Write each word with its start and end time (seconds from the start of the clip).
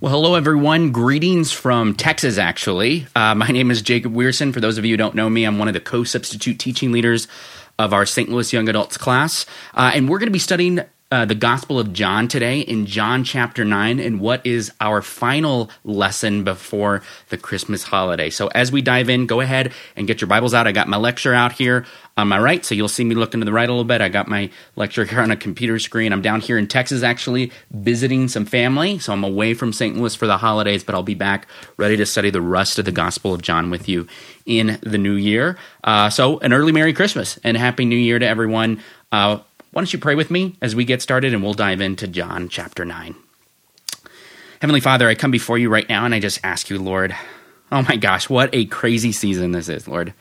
Well, 0.00 0.12
hello, 0.12 0.36
everyone. 0.36 0.92
Greetings 0.92 1.50
from 1.50 1.92
Texas, 1.92 2.38
actually. 2.38 3.08
Uh, 3.16 3.34
my 3.34 3.48
name 3.48 3.68
is 3.68 3.82
Jacob 3.82 4.14
Weirson. 4.14 4.54
For 4.54 4.60
those 4.60 4.78
of 4.78 4.84
you 4.84 4.92
who 4.92 4.96
don't 4.96 5.16
know 5.16 5.28
me, 5.28 5.42
I'm 5.42 5.58
one 5.58 5.66
of 5.66 5.74
the 5.74 5.80
co 5.80 6.04
substitute 6.04 6.60
teaching 6.60 6.92
leaders 6.92 7.26
of 7.80 7.92
our 7.92 8.06
St. 8.06 8.28
Louis 8.28 8.52
Young 8.52 8.68
Adults 8.68 8.96
class. 8.96 9.44
Uh, 9.74 9.90
and 9.92 10.08
we're 10.08 10.20
going 10.20 10.28
to 10.28 10.32
be 10.32 10.38
studying 10.38 10.82
uh, 11.10 11.24
the 11.24 11.34
Gospel 11.34 11.78
of 11.78 11.94
John 11.94 12.28
today 12.28 12.60
in 12.60 12.84
John 12.84 13.24
chapter 13.24 13.64
9 13.64 13.98
and 13.98 14.20
what 14.20 14.44
is 14.46 14.72
our 14.78 15.00
final 15.00 15.70
lesson 15.82 16.44
before 16.44 17.02
the 17.30 17.38
Christmas 17.38 17.82
holiday. 17.82 18.28
So, 18.28 18.48
as 18.48 18.70
we 18.70 18.82
dive 18.82 19.08
in, 19.08 19.26
go 19.26 19.40
ahead 19.40 19.72
and 19.96 20.06
get 20.06 20.20
your 20.20 20.28
Bibles 20.28 20.52
out. 20.52 20.66
I 20.66 20.72
got 20.72 20.86
my 20.86 20.98
lecture 20.98 21.32
out 21.32 21.52
here 21.52 21.86
on 22.18 22.28
my 22.28 22.38
right, 22.38 22.62
so 22.62 22.74
you'll 22.74 22.88
see 22.88 23.04
me 23.04 23.14
looking 23.14 23.40
to 23.40 23.46
the 23.46 23.52
right 23.52 23.68
a 23.68 23.72
little 23.72 23.84
bit. 23.84 24.02
I 24.02 24.10
got 24.10 24.28
my 24.28 24.50
lecture 24.76 25.06
here 25.06 25.20
on 25.20 25.30
a 25.30 25.36
computer 25.36 25.78
screen. 25.78 26.12
I'm 26.12 26.20
down 26.20 26.42
here 26.42 26.58
in 26.58 26.66
Texas 26.66 27.02
actually 27.02 27.52
visiting 27.70 28.28
some 28.28 28.44
family, 28.44 28.98
so 28.98 29.14
I'm 29.14 29.24
away 29.24 29.54
from 29.54 29.72
St. 29.72 29.96
Louis 29.96 30.14
for 30.14 30.26
the 30.26 30.36
holidays, 30.36 30.84
but 30.84 30.94
I'll 30.94 31.02
be 31.02 31.14
back 31.14 31.46
ready 31.78 31.96
to 31.96 32.04
study 32.04 32.28
the 32.28 32.42
rest 32.42 32.78
of 32.78 32.84
the 32.84 32.92
Gospel 32.92 33.32
of 33.32 33.40
John 33.40 33.70
with 33.70 33.88
you 33.88 34.06
in 34.44 34.78
the 34.82 34.98
new 34.98 35.14
year. 35.14 35.56
Uh, 35.82 36.10
so, 36.10 36.38
an 36.40 36.52
early 36.52 36.72
Merry 36.72 36.92
Christmas 36.92 37.38
and 37.44 37.56
Happy 37.56 37.86
New 37.86 37.96
Year 37.96 38.18
to 38.18 38.26
everyone. 38.26 38.82
Uh, 39.10 39.38
why 39.70 39.80
don't 39.80 39.92
you 39.92 39.98
pray 39.98 40.14
with 40.14 40.30
me 40.30 40.56
as 40.62 40.74
we 40.74 40.84
get 40.84 41.02
started 41.02 41.34
and 41.34 41.42
we'll 41.42 41.54
dive 41.54 41.80
into 41.80 42.08
John 42.08 42.48
chapter 42.48 42.84
9. 42.84 43.14
Heavenly 44.60 44.80
Father, 44.80 45.08
I 45.08 45.14
come 45.14 45.30
before 45.30 45.58
you 45.58 45.68
right 45.68 45.88
now 45.88 46.04
and 46.04 46.14
I 46.14 46.20
just 46.20 46.40
ask 46.42 46.70
you, 46.70 46.78
Lord, 46.78 47.14
oh 47.70 47.82
my 47.82 47.96
gosh, 47.96 48.30
what 48.30 48.50
a 48.54 48.64
crazy 48.64 49.12
season 49.12 49.52
this 49.52 49.68
is, 49.68 49.86
Lord. 49.86 50.14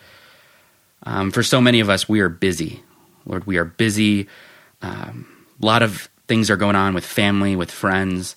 Um, 1.03 1.31
for 1.31 1.43
so 1.43 1.61
many 1.61 1.79
of 1.79 1.89
us, 1.89 2.09
we 2.09 2.19
are 2.19 2.29
busy. 2.29 2.83
Lord, 3.25 3.47
we 3.47 3.57
are 3.57 3.65
busy. 3.65 4.27
Um, 4.81 5.27
a 5.61 5.65
lot 5.65 5.81
of 5.81 6.09
things 6.27 6.49
are 6.49 6.57
going 6.57 6.75
on 6.75 6.93
with 6.93 7.05
family, 7.05 7.55
with 7.55 7.71
friends. 7.71 8.35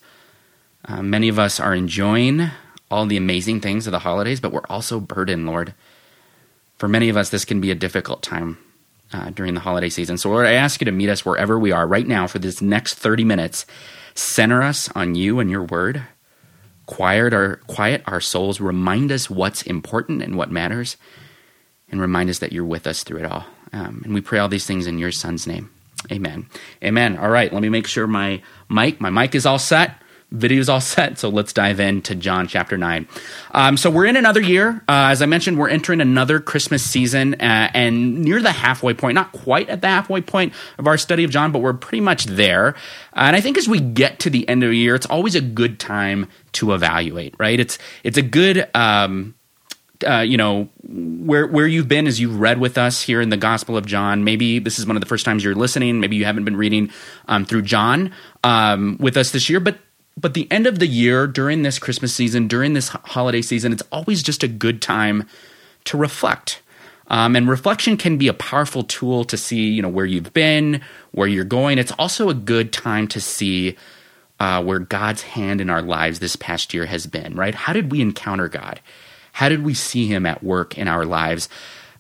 Uh, 0.85 1.03
many 1.03 1.29
of 1.29 1.39
us 1.39 1.59
are 1.59 1.75
enjoying 1.75 2.51
all 2.91 3.07
the 3.07 3.17
amazing 3.17 3.61
things 3.61 3.87
of 3.87 3.91
the 3.91 3.99
holidays, 3.99 4.41
but 4.41 4.53
we're 4.53 4.61
also 4.69 5.01
burdened, 5.01 5.47
Lord. 5.47 5.75
For 6.79 6.89
many 6.89 7.09
of 7.09 7.17
us, 7.17 7.31
this 7.31 7.45
can 7.45 7.61
be 7.61 7.71
a 7.71 7.75
difficult 7.75 8.23
time 8.23 8.59
uh, 9.13 9.31
during 9.31 9.55
the 9.55 9.61
holiday 9.61 9.89
season. 9.89 10.19
So, 10.19 10.31
Lord, 10.31 10.47
I 10.47 10.53
ask 10.53 10.81
you 10.81 10.85
to 10.85 10.93
meet 10.93 11.09
us 11.09 11.25
wherever 11.25 11.59
we 11.59 11.73
are 11.73 11.87
right 11.87 12.07
now 12.07 12.27
for 12.27 12.39
this 12.39 12.63
next 12.63 12.95
30 12.95 13.25
minutes. 13.25 13.67
Center 14.15 14.63
us 14.63 14.89
on 14.95 15.15
you 15.15 15.41
and 15.41 15.51
your 15.51 15.65
word. 15.65 16.03
Quiet 16.87 17.33
our, 17.33 17.57
quiet 17.67 18.03
our 18.07 18.21
souls. 18.21 18.61
Remind 18.61 19.13
us 19.13 19.31
what's 19.31 19.63
important 19.63 20.23
and 20.23 20.37
what 20.37 20.51
matters. 20.51 20.97
And 21.89 22.01
remind 22.01 22.31
us 22.31 22.39
that 22.39 22.53
you're 22.53 22.65
with 22.65 22.87
us 22.87 23.03
through 23.03 23.19
it 23.19 23.25
all. 23.25 23.45
Um, 23.73 24.03
and 24.05 24.15
we 24.15 24.21
pray 24.21 24.39
all 24.39 24.49
these 24.49 24.67
things 24.67 24.87
in 24.87 24.99
your 24.99 25.13
son's 25.13 25.47
name. 25.47 25.71
Amen. 26.11 26.49
Amen. 26.83 27.17
All 27.19 27.29
right, 27.29 27.53
let 27.53 27.63
me 27.63 27.69
make 27.69 27.87
sure 27.87 28.07
my 28.07 28.43
mic, 28.69 29.01
my 29.01 29.11
mic 29.11 29.35
is 29.35 29.47
all 29.47 29.59
set 29.59 30.01
video's 30.31 30.69
all 30.69 30.81
set, 30.81 31.19
so 31.19 31.29
let's 31.29 31.53
dive 31.53 31.81
into 31.81 32.15
John 32.15 32.47
chapter 32.47 32.77
9. 32.77 33.07
Um, 33.53 33.77
so 33.77 33.91
we're 33.91 34.07
in 34.07 34.17
another 34.17 34.41
year. 34.41 34.83
Uh, 34.89 35.11
as 35.11 35.23
I 35.23 35.27
mentioned, 35.27 35.59
we're 35.59 35.69
entering 35.69 36.01
another 36.01 36.41
Christmas 36.41 36.85
season 36.85 37.35
uh, 37.35 37.71
and 37.75 38.23
near 38.23 38.41
the 38.41 38.53
halfway 38.53 38.95
point, 38.95 39.15
not 39.15 39.33
quite 39.33 39.69
at 39.69 39.81
the 39.81 39.89
halfway 39.89 40.21
point 40.21 40.53
of 40.79 40.87
our 40.87 40.99
study 40.99 41.25
of 41.25 41.31
John, 41.31 41.53
but 41.53 41.61
we're 41.61 41.73
pretty 41.73 42.01
much 42.01 42.27
there. 42.27 42.75
Uh, 43.15 43.27
and 43.27 43.37
I 43.37 43.41
think 43.41 43.59
as 43.59 43.69
we 43.69 43.81
get 43.81 44.21
to 44.21 44.31
the 44.31 44.49
end 44.49 44.63
of 44.63 44.71
the 44.71 44.77
year, 44.77 44.95
it's 44.95 45.07
always 45.07 45.35
a 45.35 45.41
good 45.41 45.81
time 45.81 46.29
to 46.53 46.73
evaluate, 46.73 47.35
right? 47.39 47.59
It's, 47.59 47.79
it's 48.05 48.19
a 48.19 48.23
good, 48.23 48.69
um, 48.75 49.35
uh, 50.07 50.21
you 50.21 50.39
know 50.39 50.67
where 50.83 51.47
where 51.47 51.67
you've 51.67 51.87
been 51.87 52.07
as 52.07 52.19
you've 52.19 52.41
read 52.41 52.59
with 52.59 52.79
us 52.79 53.03
here 53.03 53.21
in 53.21 53.29
the 53.29 53.37
Gospel 53.37 53.77
of 53.77 53.85
John. 53.85 54.25
Maybe 54.25 54.59
this 54.59 54.79
is 54.79 54.87
one 54.87 54.97
of 54.97 55.01
the 55.01 55.07
first 55.07 55.27
times 55.27 55.45
you're 55.45 55.55
listening. 55.55 56.01
Maybe 56.01 56.17
you 56.17 56.25
haven't 56.25 56.45
been 56.47 56.57
reading 56.57 56.91
um, 57.29 57.45
through 57.45 57.63
John 57.63 58.13
um, 58.43 58.97
with 58.99 59.19
us 59.19 59.31
this 59.31 59.51
year, 59.51 59.61
but 59.61 59.77
but 60.17 60.35
the 60.35 60.51
end 60.51 60.67
of 60.67 60.79
the 60.79 60.87
year 60.87 61.27
during 61.27 61.63
this 61.63 61.79
Christmas 61.79 62.15
season, 62.15 62.49
during 62.49 62.75
this 62.75 62.89
holiday 62.89 63.43
season, 63.43 63.73
it's 63.73 63.83
always 63.91 64.23
just 64.23 64.43
a 64.43 64.49
good 64.49 64.83
time 64.83 65.27
to 65.85 65.97
reflect. 65.97 66.63
Um, 67.09 67.35
and 67.35 67.49
reflection 67.49 67.97
can 67.97 68.19
be 68.19 68.29
a 68.29 68.35
powerful 68.35 68.85
tool 68.85 69.25
to 69.25 69.37
see, 69.37 69.69
you 69.69 69.83
know, 69.83 69.89
where 69.89 70.07
you've 70.07 70.33
been, 70.33 70.81
where 71.11 71.27
you're 71.27 71.45
going. 71.45 71.79
It's 71.79 71.93
also 71.93 72.29
a 72.29 72.35
good 72.35 72.73
time 72.73 73.09
to 73.09 73.21
see 73.21 73.77
uh, 74.39 74.63
where 74.63 74.79
God's 74.79 75.23
hand 75.23 75.61
in 75.61 75.69
our 75.69 75.83
lives 75.83 76.21
this 76.21 76.37
past 76.37 76.73
year 76.73 76.87
has 76.87 77.07
been. 77.07 77.35
Right? 77.35 77.55
How 77.55 77.73
did 77.73 77.91
we 77.91 78.01
encounter 78.01 78.49
God? 78.49 78.81
How 79.33 79.49
did 79.49 79.65
we 79.65 79.75
see 79.75 80.07
Him 80.07 80.25
at 80.25 80.43
work 80.43 80.79
in 80.79 80.87
our 80.87 81.05
lives? 81.05 81.49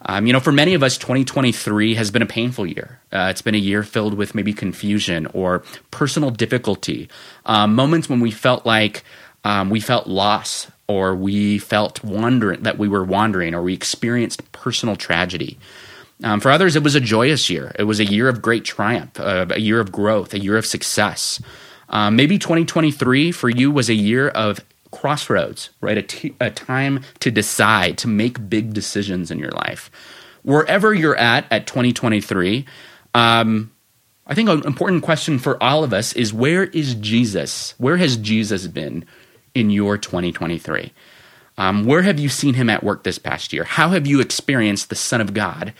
Um, 0.02 0.26
you 0.26 0.32
know, 0.32 0.40
for 0.40 0.52
many 0.52 0.74
of 0.74 0.82
us, 0.82 0.96
2023 0.96 1.94
has 1.94 2.10
been 2.10 2.22
a 2.22 2.26
painful 2.26 2.66
year. 2.66 3.00
Uh, 3.12 3.28
it's 3.30 3.42
been 3.42 3.54
a 3.54 3.58
year 3.58 3.82
filled 3.82 4.14
with 4.14 4.34
maybe 4.34 4.52
confusion 4.52 5.26
or 5.34 5.62
personal 5.90 6.30
difficulty, 6.30 7.08
um, 7.46 7.74
moments 7.74 8.08
when 8.08 8.20
we 8.20 8.30
felt 8.30 8.64
like 8.64 9.04
um, 9.44 9.70
we 9.70 9.80
felt 9.80 10.06
loss 10.06 10.70
or 10.88 11.14
we 11.14 11.58
felt 11.58 12.02
wandering 12.02 12.62
that 12.62 12.78
we 12.78 12.88
were 12.88 13.04
wandering 13.04 13.54
or 13.54 13.62
we 13.62 13.74
experienced 13.74 14.50
personal 14.52 14.96
tragedy. 14.96 15.58
Um, 16.22 16.40
for 16.40 16.50
others, 16.50 16.76
it 16.76 16.82
was 16.82 16.94
a 16.94 17.00
joyous 17.00 17.48
year. 17.48 17.72
It 17.78 17.84
was 17.84 18.00
a 18.00 18.04
year 18.04 18.28
of 18.28 18.42
great 18.42 18.64
triumph, 18.64 19.18
uh, 19.18 19.46
a 19.50 19.60
year 19.60 19.80
of 19.80 19.90
growth, 19.90 20.34
a 20.34 20.38
year 20.38 20.56
of 20.56 20.66
success. 20.66 21.40
Um, 21.88 22.16
maybe 22.16 22.38
2023 22.38 23.32
for 23.32 23.48
you 23.48 23.70
was 23.70 23.88
a 23.88 23.94
year 23.94 24.28
of 24.28 24.60
crossroads, 24.90 25.70
right? 25.80 25.98
A, 25.98 26.02
t- 26.02 26.34
a 26.40 26.50
time 26.50 27.02
to 27.20 27.30
decide, 27.30 27.98
to 27.98 28.08
make 28.08 28.48
big 28.48 28.72
decisions 28.72 29.30
in 29.30 29.38
your 29.38 29.50
life. 29.50 29.90
Wherever 30.42 30.94
you're 30.94 31.16
at 31.16 31.46
at 31.50 31.66
2023, 31.66 32.64
um, 33.14 33.70
I 34.26 34.34
think 34.34 34.48
an 34.48 34.64
important 34.64 35.02
question 35.02 35.38
for 35.38 35.62
all 35.62 35.84
of 35.84 35.92
us 35.92 36.12
is 36.12 36.32
where 36.32 36.64
is 36.64 36.94
Jesus? 36.94 37.74
Where 37.78 37.96
has 37.96 38.16
Jesus 38.16 38.66
been 38.66 39.04
in 39.54 39.70
your 39.70 39.98
2023? 39.98 40.92
Um, 41.58 41.84
where 41.84 42.02
have 42.02 42.18
you 42.18 42.28
seen 42.28 42.54
him 42.54 42.70
at 42.70 42.82
work 42.82 43.02
this 43.02 43.18
past 43.18 43.52
year? 43.52 43.64
How 43.64 43.90
have 43.90 44.06
you 44.06 44.20
experienced 44.20 44.88
the 44.88 44.94
Son 44.94 45.20
of 45.20 45.34
God 45.34 45.74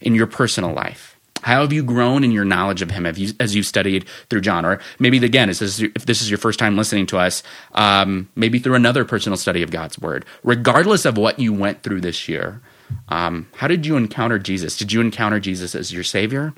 in 0.00 0.14
your 0.14 0.26
personal 0.26 0.72
life? 0.72 1.19
How 1.42 1.62
have 1.62 1.72
you 1.72 1.82
grown 1.82 2.24
in 2.24 2.32
your 2.32 2.44
knowledge 2.44 2.82
of 2.82 2.90
him 2.90 3.06
you, 3.16 3.32
as 3.40 3.54
you've 3.54 3.66
studied 3.66 4.06
through 4.28 4.42
John? 4.42 4.66
Or 4.66 4.80
maybe, 4.98 5.24
again, 5.24 5.48
if 5.48 5.58
this 5.58 6.22
is 6.22 6.30
your 6.30 6.38
first 6.38 6.58
time 6.58 6.76
listening 6.76 7.06
to 7.06 7.18
us, 7.18 7.42
um, 7.72 8.28
maybe 8.36 8.58
through 8.58 8.74
another 8.74 9.04
personal 9.04 9.36
study 9.36 9.62
of 9.62 9.70
God's 9.70 9.98
word. 9.98 10.24
Regardless 10.42 11.04
of 11.04 11.16
what 11.16 11.38
you 11.38 11.52
went 11.52 11.82
through 11.82 12.02
this 12.02 12.28
year, 12.28 12.60
um, 13.08 13.48
how 13.56 13.68
did 13.68 13.86
you 13.86 13.96
encounter 13.96 14.38
Jesus? 14.38 14.76
Did 14.76 14.92
you 14.92 15.00
encounter 15.00 15.40
Jesus 15.40 15.74
as 15.74 15.92
your 15.92 16.04
Savior, 16.04 16.52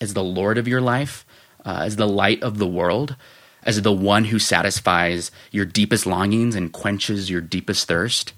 as 0.00 0.14
the 0.14 0.24
Lord 0.24 0.58
of 0.58 0.68
your 0.68 0.80
life, 0.80 1.26
uh, 1.64 1.82
as 1.84 1.96
the 1.96 2.08
light 2.08 2.42
of 2.42 2.58
the 2.58 2.66
world, 2.66 3.16
as 3.64 3.82
the 3.82 3.92
one 3.92 4.24
who 4.26 4.38
satisfies 4.38 5.30
your 5.50 5.64
deepest 5.64 6.06
longings 6.06 6.54
and 6.54 6.72
quenches 6.72 7.30
your 7.30 7.40
deepest 7.40 7.88
thirst? 7.88 8.32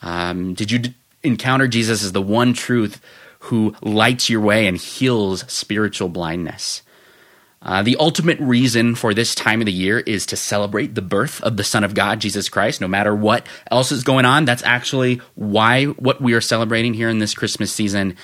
Um, 0.00 0.54
did 0.54 0.70
you 0.70 0.78
d- 0.78 0.94
encounter 1.22 1.68
Jesus 1.68 2.04
as 2.04 2.12
the 2.12 2.22
one 2.22 2.52
truth 2.52 3.00
who 3.48 3.74
lights 3.82 4.30
your 4.30 4.40
way 4.40 4.66
and 4.66 4.76
heals 4.76 5.44
spiritual 5.50 6.08
blindness. 6.08 6.82
Uh, 7.60 7.82
the 7.82 7.96
ultimate 7.98 8.38
reason 8.38 8.94
for 8.94 9.12
this 9.12 9.34
time 9.34 9.60
of 9.60 9.66
the 9.66 9.72
year 9.72 9.98
is 9.98 10.26
to 10.26 10.36
celebrate 10.36 10.94
the 10.94 11.02
birth 11.02 11.40
of 11.42 11.56
the 11.56 11.64
Son 11.64 11.82
of 11.82 11.92
God, 11.92 12.20
Jesus 12.20 12.48
Christ. 12.48 12.80
No 12.80 12.86
matter 12.86 13.14
what 13.14 13.46
else 13.70 13.90
is 13.90 14.04
going 14.04 14.24
on, 14.24 14.44
that's 14.44 14.62
actually 14.62 15.20
why 15.34 15.86
what 15.86 16.20
we 16.20 16.34
are 16.34 16.40
celebrating 16.40 16.94
here 16.94 17.08
in 17.08 17.18
this 17.18 17.34
Christmas 17.34 17.72
season. 17.72 18.16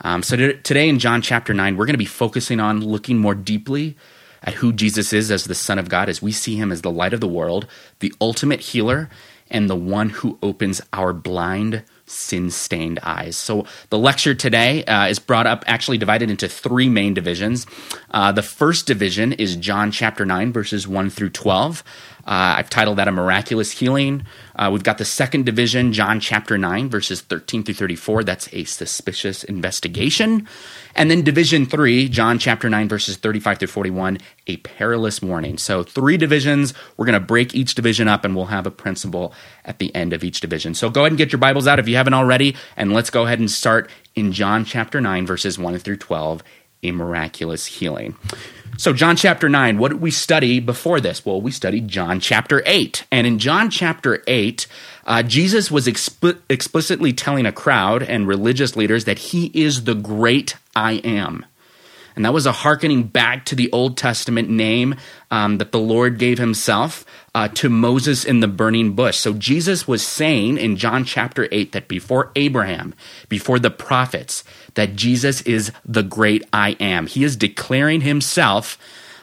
Um, 0.00 0.22
so 0.22 0.36
to, 0.36 0.56
today 0.62 0.88
in 0.88 0.98
John 0.98 1.22
chapter 1.22 1.54
9, 1.54 1.76
we're 1.76 1.86
going 1.86 1.94
to 1.94 1.98
be 1.98 2.04
focusing 2.04 2.58
on 2.58 2.80
looking 2.80 3.18
more 3.18 3.34
deeply 3.34 3.96
at 4.42 4.54
who 4.54 4.72
Jesus 4.72 5.12
is 5.12 5.30
as 5.30 5.44
the 5.44 5.54
Son 5.54 5.78
of 5.78 5.88
God, 5.88 6.08
as 6.08 6.22
we 6.22 6.32
see 6.32 6.56
him 6.56 6.72
as 6.72 6.82
the 6.82 6.90
light 6.90 7.12
of 7.12 7.20
the 7.20 7.28
world, 7.28 7.66
the 8.00 8.12
ultimate 8.20 8.60
healer, 8.60 9.08
and 9.50 9.68
the 9.68 9.76
one 9.76 10.08
who 10.08 10.38
opens 10.42 10.80
our 10.92 11.12
blind 11.12 11.84
sin 12.10 12.50
stained 12.50 12.98
eyes. 13.02 13.36
So 13.36 13.66
the 13.90 13.98
lecture 13.98 14.34
today 14.34 14.84
uh, 14.84 15.06
is 15.06 15.18
brought 15.18 15.46
up, 15.46 15.64
actually 15.66 15.98
divided 15.98 16.30
into 16.30 16.48
three 16.48 16.88
main 16.88 17.14
divisions. 17.14 17.66
Uh, 18.10 18.32
the 18.32 18.42
first 18.42 18.86
division 18.86 19.32
is 19.32 19.56
John 19.56 19.90
chapter 19.90 20.26
9, 20.26 20.52
verses 20.52 20.86
1 20.86 21.10
through 21.10 21.30
12. 21.30 21.84
Uh, 22.30 22.54
I've 22.58 22.70
titled 22.70 22.98
that 22.98 23.08
A 23.08 23.12
Miraculous 23.12 23.72
Healing. 23.72 24.24
Uh, 24.54 24.70
we've 24.72 24.84
got 24.84 24.98
the 24.98 25.04
second 25.04 25.46
division, 25.46 25.92
John 25.92 26.20
chapter 26.20 26.56
9, 26.56 26.88
verses 26.88 27.22
13 27.22 27.64
through 27.64 27.74
34. 27.74 28.22
That's 28.22 28.48
a 28.54 28.62
suspicious 28.62 29.42
investigation. 29.42 30.46
And 30.94 31.10
then 31.10 31.22
division 31.22 31.66
3, 31.66 32.08
John 32.08 32.38
chapter 32.38 32.70
9, 32.70 32.88
verses 32.88 33.16
35 33.16 33.58
through 33.58 33.68
41, 33.68 34.18
a 34.46 34.58
perilous 34.58 35.20
warning. 35.20 35.58
So 35.58 35.82
three 35.82 36.16
divisions. 36.16 36.72
We're 36.96 37.06
going 37.06 37.20
to 37.20 37.26
break 37.26 37.52
each 37.52 37.74
division 37.74 38.06
up 38.06 38.24
and 38.24 38.36
we'll 38.36 38.46
have 38.46 38.64
a 38.64 38.70
principle 38.70 39.34
at 39.64 39.80
the 39.80 39.92
end 39.92 40.12
of 40.12 40.22
each 40.22 40.38
division. 40.38 40.74
So 40.74 40.88
go 40.88 41.00
ahead 41.00 41.10
and 41.10 41.18
get 41.18 41.32
your 41.32 41.40
Bibles 41.40 41.66
out 41.66 41.80
if 41.80 41.88
you 41.88 41.96
haven't 41.96 42.14
already. 42.14 42.54
And 42.76 42.92
let's 42.92 43.10
go 43.10 43.24
ahead 43.24 43.40
and 43.40 43.50
start 43.50 43.90
in 44.14 44.30
John 44.30 44.64
chapter 44.64 45.00
9, 45.00 45.26
verses 45.26 45.58
1 45.58 45.78
through 45.80 45.96
12, 45.96 46.44
a 46.84 46.92
miraculous 46.92 47.66
healing. 47.66 48.14
So, 48.80 48.94
John 48.94 49.14
chapter 49.14 49.46
9, 49.46 49.76
what 49.76 49.90
did 49.90 50.00
we 50.00 50.10
study 50.10 50.58
before 50.58 51.02
this? 51.02 51.26
Well, 51.26 51.42
we 51.42 51.50
studied 51.50 51.86
John 51.86 52.18
chapter 52.18 52.62
8. 52.64 53.04
And 53.12 53.26
in 53.26 53.38
John 53.38 53.68
chapter 53.68 54.24
8, 54.26 54.66
uh, 55.04 55.22
Jesus 55.22 55.70
was 55.70 55.86
exp- 55.86 56.40
explicitly 56.48 57.12
telling 57.12 57.44
a 57.44 57.52
crowd 57.52 58.02
and 58.02 58.26
religious 58.26 58.76
leaders 58.76 59.04
that 59.04 59.18
he 59.18 59.50
is 59.52 59.84
the 59.84 59.94
great 59.94 60.56
I 60.74 60.92
am. 61.04 61.44
And 62.16 62.24
that 62.24 62.32
was 62.32 62.46
a 62.46 62.52
hearkening 62.52 63.04
back 63.04 63.44
to 63.46 63.54
the 63.54 63.70
Old 63.72 63.96
Testament 63.96 64.48
name 64.48 64.96
um, 65.30 65.58
that 65.58 65.72
the 65.72 65.78
Lord 65.78 66.18
gave 66.18 66.38
himself 66.38 67.04
uh, 67.34 67.48
to 67.48 67.68
Moses 67.68 68.24
in 68.24 68.40
the 68.40 68.48
burning 68.48 68.94
bush. 68.94 69.16
So 69.16 69.32
Jesus 69.34 69.86
was 69.86 70.04
saying 70.06 70.58
in 70.58 70.76
John 70.76 71.04
chapter 71.04 71.48
8 71.52 71.72
that 71.72 71.88
before 71.88 72.32
Abraham, 72.36 72.94
before 73.28 73.58
the 73.58 73.70
prophets, 73.70 74.44
that 74.74 74.96
Jesus 74.96 75.40
is 75.42 75.72
the 75.84 76.02
great 76.02 76.44
I 76.52 76.70
am. 76.80 77.06
He 77.06 77.24
is 77.24 77.36
declaring 77.36 78.00
himself 78.00 78.78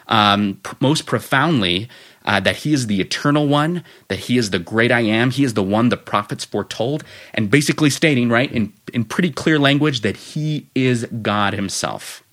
um, 0.07 0.61
most 0.79 1.05
profoundly 1.05 1.89
uh, 2.27 2.41
that 2.41 2.57
he 2.57 2.73
is 2.73 2.87
the 2.87 2.99
eternal 2.99 3.47
one, 3.47 3.83
that 4.09 4.19
he 4.19 4.37
is 4.37 4.51
the 4.51 4.59
great 4.59 4.91
I 4.91 4.99
am, 4.99 5.31
he 5.31 5.43
is 5.43 5.53
the 5.53 5.63
one 5.63 5.89
the 5.89 5.97
prophets 5.97 6.43
foretold, 6.43 7.03
and 7.33 7.49
basically 7.49 7.89
stating, 7.89 8.29
right, 8.29 8.51
in, 8.51 8.73
in 8.93 9.05
pretty 9.05 9.31
clear 9.31 9.57
language, 9.57 10.01
that 10.01 10.17
he 10.17 10.67
is 10.75 11.05
God 11.21 11.53
himself. 11.53 12.23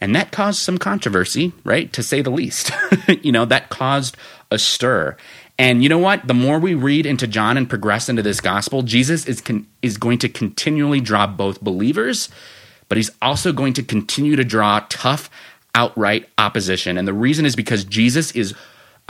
And 0.00 0.14
that 0.16 0.32
caused 0.32 0.60
some 0.60 0.78
controversy, 0.78 1.52
right, 1.64 1.92
to 1.92 2.02
say 2.02 2.22
the 2.22 2.30
least. 2.30 2.72
you 3.22 3.32
know, 3.32 3.44
that 3.44 3.68
caused 3.68 4.16
a 4.50 4.58
stir. 4.58 5.16
And 5.58 5.82
you 5.82 5.90
know 5.90 5.98
what? 5.98 6.26
The 6.26 6.34
more 6.34 6.58
we 6.58 6.74
read 6.74 7.04
into 7.04 7.26
John 7.26 7.58
and 7.58 7.68
progress 7.68 8.08
into 8.08 8.22
this 8.22 8.40
gospel, 8.40 8.82
Jesus 8.82 9.26
is, 9.26 9.42
con- 9.42 9.66
is 9.82 9.98
going 9.98 10.18
to 10.20 10.28
continually 10.28 11.02
draw 11.02 11.26
both 11.26 11.60
believers, 11.60 12.30
but 12.88 12.96
he's 12.96 13.10
also 13.20 13.52
going 13.52 13.74
to 13.74 13.82
continue 13.82 14.36
to 14.36 14.44
draw 14.44 14.84
tough, 14.88 15.28
outright 15.74 16.28
opposition. 16.38 16.96
And 16.96 17.06
the 17.06 17.12
reason 17.12 17.44
is 17.44 17.54
because 17.54 17.84
Jesus 17.84 18.32
is 18.32 18.54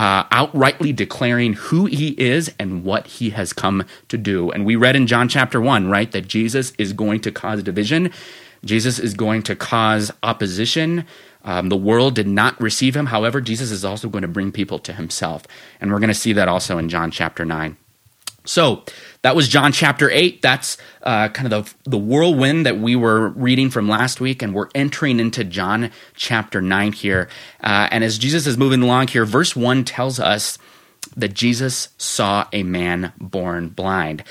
uh, 0.00 0.24
outrightly 0.24 0.96
declaring 0.96 1.52
who 1.52 1.84
he 1.84 2.20
is 2.20 2.52
and 2.58 2.84
what 2.84 3.06
he 3.06 3.30
has 3.30 3.52
come 3.52 3.84
to 4.08 4.18
do. 4.18 4.50
And 4.50 4.64
we 4.64 4.74
read 4.74 4.96
in 4.96 5.06
John 5.06 5.28
chapter 5.28 5.60
1, 5.60 5.88
right, 5.88 6.10
that 6.10 6.26
Jesus 6.26 6.72
is 6.78 6.94
going 6.94 7.20
to 7.20 7.30
cause 7.30 7.62
division, 7.62 8.10
Jesus 8.64 8.98
is 8.98 9.14
going 9.14 9.42
to 9.44 9.56
cause 9.56 10.10
opposition. 10.22 11.06
Um, 11.44 11.68
the 11.68 11.76
world 11.76 12.14
did 12.14 12.28
not 12.28 12.60
receive 12.60 12.94
him. 12.94 13.06
However, 13.06 13.40
Jesus 13.40 13.70
is 13.70 13.84
also 13.84 14.08
going 14.08 14.22
to 14.22 14.28
bring 14.28 14.52
people 14.52 14.78
to 14.80 14.92
himself. 14.92 15.44
And 15.80 15.90
we're 15.90 15.98
going 15.98 16.08
to 16.08 16.14
see 16.14 16.32
that 16.34 16.48
also 16.48 16.78
in 16.78 16.88
John 16.88 17.10
chapter 17.10 17.44
9. 17.44 17.76
So 18.44 18.84
that 19.22 19.36
was 19.36 19.48
John 19.48 19.72
chapter 19.72 20.10
8. 20.10 20.42
That's 20.42 20.78
uh, 21.02 21.28
kind 21.28 21.52
of 21.52 21.74
the, 21.84 21.90
the 21.90 21.98
whirlwind 21.98 22.66
that 22.66 22.78
we 22.78 22.96
were 22.96 23.28
reading 23.28 23.70
from 23.70 23.88
last 23.88 24.20
week, 24.20 24.42
and 24.42 24.54
we're 24.54 24.70
entering 24.74 25.20
into 25.20 25.44
John 25.44 25.90
chapter 26.14 26.62
9 26.62 26.92
here. 26.92 27.28
Uh, 27.62 27.88
and 27.90 28.02
as 28.02 28.18
Jesus 28.18 28.46
is 28.46 28.56
moving 28.56 28.82
along 28.82 29.08
here, 29.08 29.24
verse 29.24 29.54
1 29.54 29.84
tells 29.84 30.18
us 30.18 30.58
that 31.16 31.34
Jesus 31.34 31.90
saw 31.98 32.46
a 32.52 32.62
man 32.62 33.12
born 33.18 33.68
blind. 33.68 34.24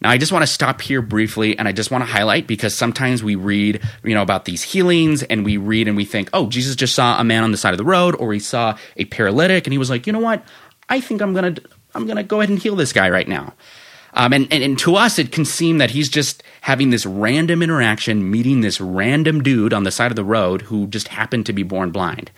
Now, 0.00 0.10
I 0.10 0.18
just 0.18 0.30
want 0.30 0.42
to 0.44 0.46
stop 0.46 0.80
here 0.80 1.02
briefly 1.02 1.58
and 1.58 1.66
I 1.66 1.72
just 1.72 1.90
want 1.90 2.02
to 2.02 2.10
highlight 2.10 2.46
because 2.46 2.74
sometimes 2.74 3.22
we 3.22 3.34
read, 3.34 3.80
you 4.04 4.14
know, 4.14 4.22
about 4.22 4.44
these 4.44 4.62
healings 4.62 5.24
and 5.24 5.44
we 5.44 5.56
read 5.56 5.88
and 5.88 5.96
we 5.96 6.04
think, 6.04 6.30
oh, 6.32 6.48
Jesus 6.48 6.76
just 6.76 6.94
saw 6.94 7.20
a 7.20 7.24
man 7.24 7.42
on 7.42 7.50
the 7.50 7.56
side 7.56 7.74
of 7.74 7.78
the 7.78 7.84
road 7.84 8.14
or 8.14 8.32
he 8.32 8.38
saw 8.38 8.76
a 8.96 9.06
paralytic 9.06 9.66
and 9.66 9.72
he 9.72 9.78
was 9.78 9.90
like, 9.90 10.06
you 10.06 10.12
know 10.12 10.20
what? 10.20 10.44
I 10.88 11.00
think 11.00 11.20
I'm 11.20 11.34
going 11.34 11.54
to 11.56 11.62
I'm 11.94 12.04
going 12.04 12.16
to 12.16 12.22
go 12.22 12.40
ahead 12.40 12.50
and 12.50 12.58
heal 12.58 12.76
this 12.76 12.92
guy 12.92 13.10
right 13.10 13.26
now. 13.26 13.54
Um, 14.14 14.32
and, 14.32 14.48
and, 14.52 14.62
and 14.62 14.78
to 14.80 14.96
us, 14.96 15.18
it 15.18 15.32
can 15.32 15.44
seem 15.44 15.78
that 15.78 15.90
he's 15.90 16.08
just 16.08 16.42
having 16.60 16.90
this 16.90 17.04
random 17.04 17.62
interaction, 17.62 18.30
meeting 18.30 18.60
this 18.60 18.80
random 18.80 19.42
dude 19.42 19.72
on 19.72 19.84
the 19.84 19.90
side 19.90 20.10
of 20.10 20.16
the 20.16 20.24
road 20.24 20.62
who 20.62 20.86
just 20.86 21.08
happened 21.08 21.46
to 21.46 21.52
be 21.52 21.62
born 21.62 21.90
blind. 21.90 22.30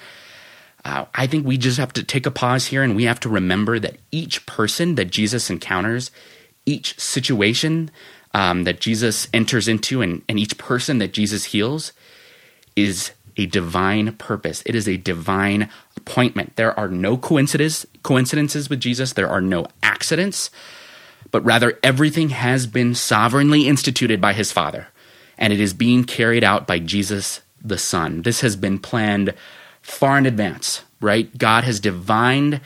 Uh, 0.84 1.04
I 1.14 1.26
think 1.26 1.46
we 1.46 1.58
just 1.58 1.78
have 1.78 1.92
to 1.94 2.02
take 2.02 2.26
a 2.26 2.30
pause 2.30 2.66
here 2.66 2.82
and 2.82 2.96
we 2.96 3.04
have 3.04 3.20
to 3.20 3.28
remember 3.28 3.78
that 3.78 3.98
each 4.10 4.46
person 4.46 4.94
that 4.94 5.06
Jesus 5.10 5.50
encounters, 5.50 6.10
each 6.70 6.98
situation 6.98 7.90
um, 8.32 8.64
that 8.64 8.80
Jesus 8.80 9.28
enters 9.34 9.66
into, 9.66 10.02
and, 10.02 10.22
and 10.28 10.38
each 10.38 10.56
person 10.56 10.98
that 10.98 11.12
Jesus 11.12 11.46
heals 11.46 11.92
is 12.76 13.12
a 13.36 13.46
divine 13.46 14.12
purpose. 14.16 14.62
It 14.66 14.74
is 14.74 14.88
a 14.88 14.96
divine 14.96 15.68
appointment. 15.96 16.56
There 16.56 16.78
are 16.78 16.88
no 16.88 17.16
coincidences, 17.16 17.86
coincidences 18.02 18.70
with 18.70 18.80
Jesus, 18.80 19.12
there 19.12 19.28
are 19.28 19.40
no 19.40 19.66
accidents, 19.82 20.50
but 21.30 21.44
rather 21.44 21.78
everything 21.82 22.30
has 22.30 22.66
been 22.66 22.94
sovereignly 22.94 23.66
instituted 23.66 24.20
by 24.20 24.32
his 24.32 24.52
Father, 24.52 24.88
and 25.38 25.52
it 25.52 25.60
is 25.60 25.74
being 25.74 26.04
carried 26.04 26.44
out 26.44 26.66
by 26.66 26.78
Jesus 26.78 27.40
the 27.62 27.78
Son. 27.78 28.22
This 28.22 28.40
has 28.40 28.56
been 28.56 28.78
planned 28.78 29.34
far 29.82 30.18
in 30.18 30.26
advance, 30.26 30.82
right? 31.00 31.36
God 31.36 31.64
has 31.64 31.80
divined 31.80 32.60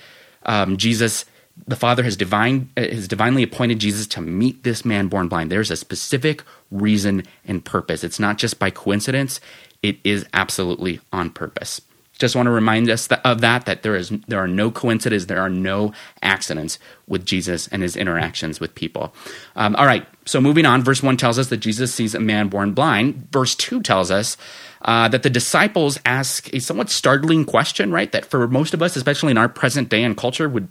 um, 0.44 0.76
Jesus. 0.76 1.24
The 1.66 1.76
Father 1.76 2.02
has 2.02 2.16
divine 2.16 2.70
uh, 2.76 2.82
has 2.82 3.08
divinely 3.08 3.42
appointed 3.42 3.78
Jesus 3.78 4.06
to 4.08 4.20
meet 4.20 4.64
this 4.64 4.84
man 4.84 5.08
born 5.08 5.28
blind. 5.28 5.50
There's 5.50 5.70
a 5.70 5.76
specific 5.76 6.42
reason 6.70 7.22
and 7.46 7.64
purpose. 7.64 8.04
It's 8.04 8.20
not 8.20 8.38
just 8.38 8.58
by 8.58 8.70
coincidence. 8.70 9.40
It 9.82 9.98
is 10.04 10.26
absolutely 10.32 11.00
on 11.12 11.30
purpose. 11.30 11.80
Just 12.18 12.36
want 12.36 12.46
to 12.46 12.52
remind 12.52 12.88
us 12.90 13.08
of 13.08 13.40
that 13.40 13.66
that 13.66 13.82
there 13.82 13.96
is 13.96 14.10
there 14.28 14.38
are 14.38 14.48
no 14.48 14.70
coincidences, 14.70 15.26
there 15.26 15.40
are 15.40 15.50
no 15.50 15.92
accidents 16.22 16.78
with 17.08 17.26
Jesus 17.26 17.66
and 17.68 17.82
his 17.82 17.96
interactions 17.96 18.60
with 18.60 18.74
people. 18.74 19.12
Um, 19.56 19.74
all 19.76 19.86
right, 19.86 20.06
so 20.24 20.40
moving 20.40 20.64
on, 20.64 20.82
verse 20.82 21.02
one 21.02 21.16
tells 21.16 21.38
us 21.40 21.48
that 21.48 21.56
Jesus 21.56 21.92
sees 21.92 22.14
a 22.14 22.20
man 22.20 22.48
born 22.48 22.72
blind. 22.72 23.28
Verse 23.32 23.56
two 23.56 23.82
tells 23.82 24.12
us 24.12 24.36
uh, 24.82 25.08
that 25.08 25.24
the 25.24 25.30
disciples 25.30 25.98
ask 26.04 26.52
a 26.54 26.60
somewhat 26.60 26.88
startling 26.88 27.44
question, 27.44 27.90
right? 27.90 28.12
That 28.12 28.26
for 28.26 28.46
most 28.46 28.74
of 28.74 28.82
us, 28.82 28.94
especially 28.96 29.32
in 29.32 29.38
our 29.38 29.48
present 29.48 29.88
day 29.88 30.04
and 30.04 30.16
culture, 30.16 30.48
would 30.48 30.68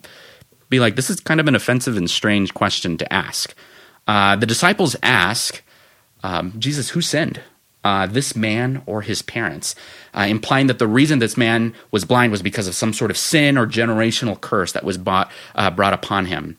be 0.73 0.79
like 0.79 0.95
this 0.95 1.09
is 1.09 1.19
kind 1.19 1.39
of 1.39 1.47
an 1.47 1.55
offensive 1.55 1.97
and 1.97 2.09
strange 2.09 2.53
question 2.53 2.97
to 2.97 3.13
ask. 3.13 3.53
Uh, 4.07 4.35
the 4.35 4.45
disciples 4.45 4.95
ask 5.01 5.63
um, 6.23 6.53
Jesus, 6.57 6.89
who 6.89 7.01
sinned? 7.01 7.41
uh, 7.83 8.07
this 8.07 8.35
man 8.35 8.81
or 8.85 9.01
his 9.01 9.21
parents, 9.21 9.75
uh, 10.13 10.25
implying 10.27 10.67
that 10.67 10.79
the 10.79 10.87
reason 10.87 11.19
this 11.19 11.37
man 11.37 11.73
was 11.91 12.05
blind 12.05 12.31
was 12.31 12.41
because 12.41 12.67
of 12.67 12.75
some 12.75 12.93
sort 12.93 13.11
of 13.11 13.17
sin 13.17 13.57
or 13.57 13.67
generational 13.67 14.39
curse 14.39 14.71
that 14.71 14.83
was 14.83 14.97
bought, 14.97 15.31
uh, 15.55 15.69
brought 15.69 15.93
upon 15.93 16.25
him. 16.25 16.57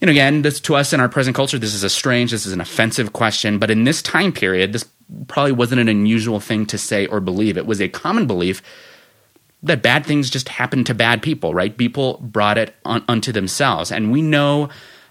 And 0.00 0.10
again, 0.10 0.42
this 0.42 0.58
to 0.60 0.74
us 0.74 0.92
in 0.92 1.00
our 1.00 1.08
present 1.08 1.36
culture, 1.36 1.58
this 1.58 1.74
is 1.74 1.84
a 1.84 1.90
strange, 1.90 2.30
this 2.30 2.46
is 2.46 2.52
an 2.52 2.60
offensive 2.60 3.12
question, 3.12 3.58
but 3.58 3.70
in 3.70 3.84
this 3.84 4.02
time 4.02 4.32
period, 4.32 4.72
this 4.72 4.84
probably 5.28 5.52
wasn't 5.52 5.80
an 5.80 5.88
unusual 5.88 6.40
thing 6.40 6.66
to 6.66 6.78
say 6.78 7.06
or 7.06 7.20
believe. 7.20 7.56
It 7.56 7.66
was 7.66 7.80
a 7.80 7.88
common 7.88 8.26
belief 8.26 8.62
that 9.62 9.82
bad 9.82 10.04
things 10.04 10.30
just 10.30 10.48
happen 10.48 10.84
to 10.84 10.94
bad 10.94 11.22
people, 11.22 11.54
right? 11.54 11.76
People 11.76 12.18
brought 12.20 12.58
it 12.58 12.74
on, 12.84 13.04
unto 13.08 13.32
themselves. 13.32 13.92
And 13.92 14.10
we 14.10 14.20
know 14.20 14.68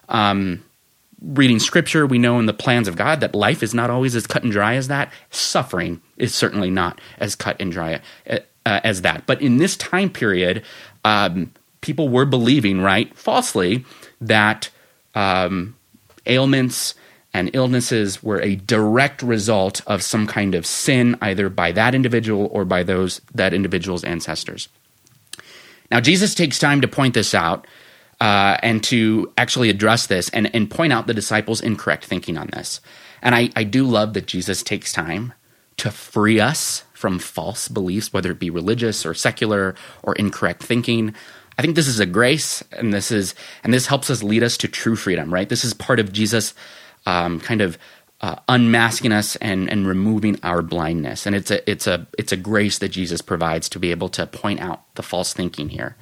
um, 0.10 0.64
reading 1.22 1.60
scripture, 1.60 2.06
we 2.06 2.18
know 2.18 2.40
in 2.40 2.48
the 2.48 2.54
plans 2.54 2.88
of 2.88 2.96
God 2.96 3.22
that 3.22 3.36
life 3.36 3.64
is 3.64 3.74
not 3.74 3.90
always 3.90 4.16
as 4.16 4.28
cut 4.28 4.44
and 4.44 4.52
dry 4.52 4.76
as 4.76 4.88
that. 4.90 5.12
Suffering 5.30 6.02
is 6.18 6.36
certainly 6.36 6.70
not 6.70 7.00
as 7.20 7.36
cut 7.36 7.56
and 7.60 7.72
dry 7.72 8.02
uh, 8.28 8.40
as 8.66 9.04
that. 9.04 9.26
But 9.26 9.42
in 9.42 9.58
this 9.58 9.78
time 9.78 10.10
period, 10.10 10.64
um, 11.06 11.52
people 11.82 12.10
were 12.10 12.26
believing, 12.26 12.82
right, 12.82 13.16
falsely, 13.18 13.86
that 14.20 14.70
um, 15.16 15.76
ailments 16.26 16.96
and 17.34 17.50
illnesses 17.54 18.22
were 18.22 18.42
a 18.42 18.56
direct 18.56 19.22
result 19.22 19.82
of 19.88 20.04
some 20.04 20.28
kind 20.28 20.54
of 20.56 20.66
sin, 20.66 21.18
either 21.22 21.50
by 21.50 21.72
that 21.72 21.96
individual 21.96 22.50
or 22.52 22.66
by 22.66 22.84
those 22.84 23.22
that 23.34 23.54
individual's 23.54 24.04
ancestors. 24.04 24.68
Now, 25.90 26.00
Jesus 26.00 26.36
takes 26.36 26.60
time 26.60 26.82
to 26.82 26.88
point 26.88 27.14
this 27.14 27.34
out 27.34 27.68
uh, 28.20 28.58
and 28.62 28.84
to 28.86 29.32
actually 29.38 29.70
address 29.70 30.08
this 30.08 30.30
and, 30.30 30.54
and 30.56 30.70
point 30.70 30.94
out 30.94 31.08
the 31.08 31.14
disciples' 31.14 31.62
incorrect 31.62 32.06
thinking 32.06 32.38
on 32.38 32.48
this. 32.48 32.82
And 33.22 33.36
I, 33.36 33.50
I 33.56 33.64
do 33.64 33.86
love 33.86 34.14
that 34.14 34.28
Jesus 34.28 34.64
takes 34.64 34.94
time 34.94 35.34
to 35.78 35.92
free 35.92 36.40
us 36.40 36.84
from 36.94 37.18
false 37.18 37.68
beliefs, 37.68 38.14
whether 38.14 38.32
it 38.32 38.40
be 38.40 38.50
religious 38.50 39.06
or 39.06 39.14
secular 39.14 39.76
or 40.04 40.14
incorrect 40.16 40.64
thinking. 40.64 41.16
I 41.58 41.62
think 41.62 41.76
this 41.76 41.88
is 41.88 42.00
a 42.00 42.06
grace, 42.06 42.64
and 42.72 42.94
this 42.94 43.12
is 43.12 43.36
and 43.64 43.74
this 43.74 43.88
helps 43.88 44.10
us 44.10 44.24
lead 44.24 44.44
us 44.44 44.58
to 44.58 44.68
true 44.68 44.96
freedom. 44.96 45.34
Right? 45.34 45.50
This 45.50 45.64
is 45.64 45.74
part 45.74 46.00
of 46.00 46.14
Jesus, 46.14 46.54
um, 47.06 47.40
kind 47.40 47.62
of 47.62 47.78
uh, 48.22 48.36
unmasking 48.48 49.12
us 49.12 49.36
and 49.38 49.70
and 49.70 49.88
removing 49.88 50.40
our 50.44 50.62
blindness. 50.62 51.26
And 51.26 51.36
it's 51.36 51.52
a 51.52 51.70
it's 51.70 51.88
a 51.88 52.08
it's 52.18 52.32
a 52.32 52.38
grace 52.38 52.78
that 52.78 52.90
Jesus 52.90 53.22
provides 53.22 53.68
to 53.70 53.80
be 53.80 53.92
able 53.92 54.10
to 54.10 54.28
point 54.28 54.60
out 54.60 54.94
the 54.96 55.04
false 55.04 55.34
thinking 55.34 55.70
here. 55.70 55.96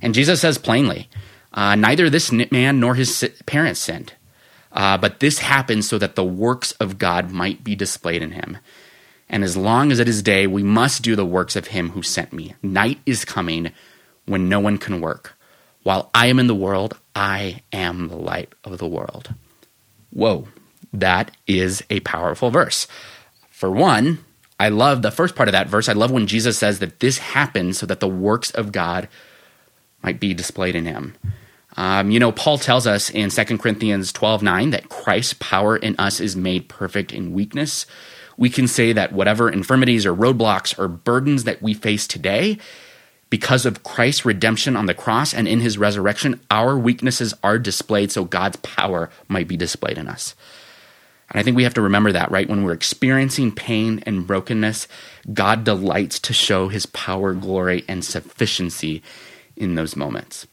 And 0.00 0.14
Jesus 0.14 0.40
says 0.40 0.58
plainly, 0.58 1.08
uh, 1.52 1.74
neither 1.76 2.08
this 2.10 2.32
man 2.32 2.80
nor 2.80 2.94
his 2.94 3.30
parents 3.46 3.80
sinned, 3.80 4.14
uh, 4.72 4.96
but 4.98 5.20
this 5.20 5.38
happened 5.38 5.84
so 5.84 5.98
that 5.98 6.16
the 6.16 6.24
works 6.24 6.72
of 6.72 6.98
God 6.98 7.30
might 7.30 7.62
be 7.62 7.76
displayed 7.76 8.22
in 8.22 8.32
him. 8.32 8.58
And 9.28 9.44
as 9.44 9.56
long 9.56 9.92
as 9.92 9.98
it 9.98 10.08
is 10.08 10.22
day, 10.22 10.46
we 10.46 10.62
must 10.62 11.02
do 11.02 11.16
the 11.16 11.24
works 11.24 11.56
of 11.56 11.68
him 11.68 11.90
who 11.90 12.02
sent 12.02 12.32
me. 12.32 12.54
Night 12.62 12.98
is 13.06 13.24
coming 13.24 13.72
when 14.26 14.48
no 14.48 14.60
one 14.60 14.76
can 14.78 15.00
work. 15.00 15.38
While 15.82 16.10
I 16.14 16.26
am 16.26 16.38
in 16.38 16.46
the 16.46 16.54
world, 16.54 16.98
I 17.14 17.62
am 17.72 18.08
the 18.08 18.16
light 18.16 18.52
of 18.64 18.78
the 18.78 18.86
world. 18.86 19.34
Whoa, 20.12 20.48
that 20.92 21.30
is 21.46 21.82
a 21.90 22.00
powerful 22.00 22.50
verse. 22.50 22.86
For 23.50 23.70
one, 23.70 24.18
I 24.60 24.68
love 24.68 25.02
the 25.02 25.10
first 25.10 25.34
part 25.34 25.48
of 25.48 25.52
that 25.52 25.68
verse. 25.68 25.88
I 25.88 25.92
love 25.94 26.10
when 26.10 26.26
Jesus 26.26 26.58
says 26.58 26.78
that 26.78 27.00
this 27.00 27.18
happens 27.18 27.78
so 27.78 27.86
that 27.86 28.00
the 28.00 28.08
works 28.08 28.50
of 28.50 28.72
God 28.72 29.08
might 30.02 30.20
be 30.20 30.34
displayed 30.34 30.76
in 30.76 30.84
him. 30.86 31.16
Um, 31.76 32.10
you 32.10 32.20
know, 32.20 32.32
Paul 32.32 32.58
tells 32.58 32.86
us 32.86 33.08
in 33.08 33.30
2 33.30 33.58
Corinthians 33.58 34.12
12 34.12 34.42
9 34.42 34.70
that 34.70 34.88
Christ's 34.88 35.34
power 35.34 35.76
in 35.76 35.96
us 35.98 36.20
is 36.20 36.36
made 36.36 36.68
perfect 36.68 37.12
in 37.12 37.32
weakness. 37.32 37.86
we 38.36 38.50
can 38.50 38.66
say 38.66 38.92
that 38.92 39.12
whatever 39.12 39.50
infirmities 39.50 40.06
or 40.06 40.14
roadblocks 40.14 40.78
or 40.78 40.88
burdens 40.88 41.44
that 41.44 41.62
we 41.62 41.74
face 41.74 42.06
today, 42.06 42.58
because 43.32 43.64
of 43.64 43.82
Christ's 43.82 44.26
redemption 44.26 44.76
on 44.76 44.84
the 44.84 44.92
cross 44.92 45.32
and 45.32 45.48
in 45.48 45.60
his 45.60 45.78
resurrection, 45.78 46.38
our 46.50 46.76
weaknesses 46.76 47.32
are 47.42 47.58
displayed 47.58 48.12
so 48.12 48.26
God's 48.26 48.58
power 48.58 49.08
might 49.26 49.48
be 49.48 49.56
displayed 49.56 49.96
in 49.96 50.06
us. 50.06 50.34
And 51.30 51.40
I 51.40 51.42
think 51.42 51.56
we 51.56 51.62
have 51.62 51.72
to 51.72 51.80
remember 51.80 52.12
that, 52.12 52.30
right? 52.30 52.46
When 52.46 52.62
we're 52.62 52.74
experiencing 52.74 53.50
pain 53.50 54.02
and 54.04 54.26
brokenness, 54.26 54.86
God 55.32 55.64
delights 55.64 56.18
to 56.18 56.34
show 56.34 56.68
his 56.68 56.84
power, 56.84 57.32
glory, 57.32 57.86
and 57.88 58.04
sufficiency 58.04 59.02
in 59.56 59.76
those 59.76 59.96
moments. 59.96 60.46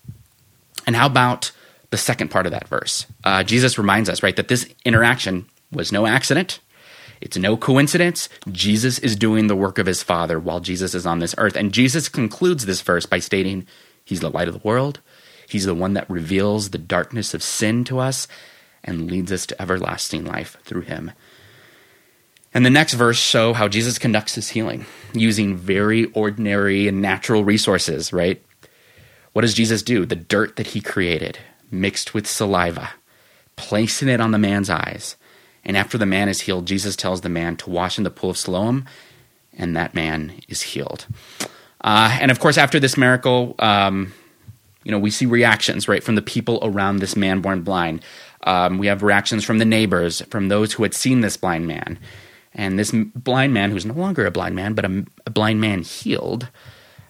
And 0.87 0.95
how 0.95 1.07
about 1.07 1.51
the 1.89 1.97
second 1.97 2.31
part 2.31 2.45
of 2.45 2.53
that 2.53 2.69
verse? 2.69 3.05
Uh, 3.25 3.43
Jesus 3.43 3.77
reminds 3.77 4.07
us, 4.07 4.23
right, 4.23 4.37
that 4.37 4.47
this 4.47 4.73
interaction 4.85 5.49
was 5.69 5.91
no 5.91 6.07
accident. 6.07 6.61
It's 7.21 7.37
no 7.37 7.57
coincidence. 7.57 8.29
Jesus 8.51 8.99
is 8.99 9.15
doing 9.15 9.47
the 9.47 9.55
work 9.55 9.77
of 9.77 9.85
his 9.85 10.03
Father 10.03 10.39
while 10.39 10.59
Jesus 10.59 10.93
is 10.93 11.05
on 11.05 11.19
this 11.19 11.35
earth. 11.37 11.55
And 11.55 11.73
Jesus 11.73 12.09
concludes 12.09 12.65
this 12.65 12.81
verse 12.81 13.05
by 13.05 13.19
stating, 13.19 13.67
He's 14.05 14.21
the 14.21 14.29
light 14.29 14.47
of 14.47 14.53
the 14.53 14.67
world. 14.67 15.01
He's 15.47 15.65
the 15.65 15.75
one 15.75 15.93
that 15.93 16.09
reveals 16.09 16.69
the 16.69 16.77
darkness 16.77 17.33
of 17.33 17.43
sin 17.43 17.83
to 17.85 17.99
us 17.99 18.27
and 18.83 19.09
leads 19.09 19.31
us 19.31 19.45
to 19.47 19.61
everlasting 19.61 20.25
life 20.25 20.57
through 20.63 20.81
him. 20.81 21.11
And 22.53 22.65
the 22.65 22.69
next 22.69 22.93
verse 22.93 23.17
show 23.17 23.53
how 23.53 23.67
Jesus 23.67 23.99
conducts 23.99 24.35
his 24.35 24.49
healing 24.49 24.85
using 25.13 25.55
very 25.55 26.05
ordinary 26.11 26.87
and 26.87 27.01
natural 27.01 27.43
resources, 27.43 28.11
right? 28.11 28.43
What 29.33 29.41
does 29.41 29.53
Jesus 29.53 29.83
do? 29.83 30.05
The 30.05 30.15
dirt 30.15 30.55
that 30.55 30.67
he 30.67 30.81
created, 30.81 31.37
mixed 31.69 32.13
with 32.13 32.27
saliva, 32.27 32.91
placing 33.55 34.09
it 34.09 34.21
on 34.21 34.31
the 34.31 34.39
man's 34.39 34.69
eyes, 34.69 35.15
and 35.63 35.77
after 35.77 35.97
the 35.97 36.05
man 36.05 36.29
is 36.29 36.41
healed, 36.41 36.65
Jesus 36.65 36.95
tells 36.95 37.21
the 37.21 37.29
man 37.29 37.55
to 37.57 37.69
wash 37.69 37.97
in 37.97 38.03
the 38.03 38.09
pool 38.09 38.31
of 38.31 38.37
Siloam, 38.37 38.85
and 39.57 39.75
that 39.75 39.93
man 39.93 40.33
is 40.47 40.61
healed. 40.61 41.05
Uh, 41.81 42.17
and 42.21 42.31
of 42.31 42.39
course, 42.39 42.57
after 42.57 42.79
this 42.79 42.97
miracle, 42.97 43.55
um, 43.59 44.13
you 44.83 44.91
know, 44.91 44.99
we 44.99 45.11
see 45.11 45.25
reactions, 45.25 45.87
right, 45.87 46.03
from 46.03 46.15
the 46.15 46.21
people 46.21 46.59
around 46.63 46.97
this 46.97 47.15
man 47.15 47.41
born 47.41 47.61
blind. 47.61 48.03
Um, 48.43 48.77
we 48.77 48.87
have 48.87 49.03
reactions 49.03 49.43
from 49.43 49.57
the 49.59 49.65
neighbors, 49.65 50.21
from 50.29 50.47
those 50.47 50.73
who 50.73 50.83
had 50.83 50.93
seen 50.93 51.21
this 51.21 51.37
blind 51.37 51.67
man. 51.67 51.99
And 52.53 52.79
this 52.79 52.91
blind 52.91 53.53
man, 53.53 53.71
who's 53.71 53.85
no 53.85 53.93
longer 53.93 54.25
a 54.25 54.31
blind 54.31 54.55
man, 54.55 54.73
but 54.73 54.85
a, 54.85 55.05
a 55.27 55.29
blind 55.29 55.61
man 55.61 55.83
healed, 55.83 56.49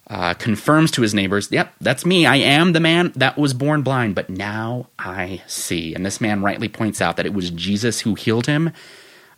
uh, 0.10 0.34
confirms 0.34 0.90
to 0.92 1.02
his 1.02 1.14
neighbors, 1.14 1.52
Yep, 1.52 1.74
that's 1.80 2.06
me. 2.06 2.26
I 2.26 2.38
am 2.38 2.74
the 2.74 2.80
man 2.80 3.14
that 3.16 3.38
was 3.38 3.54
born 3.54 3.84
blind, 3.84 4.16
but 4.16 4.30
now 4.30 4.88
I 4.98 5.44
see. 5.46 5.94
And 5.94 6.06
this 6.06 6.20
man 6.20 6.42
rightly 6.42 6.68
points 6.68 7.02
out 7.02 7.16
that 7.18 7.28
it 7.28 7.34
was 7.34 7.52
Jesus 7.52 8.02
who 8.02 8.16
healed 8.16 8.48
him, 8.48 8.72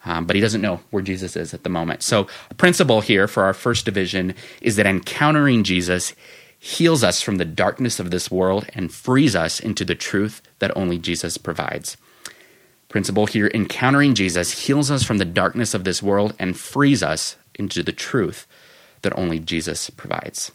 um, 0.05 0.25
but 0.25 0.35
he 0.35 0.41
doesn't 0.41 0.61
know 0.61 0.79
where 0.89 1.03
Jesus 1.03 1.35
is 1.35 1.53
at 1.53 1.63
the 1.63 1.69
moment. 1.69 2.03
So, 2.03 2.27
a 2.49 2.53
principle 2.53 3.01
here 3.01 3.27
for 3.27 3.43
our 3.43 3.53
first 3.53 3.83
division 3.83 4.33
is 4.61 4.77
that 4.77 4.85
encountering 4.85 5.63
Jesus 5.63 6.15
heals 6.57 7.03
us 7.03 7.21
from 7.21 7.35
the 7.35 7.45
darkness 7.45 7.99
of 7.99 8.11
this 8.11 8.31
world 8.31 8.65
and 8.73 8.93
frees 8.93 9.35
us 9.35 9.59
into 9.59 9.83
the 9.83 9.95
truth 9.95 10.41
that 10.59 10.75
only 10.77 10.97
Jesus 10.97 11.37
provides. 11.37 11.97
Principle 12.87 13.25
here 13.25 13.49
encountering 13.53 14.15
Jesus 14.15 14.67
heals 14.67 14.91
us 14.91 15.03
from 15.03 15.17
the 15.17 15.25
darkness 15.25 15.73
of 15.73 15.83
this 15.83 16.03
world 16.03 16.33
and 16.37 16.57
frees 16.57 17.01
us 17.01 17.35
into 17.55 17.83
the 17.83 17.91
truth 17.91 18.47
that 19.01 19.17
only 19.17 19.39
Jesus 19.39 19.89
provides. 19.89 20.51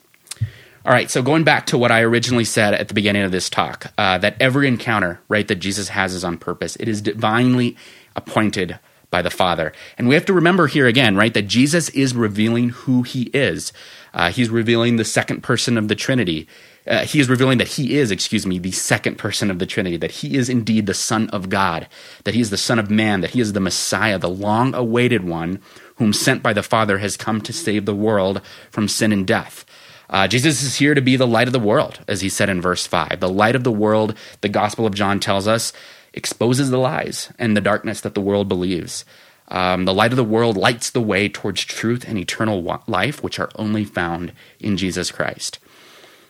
All 0.87 0.93
right, 0.93 1.11
so 1.11 1.21
going 1.21 1.43
back 1.43 1.66
to 1.66 1.78
what 1.78 1.90
I 1.90 2.02
originally 2.02 2.45
said 2.45 2.73
at 2.73 2.87
the 2.87 2.95
beginning 2.95 3.25
of 3.25 3.33
this 3.33 3.50
talk, 3.50 3.93
uh, 3.99 4.19
that 4.19 4.37
every 4.38 4.69
encounter, 4.69 5.19
right, 5.28 5.49
that 5.49 5.57
Jesus 5.57 5.88
has 5.88 6.14
is 6.14 6.23
on 6.23 6.38
purpose. 6.38 6.76
It 6.76 6.87
is 6.87 7.02
divinely 7.02 7.76
appointed 8.14 8.78
by 9.11 9.21
the 9.21 9.28
Father. 9.28 9.73
And 9.99 10.07
we 10.07 10.14
have 10.14 10.26
to 10.26 10.33
remember 10.33 10.69
here 10.69 10.87
again, 10.87 11.16
right, 11.16 11.35
that 11.35 11.49
Jesus 11.49 11.88
is 11.88 12.14
revealing 12.14 12.69
who 12.69 13.02
he 13.02 13.23
is. 13.35 13.73
Uh, 14.14 14.31
he's 14.31 14.49
revealing 14.49 14.95
the 14.95 15.05
second 15.05 15.43
person 15.43 15.76
of 15.76 15.88
the 15.88 15.97
Trinity. 15.97 16.47
Uh, 16.87 17.05
he 17.05 17.19
is 17.19 17.28
revealing 17.28 17.59
that 17.59 17.66
he 17.66 17.97
is, 17.97 18.12
excuse 18.12 18.47
me, 18.47 18.61
the 18.61 18.71
second 18.71 19.19
person 19.19 19.50
of 19.50 19.59
the 19.59 19.66
Trinity, 19.66 19.97
that 19.97 20.12
he 20.12 20.37
is 20.37 20.49
indeed 20.49 20.87
the 20.87 20.95
Son 20.95 21.28
of 21.31 21.49
God, 21.49 21.88
that 22.23 22.35
he 22.35 22.40
is 22.40 22.50
the 22.50 22.57
Son 22.57 22.78
of 22.78 22.93
Man, 22.93 23.23
that 23.23 23.31
he 23.31 23.40
is 23.40 23.55
the 23.55 23.61
Messiah, 23.61 24.21
the 24.21 24.31
long 24.31 24.73
awaited 24.73 25.25
one, 25.25 25.61
whom 25.97 26.12
sent 26.12 26.45
by 26.45 26.52
the 26.52 26.62
Father 26.62 26.99
has 26.99 27.16
come 27.16 27.40
to 27.40 27.52
save 27.52 27.87
the 27.87 27.95
world 27.95 28.40
from 28.71 28.87
sin 28.87 29.11
and 29.11 29.26
death. 29.26 29.64
Uh, 30.09 30.29
Jesus 30.29 30.63
is 30.63 30.77
here 30.77 30.95
to 30.95 31.01
be 31.01 31.17
the 31.17 31.27
light 31.27 31.49
of 31.49 31.53
the 31.53 31.59
world, 31.59 32.01
as 32.07 32.21
he 32.21 32.29
said 32.29 32.49
in 32.49 32.61
verse 32.61 32.87
5. 32.87 33.21
The 33.21 33.29
light 33.29 33.57
of 33.57 33.65
the 33.65 33.73
world, 33.73 34.17
the 34.41 34.49
Gospel 34.49 34.87
of 34.87 34.95
John 34.95 35.21
tells 35.21 35.49
us, 35.49 35.73
exposes 36.13 36.71
the 36.71 36.79
lies 36.79 37.33
and 37.39 37.57
the 37.57 37.61
darkness 37.61 38.01
that 38.01 38.15
the 38.15 38.21
world 38.21 38.49
believes. 38.49 39.05
Um, 39.49 39.85
the 39.85 39.95
light 39.95 40.13
of 40.13 40.17
the 40.17 40.25
world 40.25 40.57
lights 40.57 40.91
the 40.91 41.01
way 41.01 41.29
towards 41.29 41.65
truth 41.65 42.07
and 42.07 42.19
eternal 42.19 42.83
life, 42.87 43.23
which 43.23 43.39
are 43.39 43.51
only 43.57 43.85
found 43.85 44.33
in 44.59 44.77
Jesus 44.77 45.11
Christ. 45.11 45.59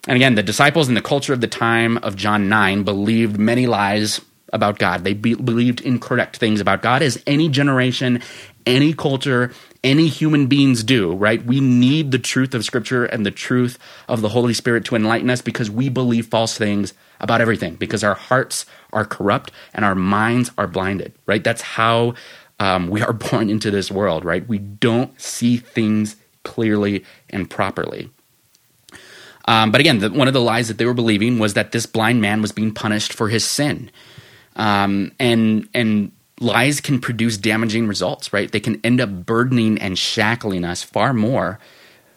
And 0.07 0.17
again, 0.17 0.35
the 0.35 0.43
disciples 0.43 0.89
in 0.89 0.95
the 0.95 1.03
culture 1.03 1.33
of 1.33 1.41
the 1.41 1.49
time 1.49 1.97
of 1.99 2.17
John 2.17 2.49
9 2.49 2.83
believed 2.83 3.39
many 3.39 3.67
lies 3.67 4.21
about 4.53 4.79
God. 4.79 5.03
They 5.03 5.15
be- 5.15 5.35
believed 5.35 5.81
incorrect 5.81 6.37
things 6.37 6.61
about 6.61 6.83
God, 6.83 7.03
as 7.03 7.23
any 7.27 7.49
generation, 7.49 8.23
any 8.65 8.93
culture, 8.93 9.53
any 9.87 10.09
human 10.09 10.49
beings 10.49 10.83
do, 10.83 11.15
right? 11.15 11.45
We 11.47 11.61
need 11.61 12.11
the 12.11 12.19
truth 12.19 12.55
of 12.55 12.65
Scripture 12.65 13.05
and 13.07 13.25
the 13.25 13.31
truth 13.31 13.79
of 14.09 14.21
the 14.21 14.31
Holy 14.31 14.53
Spirit 14.53 14.85
to 14.87 14.97
enlighten 14.97 15.31
us 15.31 15.41
because 15.41 15.71
we 15.71 15.89
believe 15.89 16.27
false 16.27 16.59
things 16.59 16.93
about 17.21 17.41
everything 17.41 17.77
because 17.77 18.03
our 18.05 18.17
hearts 18.17 18.67
are 18.93 19.05
corrupt 19.05 19.53
and 19.73 19.85
our 19.85 19.95
minds 19.95 20.51
are 20.59 20.67
blinded, 20.67 21.15
right? 21.27 21.45
That's 21.45 21.63
how 21.63 22.15
um, 22.59 22.89
we 22.89 23.01
are 23.01 23.13
born 23.31 23.49
into 23.49 23.71
this 23.71 23.91
world, 23.91 24.25
right? 24.25 24.47
We 24.47 24.59
don't 24.59 25.19
see 25.21 25.57
things 25.57 26.17
clearly 26.43 27.05
and 27.31 27.49
properly. 27.49 28.11
Um, 29.47 29.71
but 29.71 29.81
again, 29.81 30.01
the, 30.01 30.11
one 30.11 30.27
of 30.27 30.35
the 30.35 30.41
lies 30.41 30.67
that 30.69 30.79
they 30.79 30.85
were 30.85 30.95
believing 30.95 31.39
was 31.39 31.55
that 31.55 31.71
this 31.71 31.87
blind 31.87 32.21
man 32.21 32.43
was 32.43 32.51
being 32.51 32.75
punished 32.75 33.13
for 33.13 33.29
his 33.29 33.45
sin. 33.45 33.91
Um, 34.57 35.13
and 35.21 35.69
and 35.75 36.11
lies 36.41 36.81
can 36.81 37.01
produce 37.01 37.37
damaging 37.37 37.87
results, 37.87 38.33
right? 38.33 38.51
They 38.51 38.61
can 38.61 38.81
end 38.85 39.01
up 39.01 39.27
burdening 39.27 39.79
and 39.79 39.99
shackling 39.99 40.65
us 40.65 40.83
far 40.83 41.13
more, 41.13 41.59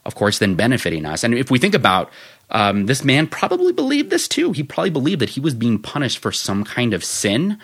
of 0.05 0.15
course, 0.15 0.39
than 0.39 0.55
benefiting 0.55 1.05
us. 1.05 1.23
And 1.23 1.33
if 1.33 1.49
we 1.49 1.59
think 1.59 1.73
about 1.73 2.11
um, 2.49 2.87
this 2.87 3.03
man, 3.03 3.27
probably 3.27 3.71
believed 3.71 4.09
this 4.09 4.27
too. 4.27 4.51
He 4.51 4.63
probably 4.63 4.89
believed 4.89 5.21
that 5.21 5.29
he 5.29 5.39
was 5.39 5.53
being 5.53 5.79
punished 5.79 6.17
for 6.17 6.31
some 6.31 6.63
kind 6.63 6.93
of 6.93 7.03
sin. 7.03 7.59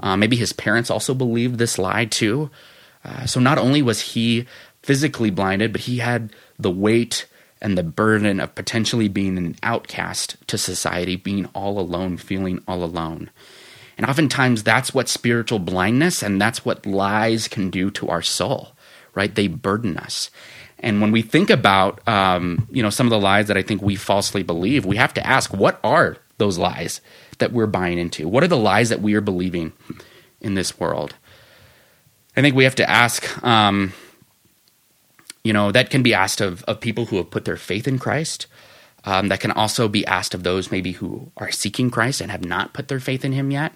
Uh, 0.00 0.16
maybe 0.16 0.36
his 0.36 0.52
parents 0.52 0.90
also 0.90 1.12
believed 1.12 1.58
this 1.58 1.78
lie 1.78 2.04
too. 2.04 2.50
Uh, 3.04 3.26
so 3.26 3.40
not 3.40 3.58
only 3.58 3.82
was 3.82 4.00
he 4.00 4.46
physically 4.82 5.30
blinded, 5.30 5.72
but 5.72 5.82
he 5.82 5.98
had 5.98 6.32
the 6.58 6.70
weight 6.70 7.26
and 7.60 7.76
the 7.76 7.82
burden 7.82 8.38
of 8.38 8.54
potentially 8.54 9.08
being 9.08 9.36
an 9.36 9.56
outcast 9.62 10.36
to 10.46 10.56
society, 10.56 11.16
being 11.16 11.46
all 11.46 11.78
alone, 11.78 12.16
feeling 12.16 12.62
all 12.68 12.84
alone. 12.84 13.30
And 13.98 14.06
oftentimes 14.06 14.62
that's 14.62 14.94
what 14.94 15.08
spiritual 15.08 15.58
blindness 15.58 16.22
and 16.22 16.40
that's 16.40 16.64
what 16.64 16.86
lies 16.86 17.48
can 17.48 17.68
do 17.68 17.90
to 17.90 18.08
our 18.08 18.22
soul, 18.22 18.72
right? 19.14 19.34
They 19.34 19.48
burden 19.48 19.98
us. 19.98 20.30
And 20.78 21.00
when 21.00 21.10
we 21.10 21.20
think 21.20 21.50
about, 21.50 22.06
um, 22.06 22.68
you 22.70 22.80
know, 22.80 22.90
some 22.90 23.08
of 23.08 23.10
the 23.10 23.18
lies 23.18 23.48
that 23.48 23.56
I 23.56 23.62
think 23.62 23.82
we 23.82 23.96
falsely 23.96 24.44
believe, 24.44 24.86
we 24.86 24.96
have 24.96 25.12
to 25.14 25.26
ask, 25.26 25.52
what 25.52 25.80
are 25.82 26.18
those 26.38 26.56
lies 26.58 27.00
that 27.38 27.52
we're 27.52 27.66
buying 27.66 27.98
into? 27.98 28.28
What 28.28 28.44
are 28.44 28.48
the 28.48 28.56
lies 28.56 28.88
that 28.90 29.02
we 29.02 29.14
are 29.14 29.20
believing 29.20 29.72
in 30.40 30.54
this 30.54 30.78
world? 30.78 31.16
I 32.36 32.40
think 32.40 32.54
we 32.54 32.62
have 32.62 32.76
to 32.76 32.88
ask, 32.88 33.42
um, 33.42 33.92
you 35.42 35.52
know, 35.52 35.72
that 35.72 35.90
can 35.90 36.04
be 36.04 36.14
asked 36.14 36.40
of, 36.40 36.62
of 36.64 36.78
people 36.78 37.06
who 37.06 37.16
have 37.16 37.30
put 37.30 37.44
their 37.44 37.56
faith 37.56 37.88
in 37.88 37.98
Christ. 37.98 38.46
Um, 39.04 39.28
that 39.28 39.40
can 39.40 39.52
also 39.52 39.88
be 39.88 40.04
asked 40.06 40.34
of 40.34 40.42
those 40.42 40.70
maybe 40.72 40.92
who 40.92 41.30
are 41.36 41.52
seeking 41.52 41.88
Christ 41.88 42.20
and 42.20 42.30
have 42.30 42.44
not 42.44 42.74
put 42.74 42.88
their 42.88 43.00
faith 43.00 43.24
in 43.24 43.32
Him 43.32 43.50
yet. 43.50 43.72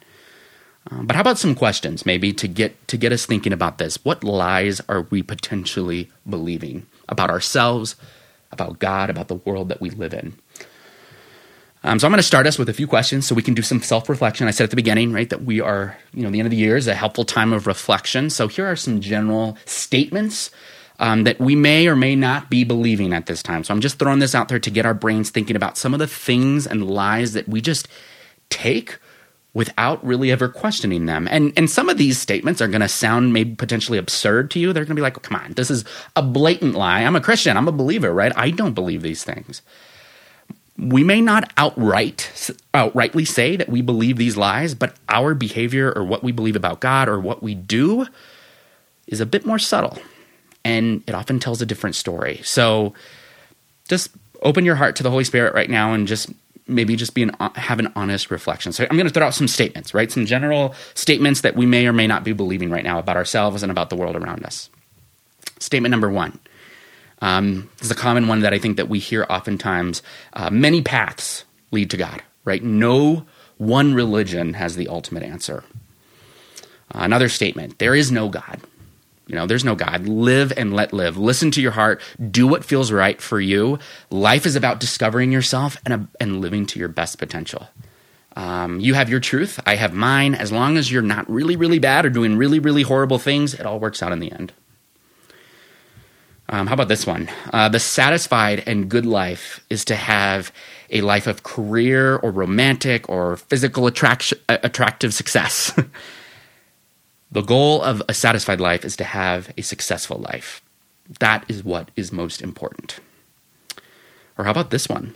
Um, 0.90 1.06
but 1.06 1.14
how 1.14 1.22
about 1.22 1.38
some 1.38 1.54
questions, 1.54 2.04
maybe 2.04 2.32
to 2.32 2.48
get 2.48 2.88
to 2.88 2.96
get 2.96 3.12
us 3.12 3.24
thinking 3.24 3.52
about 3.52 3.78
this? 3.78 4.04
What 4.04 4.24
lies 4.24 4.80
are 4.88 5.02
we 5.02 5.22
potentially 5.22 6.10
believing 6.28 6.86
about 7.08 7.30
ourselves, 7.30 7.94
about 8.50 8.78
God, 8.78 9.08
about 9.08 9.28
the 9.28 9.36
world 9.36 9.68
that 9.68 9.80
we 9.80 9.90
live 9.90 10.12
in? 10.12 10.34
Um, 11.84 11.98
so 11.98 12.06
I'm 12.06 12.12
going 12.12 12.18
to 12.18 12.22
start 12.22 12.46
us 12.46 12.58
with 12.58 12.68
a 12.68 12.72
few 12.72 12.86
questions 12.86 13.26
so 13.26 13.34
we 13.34 13.42
can 13.42 13.54
do 13.54 13.62
some 13.62 13.82
self-reflection. 13.82 14.46
I 14.46 14.52
said 14.52 14.64
at 14.64 14.70
the 14.70 14.76
beginning, 14.76 15.12
right, 15.12 15.28
that 15.30 15.42
we 15.42 15.60
are, 15.60 15.98
you 16.14 16.22
know, 16.22 16.30
the 16.30 16.38
end 16.38 16.46
of 16.46 16.52
the 16.52 16.56
year 16.56 16.76
is 16.76 16.86
a 16.86 16.94
helpful 16.94 17.24
time 17.24 17.52
of 17.52 17.66
reflection. 17.66 18.30
So 18.30 18.46
here 18.46 18.66
are 18.66 18.76
some 18.76 19.00
general 19.00 19.58
statements 19.64 20.52
um, 21.00 21.24
that 21.24 21.40
we 21.40 21.56
may 21.56 21.88
or 21.88 21.96
may 21.96 22.14
not 22.14 22.50
be 22.50 22.62
believing 22.62 23.12
at 23.12 23.26
this 23.26 23.42
time. 23.42 23.64
So 23.64 23.74
I'm 23.74 23.80
just 23.80 23.98
throwing 23.98 24.20
this 24.20 24.34
out 24.34 24.48
there 24.48 24.60
to 24.60 24.70
get 24.70 24.86
our 24.86 24.94
brains 24.94 25.30
thinking 25.30 25.56
about 25.56 25.76
some 25.76 25.92
of 25.92 25.98
the 25.98 26.06
things 26.06 26.68
and 26.68 26.88
lies 26.88 27.32
that 27.32 27.48
we 27.48 27.60
just 27.60 27.88
take 28.48 28.98
without 29.54 30.04
really 30.04 30.30
ever 30.32 30.48
questioning 30.48 31.06
them. 31.06 31.28
And 31.30 31.52
and 31.56 31.70
some 31.70 31.88
of 31.88 31.98
these 31.98 32.18
statements 32.18 32.60
are 32.62 32.68
going 32.68 32.80
to 32.80 32.88
sound 32.88 33.32
maybe 33.32 33.54
potentially 33.54 33.98
absurd 33.98 34.50
to 34.52 34.58
you. 34.58 34.72
They're 34.72 34.84
going 34.84 34.96
to 34.96 35.00
be 35.00 35.02
like, 35.02 35.20
"Come 35.22 35.36
on, 35.36 35.52
this 35.54 35.70
is 35.70 35.84
a 36.16 36.22
blatant 36.22 36.74
lie. 36.74 37.02
I'm 37.02 37.16
a 37.16 37.20
Christian. 37.20 37.56
I'm 37.56 37.68
a 37.68 37.72
believer, 37.72 38.12
right? 38.12 38.32
I 38.36 38.50
don't 38.50 38.74
believe 38.74 39.02
these 39.02 39.24
things." 39.24 39.62
We 40.78 41.04
may 41.04 41.20
not 41.20 41.52
outright 41.58 42.30
outrightly 42.74 43.26
say 43.28 43.56
that 43.56 43.68
we 43.68 43.82
believe 43.82 44.16
these 44.16 44.36
lies, 44.36 44.74
but 44.74 44.96
our 45.08 45.34
behavior 45.34 45.92
or 45.94 46.02
what 46.04 46.24
we 46.24 46.32
believe 46.32 46.56
about 46.56 46.80
God 46.80 47.08
or 47.08 47.20
what 47.20 47.42
we 47.42 47.54
do 47.54 48.06
is 49.06 49.20
a 49.20 49.26
bit 49.26 49.44
more 49.46 49.58
subtle. 49.58 49.98
and 50.64 51.02
it 51.08 51.14
often 51.14 51.40
tells 51.40 51.60
a 51.60 51.66
different 51.66 51.96
story. 51.96 52.40
So 52.44 52.94
just 53.88 54.10
open 54.42 54.64
your 54.64 54.76
heart 54.76 54.96
to 54.96 55.02
the 55.02 55.10
Holy 55.10 55.24
Spirit 55.24 55.54
right 55.54 55.68
now 55.70 55.92
and 55.92 56.06
just 56.06 56.30
maybe 56.74 56.96
just 56.96 57.14
be 57.14 57.22
an 57.22 57.36
have 57.54 57.78
an 57.78 57.92
honest 57.94 58.30
reflection. 58.30 58.72
So 58.72 58.84
I'm 58.90 58.96
going 58.96 59.06
to 59.06 59.12
throw 59.12 59.26
out 59.26 59.34
some 59.34 59.48
statements, 59.48 59.94
right? 59.94 60.10
Some 60.10 60.26
general 60.26 60.74
statements 60.94 61.42
that 61.42 61.56
we 61.56 61.66
may 61.66 61.86
or 61.86 61.92
may 61.92 62.06
not 62.06 62.24
be 62.24 62.32
believing 62.32 62.70
right 62.70 62.84
now 62.84 62.98
about 62.98 63.16
ourselves 63.16 63.62
and 63.62 63.70
about 63.70 63.90
the 63.90 63.96
world 63.96 64.16
around 64.16 64.44
us. 64.44 64.70
Statement 65.58 65.90
number 65.90 66.10
one. 66.10 66.38
Um, 67.20 67.70
is 67.80 67.90
a 67.90 67.94
common 67.94 68.26
one 68.26 68.40
that 68.40 68.52
I 68.52 68.58
think 68.58 68.76
that 68.78 68.88
we 68.88 68.98
hear 68.98 69.24
oftentimes. 69.30 70.02
Uh, 70.32 70.50
many 70.50 70.82
paths 70.82 71.44
lead 71.70 71.88
to 71.90 71.96
God, 71.96 72.20
right? 72.44 72.62
No 72.64 73.24
one 73.58 73.94
religion 73.94 74.54
has 74.54 74.74
the 74.74 74.88
ultimate 74.88 75.22
answer. 75.22 75.62
Another 76.90 77.28
statement: 77.28 77.78
there 77.78 77.94
is 77.94 78.10
no 78.10 78.28
God. 78.28 78.60
You 79.26 79.36
know, 79.36 79.46
there's 79.46 79.64
no 79.64 79.74
God. 79.74 80.06
Live 80.06 80.52
and 80.56 80.74
let 80.74 80.92
live. 80.92 81.16
Listen 81.16 81.50
to 81.52 81.62
your 81.62 81.72
heart. 81.72 82.00
Do 82.30 82.46
what 82.46 82.64
feels 82.64 82.90
right 82.90 83.20
for 83.20 83.40
you. 83.40 83.78
Life 84.10 84.46
is 84.46 84.56
about 84.56 84.80
discovering 84.80 85.32
yourself 85.32 85.76
and, 85.86 86.08
and 86.20 86.40
living 86.40 86.66
to 86.66 86.78
your 86.78 86.88
best 86.88 87.18
potential. 87.18 87.68
Um, 88.34 88.80
you 88.80 88.94
have 88.94 89.08
your 89.08 89.20
truth. 89.20 89.60
I 89.64 89.76
have 89.76 89.92
mine. 89.92 90.34
As 90.34 90.50
long 90.50 90.76
as 90.76 90.90
you're 90.90 91.02
not 91.02 91.28
really, 91.30 91.56
really 91.56 91.78
bad 91.78 92.04
or 92.04 92.10
doing 92.10 92.36
really, 92.36 92.58
really 92.58 92.82
horrible 92.82 93.18
things, 93.18 93.54
it 93.54 93.66
all 93.66 93.78
works 93.78 94.02
out 94.02 94.12
in 94.12 94.20
the 94.20 94.32
end. 94.32 94.52
Um, 96.48 96.66
how 96.66 96.74
about 96.74 96.88
this 96.88 97.06
one? 97.06 97.30
Uh, 97.52 97.68
the 97.68 97.78
satisfied 97.78 98.62
and 98.66 98.88
good 98.88 99.06
life 99.06 99.64
is 99.70 99.84
to 99.86 99.96
have 99.96 100.52
a 100.90 101.00
life 101.00 101.26
of 101.26 101.42
career 101.42 102.16
or 102.16 102.30
romantic 102.30 103.08
or 103.08 103.36
physical 103.36 103.86
attraction, 103.86 104.38
attractive 104.48 105.14
success. 105.14 105.72
The 107.32 107.40
goal 107.40 107.80
of 107.80 108.02
a 108.10 108.14
satisfied 108.14 108.60
life 108.60 108.84
is 108.84 108.94
to 108.96 109.04
have 109.04 109.54
a 109.56 109.62
successful 109.62 110.18
life. 110.18 110.60
That 111.18 111.46
is 111.48 111.64
what 111.64 111.90
is 111.96 112.12
most 112.12 112.42
important. 112.42 113.00
Or 114.36 114.44
how 114.44 114.50
about 114.50 114.70
this 114.70 114.86
one? 114.86 115.14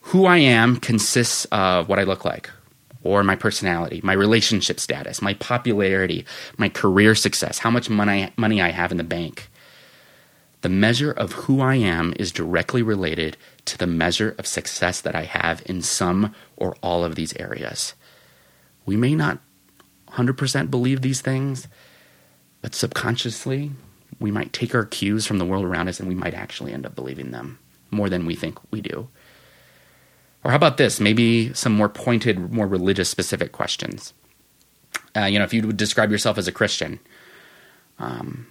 Who 0.00 0.24
I 0.24 0.38
am 0.38 0.78
consists 0.78 1.44
of 1.46 1.90
what 1.90 1.98
I 1.98 2.04
look 2.04 2.24
like, 2.24 2.48
or 3.02 3.22
my 3.22 3.36
personality, 3.36 4.00
my 4.02 4.14
relationship 4.14 4.80
status, 4.80 5.20
my 5.20 5.34
popularity, 5.34 6.24
my 6.56 6.70
career 6.70 7.14
success, 7.14 7.58
how 7.58 7.70
much 7.70 7.90
money, 7.90 8.30
money 8.38 8.62
I 8.62 8.70
have 8.70 8.90
in 8.90 8.96
the 8.96 9.04
bank. 9.04 9.50
The 10.62 10.70
measure 10.70 11.12
of 11.12 11.32
who 11.32 11.60
I 11.60 11.74
am 11.74 12.14
is 12.18 12.32
directly 12.32 12.80
related 12.80 13.36
to 13.66 13.76
the 13.76 13.86
measure 13.86 14.34
of 14.38 14.46
success 14.46 15.02
that 15.02 15.14
I 15.14 15.24
have 15.24 15.62
in 15.66 15.82
some 15.82 16.34
or 16.56 16.76
all 16.82 17.04
of 17.04 17.14
these 17.14 17.34
areas. 17.34 17.92
We 18.86 18.96
may 18.96 19.14
not 19.14 19.40
100% 20.18 20.70
believe 20.70 21.00
these 21.00 21.20
things, 21.20 21.68
but 22.60 22.74
subconsciously, 22.74 23.70
we 24.18 24.30
might 24.30 24.52
take 24.52 24.74
our 24.74 24.84
cues 24.84 25.26
from 25.26 25.38
the 25.38 25.44
world 25.44 25.64
around 25.64 25.88
us 25.88 26.00
and 26.00 26.08
we 26.08 26.14
might 26.14 26.34
actually 26.34 26.72
end 26.72 26.84
up 26.84 26.94
believing 26.94 27.30
them 27.30 27.58
more 27.90 28.08
than 28.08 28.26
we 28.26 28.34
think 28.34 28.58
we 28.72 28.80
do. 28.80 29.08
Or 30.44 30.50
how 30.50 30.56
about 30.56 30.76
this? 30.76 31.00
Maybe 31.00 31.52
some 31.54 31.72
more 31.72 31.88
pointed, 31.88 32.52
more 32.52 32.66
religious 32.66 33.08
specific 33.08 33.52
questions. 33.52 34.12
Uh, 35.16 35.24
you 35.24 35.38
know, 35.38 35.44
if 35.44 35.54
you 35.54 35.66
would 35.66 35.76
describe 35.76 36.10
yourself 36.10 36.36
as 36.36 36.48
a 36.48 36.52
Christian, 36.52 36.98
um, 37.98 38.46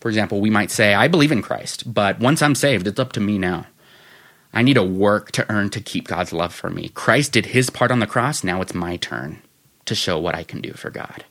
for 0.00 0.08
example, 0.08 0.40
we 0.40 0.50
might 0.50 0.70
say, 0.70 0.94
I 0.94 1.08
believe 1.08 1.32
in 1.32 1.42
Christ, 1.42 1.92
but 1.92 2.20
once 2.20 2.42
I'm 2.42 2.54
saved, 2.54 2.86
it's 2.86 3.00
up 3.00 3.12
to 3.12 3.20
me 3.20 3.38
now. 3.38 3.66
I 4.52 4.62
need 4.62 4.74
to 4.74 4.84
work 4.84 5.32
to 5.32 5.50
earn 5.50 5.70
to 5.70 5.80
keep 5.80 6.06
God's 6.06 6.32
love 6.32 6.54
for 6.54 6.70
me. 6.70 6.90
Christ 6.90 7.32
did 7.32 7.46
his 7.46 7.70
part 7.70 7.90
on 7.90 7.98
the 7.98 8.06
cross, 8.06 8.44
now 8.44 8.60
it's 8.60 8.74
my 8.74 8.96
turn 8.96 9.42
to 9.86 9.94
show 9.94 10.18
what 10.18 10.34
I 10.34 10.44
can 10.44 10.60
do 10.60 10.72
for 10.72 10.90
God. 10.90 11.24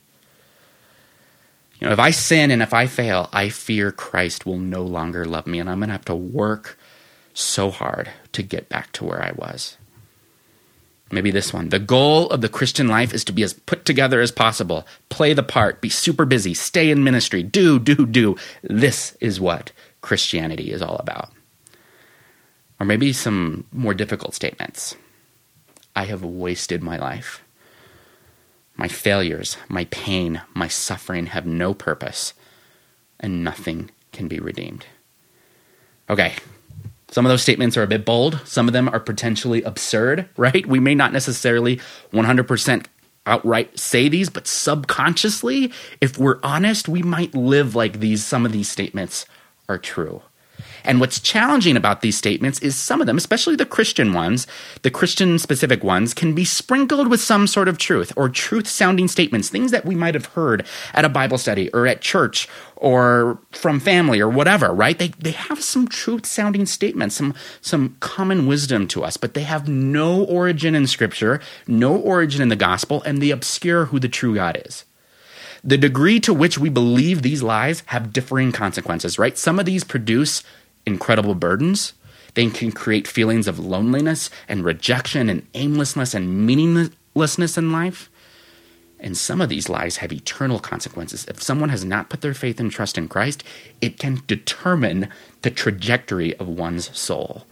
You 1.79 1.87
know, 1.87 1.93
if 1.93 1.99
I 1.99 2.11
sin 2.11 2.51
and 2.51 2.61
if 2.61 2.73
I 2.73 2.87
fail, 2.87 3.29
I 3.33 3.49
fear 3.49 3.91
Christ 3.91 4.45
will 4.45 4.59
no 4.59 4.83
longer 4.83 5.25
love 5.25 5.47
me, 5.47 5.59
and 5.59 5.69
I'm 5.69 5.79
going 5.79 5.89
to 5.89 5.93
have 5.93 6.05
to 6.05 6.15
work 6.15 6.77
so 7.33 7.71
hard 7.71 8.09
to 8.31 8.43
get 8.43 8.69
back 8.69 8.91
to 8.93 9.05
where 9.05 9.21
I 9.21 9.31
was. 9.31 9.77
Maybe 11.11 11.29
this 11.29 11.53
one. 11.53 11.69
The 11.69 11.79
goal 11.79 12.29
of 12.29 12.41
the 12.41 12.49
Christian 12.49 12.87
life 12.87 13.13
is 13.13 13.23
to 13.25 13.31
be 13.31 13.43
as 13.43 13.53
put 13.53 13.85
together 13.85 14.19
as 14.19 14.31
possible, 14.31 14.87
play 15.09 15.33
the 15.33 15.43
part, 15.43 15.79
be 15.79 15.89
super 15.89 16.25
busy, 16.25 16.53
stay 16.53 16.89
in 16.89 17.03
ministry, 17.03 17.43
do, 17.43 17.77
do, 17.79 18.05
do. 18.07 18.35
This 18.63 19.15
is 19.19 19.39
what 19.39 19.71
Christianity 20.01 20.71
is 20.71 20.81
all 20.81 20.97
about. 20.97 21.31
Or 22.79 22.85
maybe 22.85 23.13
some 23.13 23.65
more 23.71 23.93
difficult 23.93 24.33
statements. 24.33 24.95
I 25.95 26.05
have 26.05 26.23
wasted 26.23 26.81
my 26.81 26.97
life. 26.97 27.42
My 28.75 28.87
failures, 28.87 29.57
my 29.69 29.85
pain, 29.85 30.41
my 30.53 30.67
suffering 30.67 31.27
have 31.27 31.45
no 31.45 31.73
purpose, 31.73 32.33
and 33.19 33.43
nothing 33.43 33.91
can 34.11 34.27
be 34.27 34.39
redeemed. 34.39 34.85
Okay, 36.09 36.35
some 37.13 37.25
of 37.25 37.29
those 37.29 37.43
statements 37.43 37.77
are 37.77 37.83
a 37.83 37.87
bit 37.87 38.05
bold. 38.05 38.41
Some 38.43 38.67
of 38.67 38.73
them 38.73 38.89
are 38.89 38.99
potentially 38.99 39.61
absurd, 39.61 40.27
right? 40.37 40.65
We 40.65 40.79
may 40.79 40.95
not 40.95 41.13
necessarily 41.13 41.79
100% 42.11 42.85
outright 43.25 43.79
say 43.79 44.09
these, 44.09 44.29
but 44.29 44.47
subconsciously, 44.47 45.71
if 46.01 46.17
we're 46.17 46.39
honest, 46.43 46.89
we 46.89 47.03
might 47.03 47.35
live 47.35 47.75
like 47.75 47.99
these 47.99 48.25
some 48.25 48.45
of 48.45 48.51
these 48.51 48.67
statements 48.69 49.25
are 49.69 49.77
true. 49.77 50.23
And 50.83 50.99
what's 50.99 51.19
challenging 51.19 51.77
about 51.77 52.01
these 52.01 52.17
statements 52.17 52.59
is 52.59 52.75
some 52.75 53.01
of 53.01 53.07
them, 53.07 53.17
especially 53.17 53.55
the 53.55 53.65
Christian 53.65 54.13
ones, 54.13 54.47
the 54.81 54.91
Christian 54.91 55.39
specific 55.39 55.83
ones, 55.83 56.13
can 56.13 56.33
be 56.33 56.45
sprinkled 56.45 57.09
with 57.09 57.21
some 57.21 57.47
sort 57.47 57.67
of 57.67 57.77
truth 57.77 58.11
or 58.15 58.29
truth 58.29 58.67
sounding 58.67 59.07
statements, 59.07 59.49
things 59.49 59.71
that 59.71 59.85
we 59.85 59.95
might 59.95 60.13
have 60.13 60.25
heard 60.27 60.65
at 60.93 61.05
a 61.05 61.09
Bible 61.09 61.37
study 61.37 61.69
or 61.71 61.87
at 61.87 62.01
church 62.01 62.47
or 62.75 63.39
from 63.51 63.79
family 63.79 64.19
or 64.19 64.27
whatever, 64.27 64.73
right? 64.73 64.99
They, 64.99 65.07
they 65.07 65.31
have 65.31 65.63
some 65.63 65.87
truth 65.87 66.25
sounding 66.25 66.65
statements, 66.65 67.15
some, 67.15 67.33
some 67.61 67.95
common 68.01 68.45
wisdom 68.45 68.87
to 68.89 69.03
us, 69.03 69.15
but 69.15 69.33
they 69.33 69.43
have 69.43 69.69
no 69.69 70.23
origin 70.25 70.75
in 70.75 70.87
Scripture, 70.87 71.39
no 71.65 71.95
origin 71.95 72.41
in 72.41 72.49
the 72.49 72.57
gospel, 72.57 73.01
and 73.03 73.21
they 73.21 73.31
obscure 73.31 73.85
who 73.85 73.99
the 73.99 74.09
true 74.09 74.35
God 74.35 74.61
is. 74.65 74.83
The 75.63 75.77
degree 75.77 76.19
to 76.19 76.33
which 76.33 76.57
we 76.57 76.67
believe 76.67 77.21
these 77.21 77.41
lies 77.41 77.83
have 77.85 78.11
differing 78.11 78.51
consequences, 78.51 79.17
right? 79.17 79.37
Some 79.37 79.59
of 79.59 79.65
these 79.65 79.85
produce 79.85 80.43
incredible 80.85 81.35
burdens. 81.35 81.93
They 82.33 82.49
can 82.49 82.71
create 82.71 83.07
feelings 83.07 83.47
of 83.47 83.59
loneliness 83.59 84.29
and 84.47 84.65
rejection 84.65 85.29
and 85.29 85.47
aimlessness 85.53 86.13
and 86.13 86.45
meaninglessness 86.45 87.57
in 87.57 87.71
life. 87.71 88.09
And 88.99 89.17
some 89.17 89.41
of 89.41 89.49
these 89.49 89.67
lies 89.67 89.97
have 89.97 90.13
eternal 90.13 90.59
consequences. 90.59 91.25
If 91.25 91.43
someone 91.43 91.69
has 91.69 91.83
not 91.83 92.09
put 92.09 92.21
their 92.21 92.33
faith 92.33 92.59
and 92.59 92.71
trust 92.71 92.97
in 92.97 93.09
Christ, 93.09 93.43
it 93.81 93.99
can 93.99 94.23
determine 94.27 95.09
the 95.41 95.51
trajectory 95.51 96.35
of 96.37 96.47
one's 96.47 96.97
soul. 96.97 97.45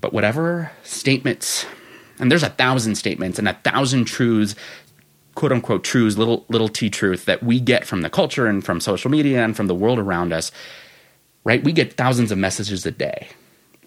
But 0.00 0.12
whatever 0.12 0.70
statements, 0.82 1.64
and 2.18 2.30
there's 2.30 2.42
a 2.42 2.50
thousand 2.50 2.96
statements 2.96 3.38
and 3.38 3.48
a 3.48 3.54
thousand 3.54 4.04
truths, 4.04 4.54
quote 5.34 5.52
unquote 5.52 5.82
truths, 5.82 6.18
little 6.18 6.44
little 6.48 6.68
t 6.68 6.90
truth 6.90 7.24
that 7.24 7.42
we 7.42 7.58
get 7.58 7.86
from 7.86 8.02
the 8.02 8.10
culture 8.10 8.46
and 8.46 8.64
from 8.64 8.80
social 8.80 9.10
media 9.10 9.42
and 9.42 9.56
from 9.56 9.66
the 9.66 9.74
world 9.74 9.98
around 9.98 10.32
us, 10.32 10.52
right? 11.44 11.62
We 11.62 11.72
get 11.72 11.94
thousands 11.94 12.30
of 12.32 12.38
messages 12.38 12.84
a 12.86 12.90
day 12.90 13.28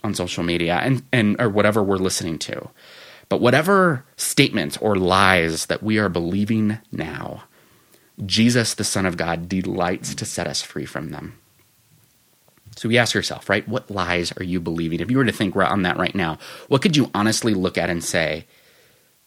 on 0.03 0.13
social 0.13 0.43
media 0.43 0.79
and, 0.83 1.03
and 1.11 1.39
or 1.39 1.49
whatever 1.49 1.81
we're 1.83 1.97
listening 1.97 2.37
to. 2.39 2.69
But 3.29 3.41
whatever 3.41 4.05
statements 4.17 4.77
or 4.77 4.95
lies 4.95 5.67
that 5.67 5.81
we 5.81 5.97
are 5.97 6.09
believing 6.09 6.79
now, 6.91 7.43
Jesus, 8.25 8.73
the 8.73 8.83
Son 8.83 9.05
of 9.05 9.17
God, 9.17 9.47
delights 9.47 10.13
to 10.15 10.25
set 10.25 10.45
us 10.45 10.61
free 10.61 10.85
from 10.85 11.09
them. 11.09 11.39
So 12.75 12.89
we 12.89 12.97
ask 12.97 13.13
yourself, 13.13 13.49
right, 13.49 13.67
what 13.67 13.89
lies 13.89 14.31
are 14.33 14.43
you 14.43 14.59
believing? 14.59 14.99
If 14.99 15.09
you 15.09 15.17
were 15.17 15.25
to 15.25 15.31
think 15.31 15.55
on 15.55 15.83
that 15.83 15.97
right 15.97 16.13
now, 16.13 16.37
what 16.67 16.81
could 16.81 16.97
you 16.97 17.09
honestly 17.13 17.53
look 17.53 17.77
at 17.77 17.89
and 17.89 18.03
say, 18.03 18.45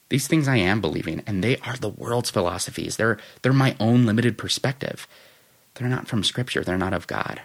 these 0.08 0.28
things 0.28 0.46
I 0.46 0.56
am 0.56 0.80
believing, 0.80 1.22
and 1.26 1.42
they 1.42 1.56
are 1.58 1.76
the 1.76 1.88
world's 1.88 2.30
philosophies. 2.30 2.96
They're, 2.96 3.18
they're 3.42 3.52
my 3.52 3.76
own 3.80 4.06
limited 4.06 4.38
perspective. 4.38 5.08
They're 5.74 5.88
not 5.88 6.06
from 6.06 6.22
Scripture, 6.22 6.62
they're 6.62 6.78
not 6.78 6.92
of 6.92 7.06
God 7.06 7.40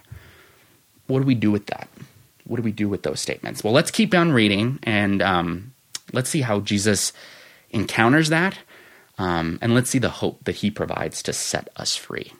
what 1.11 1.19
do 1.19 1.25
we 1.25 1.35
do 1.35 1.51
with 1.51 1.67
that? 1.67 1.87
What 2.45 2.57
do 2.57 2.63
we 2.63 2.71
do 2.71 2.89
with 2.89 3.03
those 3.03 3.19
statements? 3.19 3.63
Well, 3.63 3.73
let's 3.73 3.91
keep 3.91 4.13
on 4.13 4.31
reading 4.31 4.79
and 4.83 5.21
um, 5.21 5.73
let's 6.11 6.29
see 6.29 6.41
how 6.41 6.59
Jesus 6.59 7.13
encounters 7.69 8.29
that. 8.29 8.57
Um, 9.17 9.59
and 9.61 9.75
let's 9.75 9.89
see 9.89 9.99
the 9.99 10.09
hope 10.09 10.43
that 10.45 10.55
he 10.55 10.71
provides 10.71 11.21
to 11.23 11.33
set 11.33 11.69
us 11.75 11.95
free. 11.95 12.33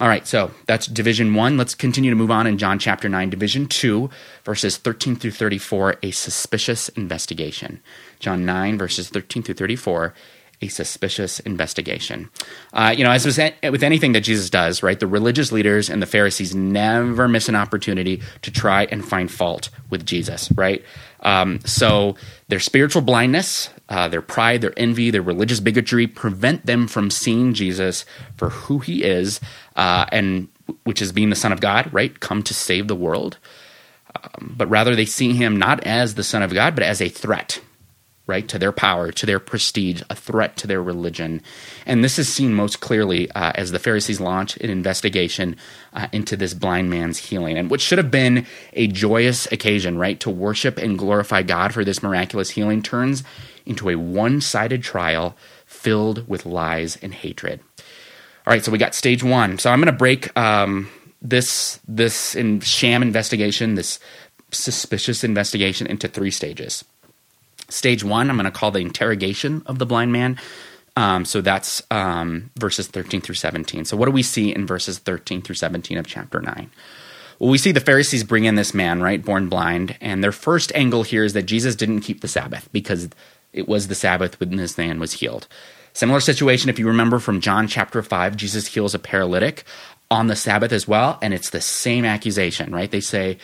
All 0.00 0.08
right, 0.08 0.26
so 0.26 0.50
that's 0.66 0.88
division 0.88 1.34
one. 1.34 1.56
Let's 1.56 1.74
continue 1.76 2.10
to 2.10 2.16
move 2.16 2.32
on 2.32 2.48
in 2.48 2.58
John 2.58 2.80
chapter 2.80 3.08
9, 3.08 3.30
division 3.30 3.68
two, 3.68 4.10
verses 4.42 4.76
13 4.76 5.14
through 5.14 5.30
34, 5.30 5.96
a 6.02 6.10
suspicious 6.10 6.88
investigation. 6.90 7.80
John 8.18 8.44
9, 8.44 8.76
verses 8.76 9.08
13 9.08 9.44
through 9.44 9.54
34, 9.54 10.12
a 10.60 10.68
suspicious 10.68 11.40
investigation. 11.40 12.30
Uh, 12.72 12.94
you 12.96 13.04
know, 13.04 13.10
as 13.10 13.26
with 13.26 13.82
anything 13.82 14.12
that 14.12 14.20
Jesus 14.20 14.50
does, 14.50 14.82
right, 14.82 14.98
the 14.98 15.06
religious 15.06 15.52
leaders 15.52 15.90
and 15.90 16.00
the 16.00 16.06
Pharisees 16.06 16.54
never 16.54 17.28
miss 17.28 17.48
an 17.48 17.56
opportunity 17.56 18.22
to 18.42 18.50
try 18.50 18.84
and 18.84 19.04
find 19.04 19.30
fault 19.30 19.70
with 19.90 20.06
Jesus, 20.06 20.50
right? 20.52 20.84
Um, 21.20 21.60
so 21.64 22.16
their 22.48 22.60
spiritual 22.60 23.02
blindness, 23.02 23.70
uh, 23.88 24.08
their 24.08 24.22
pride, 24.22 24.60
their 24.60 24.74
envy, 24.76 25.10
their 25.10 25.22
religious 25.22 25.60
bigotry 25.60 26.06
prevent 26.06 26.66
them 26.66 26.86
from 26.86 27.10
seeing 27.10 27.54
Jesus 27.54 28.04
for 28.36 28.50
who 28.50 28.78
he 28.78 29.02
is 29.02 29.40
uh, 29.76 30.06
and 30.12 30.48
which 30.84 31.02
is 31.02 31.12
being 31.12 31.30
the 31.30 31.36
Son 31.36 31.52
of 31.52 31.60
God, 31.60 31.92
right? 31.92 32.18
Come 32.20 32.42
to 32.44 32.54
save 32.54 32.88
the 32.88 32.94
world. 32.94 33.38
Um, 34.22 34.54
but 34.56 34.68
rather, 34.68 34.94
they 34.94 35.04
see 35.04 35.34
him 35.34 35.58
not 35.58 35.84
as 35.84 36.14
the 36.14 36.22
Son 36.22 36.42
of 36.42 36.54
God, 36.54 36.74
but 36.74 36.84
as 36.84 37.02
a 37.02 37.08
threat, 37.08 37.60
right? 38.26 38.48
To 38.48 38.58
their 38.58 38.72
power, 38.72 39.12
to 39.12 39.26
their 39.26 39.38
prestige, 39.38 40.02
a 40.08 40.14
threat 40.14 40.56
to 40.58 40.66
their 40.66 40.82
religion. 40.82 41.42
And 41.84 42.02
this 42.02 42.18
is 42.18 42.32
seen 42.32 42.54
most 42.54 42.80
clearly 42.80 43.30
uh, 43.32 43.52
as 43.54 43.70
the 43.70 43.78
Pharisees 43.78 44.20
launch 44.20 44.56
an 44.58 44.70
investigation 44.70 45.56
uh, 45.92 46.08
into 46.12 46.36
this 46.36 46.54
blind 46.54 46.88
man's 46.88 47.18
healing, 47.18 47.58
and 47.58 47.70
what 47.70 47.80
should 47.80 47.98
have 47.98 48.10
been 48.10 48.46
a 48.72 48.86
joyous 48.86 49.50
occasion, 49.52 49.98
right? 49.98 50.18
To 50.20 50.30
worship 50.30 50.78
and 50.78 50.98
glorify 50.98 51.42
God 51.42 51.74
for 51.74 51.84
this 51.84 52.02
miraculous 52.02 52.50
healing 52.50 52.82
turns 52.82 53.24
into 53.66 53.90
a 53.90 53.96
one 53.96 54.40
sided 54.40 54.82
trial 54.82 55.36
filled 55.66 56.28
with 56.28 56.46
lies 56.46 56.96
and 57.02 57.12
hatred. 57.12 57.60
All 58.46 58.52
right, 58.52 58.64
so 58.64 58.70
we 58.70 58.78
got 58.78 58.94
stage 58.94 59.22
one. 59.22 59.58
So 59.58 59.70
I'm 59.70 59.80
going 59.80 59.92
to 59.92 59.98
break 59.98 60.36
um, 60.36 60.90
this 61.22 61.80
this 61.88 62.34
in 62.34 62.60
sham 62.60 63.02
investigation, 63.02 63.74
this 63.74 63.98
suspicious 64.50 65.24
investigation, 65.24 65.86
into 65.86 66.08
three 66.08 66.30
stages. 66.30 66.84
Stage 67.74 68.04
one, 68.04 68.30
I'm 68.30 68.36
going 68.36 68.44
to 68.44 68.52
call 68.52 68.70
the 68.70 68.78
interrogation 68.78 69.64
of 69.66 69.80
the 69.80 69.86
blind 69.86 70.12
man. 70.12 70.38
Um, 70.96 71.24
so 71.24 71.40
that's 71.40 71.82
um, 71.90 72.52
verses 72.56 72.86
13 72.86 73.20
through 73.20 73.34
17. 73.34 73.84
So 73.84 73.96
what 73.96 74.06
do 74.06 74.12
we 74.12 74.22
see 74.22 74.54
in 74.54 74.64
verses 74.64 75.00
13 75.00 75.42
through 75.42 75.56
17 75.56 75.98
of 75.98 76.06
chapter 76.06 76.40
9? 76.40 76.70
Well, 77.40 77.50
we 77.50 77.58
see 77.58 77.72
the 77.72 77.80
Pharisees 77.80 78.22
bring 78.22 78.44
in 78.44 78.54
this 78.54 78.74
man, 78.74 79.02
right, 79.02 79.24
born 79.24 79.48
blind, 79.48 79.96
and 80.00 80.22
their 80.22 80.30
first 80.30 80.70
angle 80.76 81.02
here 81.02 81.24
is 81.24 81.32
that 81.32 81.46
Jesus 81.46 81.74
didn't 81.74 82.02
keep 82.02 82.20
the 82.20 82.28
Sabbath 82.28 82.68
because 82.70 83.08
it 83.52 83.66
was 83.66 83.88
the 83.88 83.96
Sabbath 83.96 84.38
when 84.38 84.54
this 84.54 84.78
man 84.78 85.00
was 85.00 85.14
healed. 85.14 85.48
Similar 85.94 86.20
situation, 86.20 86.70
if 86.70 86.78
you 86.78 86.86
remember 86.86 87.18
from 87.18 87.40
John 87.40 87.66
chapter 87.66 88.04
5, 88.04 88.36
Jesus 88.36 88.68
heals 88.68 88.94
a 88.94 89.00
paralytic 89.00 89.64
on 90.12 90.28
the 90.28 90.36
Sabbath 90.36 90.70
as 90.70 90.86
well, 90.86 91.18
and 91.20 91.34
it's 91.34 91.50
the 91.50 91.60
same 91.60 92.04
accusation, 92.04 92.72
right? 92.72 92.90
They 92.90 93.00
say, 93.00 93.38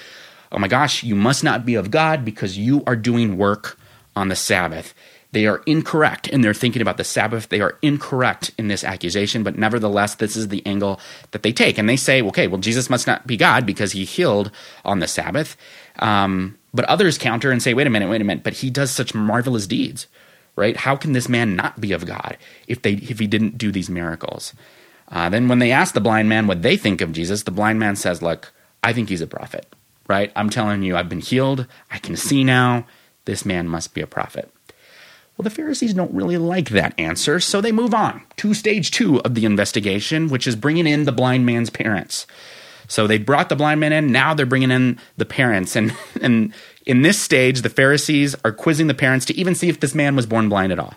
Oh 0.52 0.58
my 0.58 0.68
gosh, 0.68 1.02
you 1.02 1.16
must 1.16 1.42
not 1.42 1.66
be 1.66 1.74
of 1.74 1.90
God 1.90 2.24
because 2.24 2.56
you 2.58 2.84
are 2.86 2.96
doing 2.96 3.36
work 3.36 3.76
on 4.20 4.28
the 4.28 4.36
Sabbath. 4.36 4.94
They 5.32 5.46
are 5.46 5.62
incorrect 5.64 6.28
in 6.28 6.42
their 6.42 6.52
thinking 6.52 6.82
about 6.82 6.96
the 6.96 7.04
Sabbath. 7.04 7.48
They 7.48 7.60
are 7.60 7.78
incorrect 7.82 8.50
in 8.58 8.68
this 8.68 8.84
accusation, 8.84 9.42
but 9.42 9.56
nevertheless, 9.56 10.16
this 10.16 10.36
is 10.36 10.48
the 10.48 10.64
angle 10.66 11.00
that 11.30 11.42
they 11.42 11.52
take. 11.52 11.78
And 11.78 11.88
they 11.88 11.96
say, 11.96 12.20
okay, 12.22 12.48
well, 12.48 12.60
Jesus 12.60 12.90
must 12.90 13.06
not 13.06 13.26
be 13.26 13.36
God 13.36 13.64
because 13.64 13.92
he 13.92 14.04
healed 14.04 14.50
on 14.84 14.98
the 14.98 15.06
Sabbath. 15.06 15.56
Um, 16.00 16.58
but 16.74 16.84
others 16.86 17.16
counter 17.16 17.50
and 17.50 17.62
say, 17.62 17.74
wait 17.74 17.86
a 17.86 17.90
minute, 17.90 18.10
wait 18.10 18.20
a 18.20 18.24
minute, 18.24 18.44
but 18.44 18.54
he 18.54 18.70
does 18.70 18.90
such 18.90 19.14
marvelous 19.14 19.66
deeds, 19.66 20.08
right? 20.56 20.76
How 20.76 20.96
can 20.96 21.12
this 21.12 21.28
man 21.28 21.56
not 21.56 21.80
be 21.80 21.92
of 21.92 22.06
God 22.06 22.36
if, 22.66 22.82
they, 22.82 22.94
if 22.94 23.18
he 23.20 23.26
didn't 23.26 23.56
do 23.56 23.72
these 23.72 23.88
miracles? 23.88 24.52
Uh, 25.08 25.28
then 25.28 25.48
when 25.48 25.60
they 25.60 25.72
ask 25.72 25.94
the 25.94 26.00
blind 26.00 26.28
man 26.28 26.46
what 26.46 26.62
they 26.62 26.76
think 26.76 27.00
of 27.00 27.12
Jesus, 27.12 27.44
the 27.44 27.50
blind 27.50 27.78
man 27.78 27.96
says, 27.96 28.20
look, 28.20 28.52
I 28.82 28.92
think 28.92 29.08
he's 29.08 29.20
a 29.20 29.26
prophet, 29.26 29.72
right? 30.08 30.32
I'm 30.34 30.50
telling 30.50 30.82
you, 30.82 30.96
I've 30.96 31.08
been 31.08 31.20
healed. 31.20 31.66
I 31.90 31.98
can 31.98 32.16
see 32.16 32.44
now. 32.44 32.86
This 33.24 33.44
man 33.44 33.68
must 33.68 33.94
be 33.94 34.00
a 34.00 34.06
prophet. 34.06 34.52
Well, 35.36 35.44
the 35.44 35.50
Pharisees 35.50 35.94
don't 35.94 36.12
really 36.12 36.36
like 36.36 36.68
that 36.70 36.92
answer, 36.98 37.40
so 37.40 37.60
they 37.60 37.72
move 37.72 37.94
on 37.94 38.22
to 38.36 38.52
stage 38.52 38.90
two 38.90 39.20
of 39.22 39.34
the 39.34 39.46
investigation, 39.46 40.28
which 40.28 40.46
is 40.46 40.54
bringing 40.54 40.86
in 40.86 41.04
the 41.04 41.12
blind 41.12 41.46
man's 41.46 41.70
parents. 41.70 42.26
So 42.88 43.06
they 43.06 43.18
brought 43.18 43.48
the 43.48 43.56
blind 43.56 43.80
man 43.80 43.92
in, 43.92 44.12
now 44.12 44.34
they're 44.34 44.44
bringing 44.44 44.70
in 44.72 44.98
the 45.16 45.24
parents. 45.24 45.76
And, 45.76 45.96
and 46.20 46.52
in 46.84 47.02
this 47.02 47.18
stage, 47.18 47.62
the 47.62 47.70
Pharisees 47.70 48.36
are 48.44 48.52
quizzing 48.52 48.88
the 48.88 48.94
parents 48.94 49.24
to 49.26 49.36
even 49.36 49.54
see 49.54 49.68
if 49.68 49.80
this 49.80 49.94
man 49.94 50.16
was 50.16 50.26
born 50.26 50.48
blind 50.48 50.72
at 50.72 50.78
all. 50.78 50.94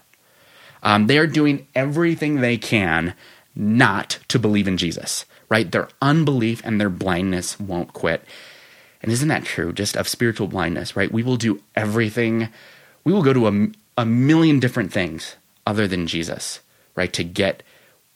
Um, 0.82 1.08
they're 1.08 1.28
doing 1.28 1.68
everything 1.76 2.42
they 2.42 2.58
can 2.58 3.14
not 3.56 4.20
to 4.28 4.40
believe 4.40 4.68
in 4.68 4.78
Jesus, 4.78 5.26
right? 5.48 5.72
Their 5.72 5.88
unbelief 6.02 6.62
and 6.66 6.82
their 6.82 6.90
blindness 6.90 7.60
won't 7.60 7.94
quit. 7.94 8.26
And 9.04 9.12
isn't 9.12 9.28
that 9.28 9.46
true 9.46 9.74
just 9.74 9.96
of 9.96 10.08
spiritual 10.08 10.48
blindness, 10.48 10.96
right? 10.96 11.12
We 11.12 11.24
will 11.24 11.36
do 11.36 11.62
everything, 11.76 12.50
we 13.04 13.14
will 13.14 13.22
go 13.22 13.34
to 13.34 13.48
a, 13.48 13.68
a 14.02 14.06
million 14.06 14.60
different 14.60 14.92
things 14.92 15.36
other 15.68 15.88
than 15.88 16.08
Jesus, 16.08 16.62
right, 16.96 17.14
to 17.14 17.24
get 17.24 17.62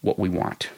what 0.02 0.18
we 0.18 0.30
want. 0.30 0.70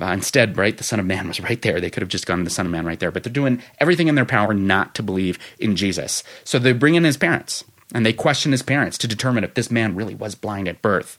Uh, 0.00 0.06
instead, 0.06 0.56
right, 0.56 0.78
the 0.78 0.84
Son 0.84 1.00
of 1.00 1.06
Man 1.06 1.26
was 1.26 1.40
right 1.40 1.60
there. 1.62 1.80
They 1.80 1.90
could 1.90 2.02
have 2.02 2.08
just 2.08 2.26
gone 2.26 2.38
to 2.38 2.44
the 2.44 2.50
Son 2.50 2.66
of 2.66 2.72
Man 2.72 2.86
right 2.86 2.98
there, 3.00 3.10
but 3.10 3.24
they're 3.24 3.32
doing 3.32 3.60
everything 3.78 4.06
in 4.06 4.14
their 4.14 4.24
power 4.24 4.54
not 4.54 4.94
to 4.94 5.02
believe 5.02 5.38
in 5.58 5.74
Jesus. 5.74 6.22
So 6.44 6.58
they 6.58 6.72
bring 6.72 6.94
in 6.94 7.04
his 7.04 7.16
parents 7.16 7.64
and 7.92 8.06
they 8.06 8.12
question 8.12 8.52
his 8.52 8.62
parents 8.62 8.96
to 8.98 9.08
determine 9.08 9.42
if 9.42 9.54
this 9.54 9.70
man 9.70 9.96
really 9.96 10.14
was 10.14 10.34
blind 10.34 10.68
at 10.68 10.80
birth. 10.80 11.18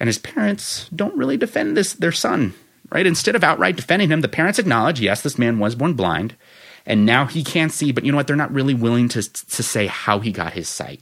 And 0.00 0.08
his 0.08 0.18
parents 0.18 0.88
don't 0.94 1.16
really 1.16 1.36
defend 1.36 1.76
this 1.76 1.92
their 1.92 2.12
son, 2.12 2.54
right? 2.90 3.06
Instead 3.06 3.36
of 3.36 3.44
outright 3.44 3.76
defending 3.76 4.10
him, 4.10 4.20
the 4.20 4.28
parents 4.28 4.58
acknowledge, 4.58 5.00
yes, 5.00 5.22
this 5.22 5.38
man 5.38 5.58
was 5.58 5.74
born 5.76 5.94
blind, 5.94 6.34
and 6.86 7.04
now 7.04 7.26
he 7.26 7.42
can't 7.42 7.72
see, 7.72 7.92
but 7.92 8.04
you 8.04 8.12
know 8.12 8.16
what? 8.16 8.26
They're 8.26 8.36
not 8.36 8.52
really 8.52 8.74
willing 8.74 9.08
to 9.10 9.22
to 9.22 9.62
say 9.62 9.86
how 9.86 10.20
he 10.20 10.32
got 10.32 10.52
his 10.52 10.68
sight. 10.68 11.00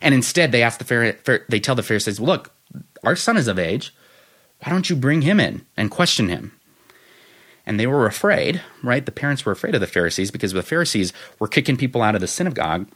And 0.00 0.14
instead, 0.14 0.52
they 0.52 0.62
ask 0.62 0.78
the 0.78 0.84
Pharisees, 0.84 1.20
they 1.48 1.60
tell 1.60 1.74
the 1.74 1.82
Pharisees, 1.82 2.20
"Look, 2.20 2.52
our 3.02 3.16
son 3.16 3.36
is 3.36 3.48
of 3.48 3.58
age. 3.58 3.94
Why 4.60 4.72
don't 4.72 4.88
you 4.88 4.96
bring 4.96 5.22
him 5.22 5.38
in 5.40 5.66
and 5.76 5.90
question 5.90 6.28
him?" 6.28 6.52
And 7.66 7.80
they 7.80 7.86
were 7.86 8.06
afraid, 8.06 8.60
right? 8.82 9.04
The 9.04 9.12
parents 9.12 9.44
were 9.44 9.52
afraid 9.52 9.74
of 9.74 9.80
the 9.80 9.86
Pharisees 9.86 10.30
because 10.30 10.52
the 10.52 10.62
Pharisees 10.62 11.12
were 11.38 11.48
kicking 11.48 11.76
people 11.76 12.02
out 12.02 12.14
of 12.14 12.20
the 12.20 12.26
synagogue 12.26 12.88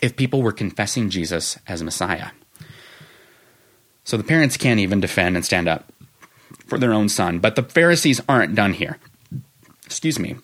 if 0.00 0.16
people 0.16 0.42
were 0.42 0.52
confessing 0.52 1.10
Jesus 1.10 1.58
as 1.66 1.82
Messiah. 1.82 2.28
So 4.04 4.16
the 4.16 4.24
parents 4.24 4.56
can't 4.56 4.80
even 4.80 5.00
defend 5.00 5.36
and 5.36 5.44
stand 5.44 5.68
up 5.68 5.92
for 6.66 6.78
their 6.78 6.92
own 6.92 7.08
son. 7.08 7.38
But 7.38 7.54
the 7.54 7.62
Pharisees 7.62 8.20
aren't 8.28 8.54
done 8.54 8.72
here. 8.72 8.98
Excuse 9.84 10.18
me. 10.18 10.36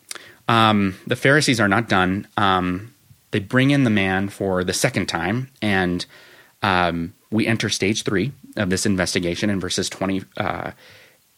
Um, 0.48 0.96
the 1.06 1.16
Pharisees 1.16 1.60
are 1.60 1.68
not 1.68 1.88
done. 1.88 2.28
Um, 2.36 2.94
they 3.30 3.40
bring 3.40 3.70
in 3.70 3.84
the 3.84 3.90
man 3.90 4.28
for 4.28 4.64
the 4.64 4.72
second 4.72 5.06
time, 5.06 5.50
and 5.60 6.06
um, 6.62 7.14
we 7.30 7.46
enter 7.46 7.68
stage 7.68 8.04
three 8.04 8.32
of 8.56 8.70
this 8.70 8.86
investigation 8.86 9.50
in 9.50 9.60
verses 9.60 9.88
20, 9.90 10.22
uh, 10.36 10.70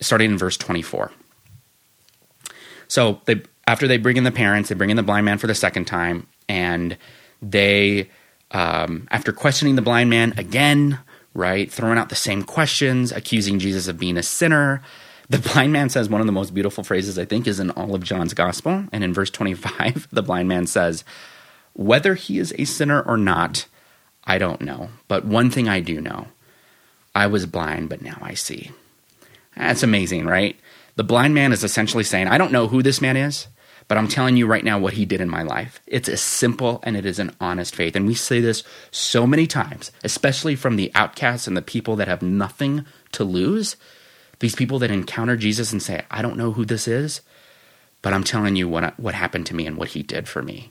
starting 0.00 0.32
in 0.32 0.38
verse 0.38 0.56
24. 0.56 1.10
So 2.88 3.20
they, 3.24 3.42
after 3.66 3.86
they 3.86 3.96
bring 3.96 4.16
in 4.16 4.24
the 4.24 4.30
parents, 4.30 4.68
they 4.68 4.74
bring 4.74 4.90
in 4.90 4.96
the 4.96 5.02
blind 5.02 5.26
man 5.26 5.38
for 5.38 5.46
the 5.46 5.54
second 5.54 5.86
time, 5.86 6.26
and 6.48 6.96
they, 7.42 8.10
um, 8.50 9.08
after 9.10 9.32
questioning 9.32 9.76
the 9.76 9.82
blind 9.82 10.10
man 10.10 10.34
again, 10.36 10.98
right, 11.34 11.70
throwing 11.70 11.98
out 11.98 12.08
the 12.08 12.16
same 12.16 12.42
questions, 12.42 13.12
accusing 13.12 13.58
Jesus 13.58 13.88
of 13.88 13.98
being 13.98 14.16
a 14.16 14.22
sinner, 14.22 14.82
the 15.30 15.38
blind 15.38 15.72
man 15.72 15.90
says 15.90 16.08
one 16.08 16.20
of 16.20 16.26
the 16.26 16.32
most 16.32 16.54
beautiful 16.54 16.82
phrases 16.82 17.18
I 17.18 17.24
think 17.24 17.46
is 17.46 17.60
in 17.60 17.70
all 17.70 17.94
of 17.94 18.02
John's 18.02 18.34
gospel. 18.34 18.84
And 18.92 19.04
in 19.04 19.12
verse 19.12 19.30
25, 19.30 20.08
the 20.12 20.22
blind 20.22 20.48
man 20.48 20.66
says, 20.66 21.04
Whether 21.74 22.14
he 22.14 22.38
is 22.38 22.54
a 22.58 22.64
sinner 22.64 23.02
or 23.02 23.16
not, 23.16 23.66
I 24.24 24.38
don't 24.38 24.62
know. 24.62 24.90
But 25.06 25.24
one 25.24 25.50
thing 25.50 25.68
I 25.68 25.80
do 25.80 26.00
know 26.00 26.28
I 27.14 27.26
was 27.26 27.46
blind, 27.46 27.88
but 27.88 28.02
now 28.02 28.18
I 28.22 28.34
see. 28.34 28.70
That's 29.56 29.82
amazing, 29.82 30.26
right? 30.26 30.58
The 30.96 31.04
blind 31.04 31.34
man 31.34 31.52
is 31.52 31.64
essentially 31.64 32.04
saying, 32.04 32.28
I 32.28 32.38
don't 32.38 32.52
know 32.52 32.68
who 32.68 32.82
this 32.82 33.00
man 33.00 33.16
is, 33.16 33.48
but 33.86 33.98
I'm 33.98 34.08
telling 34.08 34.36
you 34.36 34.46
right 34.46 34.64
now 34.64 34.78
what 34.78 34.94
he 34.94 35.04
did 35.04 35.20
in 35.20 35.28
my 35.28 35.42
life. 35.42 35.80
It's 35.86 36.08
as 36.08 36.20
simple 36.20 36.80
and 36.84 36.96
it 36.96 37.04
is 37.04 37.18
an 37.18 37.34
honest 37.40 37.74
faith. 37.74 37.96
And 37.96 38.06
we 38.06 38.14
say 38.14 38.40
this 38.40 38.62
so 38.90 39.26
many 39.26 39.46
times, 39.46 39.90
especially 40.04 40.56
from 40.56 40.76
the 40.76 40.92
outcasts 40.94 41.46
and 41.46 41.56
the 41.56 41.62
people 41.62 41.96
that 41.96 42.08
have 42.08 42.22
nothing 42.22 42.84
to 43.12 43.24
lose. 43.24 43.76
These 44.40 44.54
people 44.54 44.78
that 44.80 44.90
encounter 44.90 45.36
Jesus 45.36 45.72
and 45.72 45.82
say, 45.82 46.04
I 46.10 46.22
don't 46.22 46.36
know 46.36 46.52
who 46.52 46.64
this 46.64 46.86
is, 46.86 47.20
but 48.02 48.12
I'm 48.12 48.24
telling 48.24 48.56
you 48.56 48.68
what, 48.68 48.98
what 48.98 49.14
happened 49.14 49.46
to 49.46 49.54
me 49.54 49.66
and 49.66 49.76
what 49.76 49.88
he 49.88 50.02
did 50.02 50.28
for 50.28 50.42
me. 50.42 50.70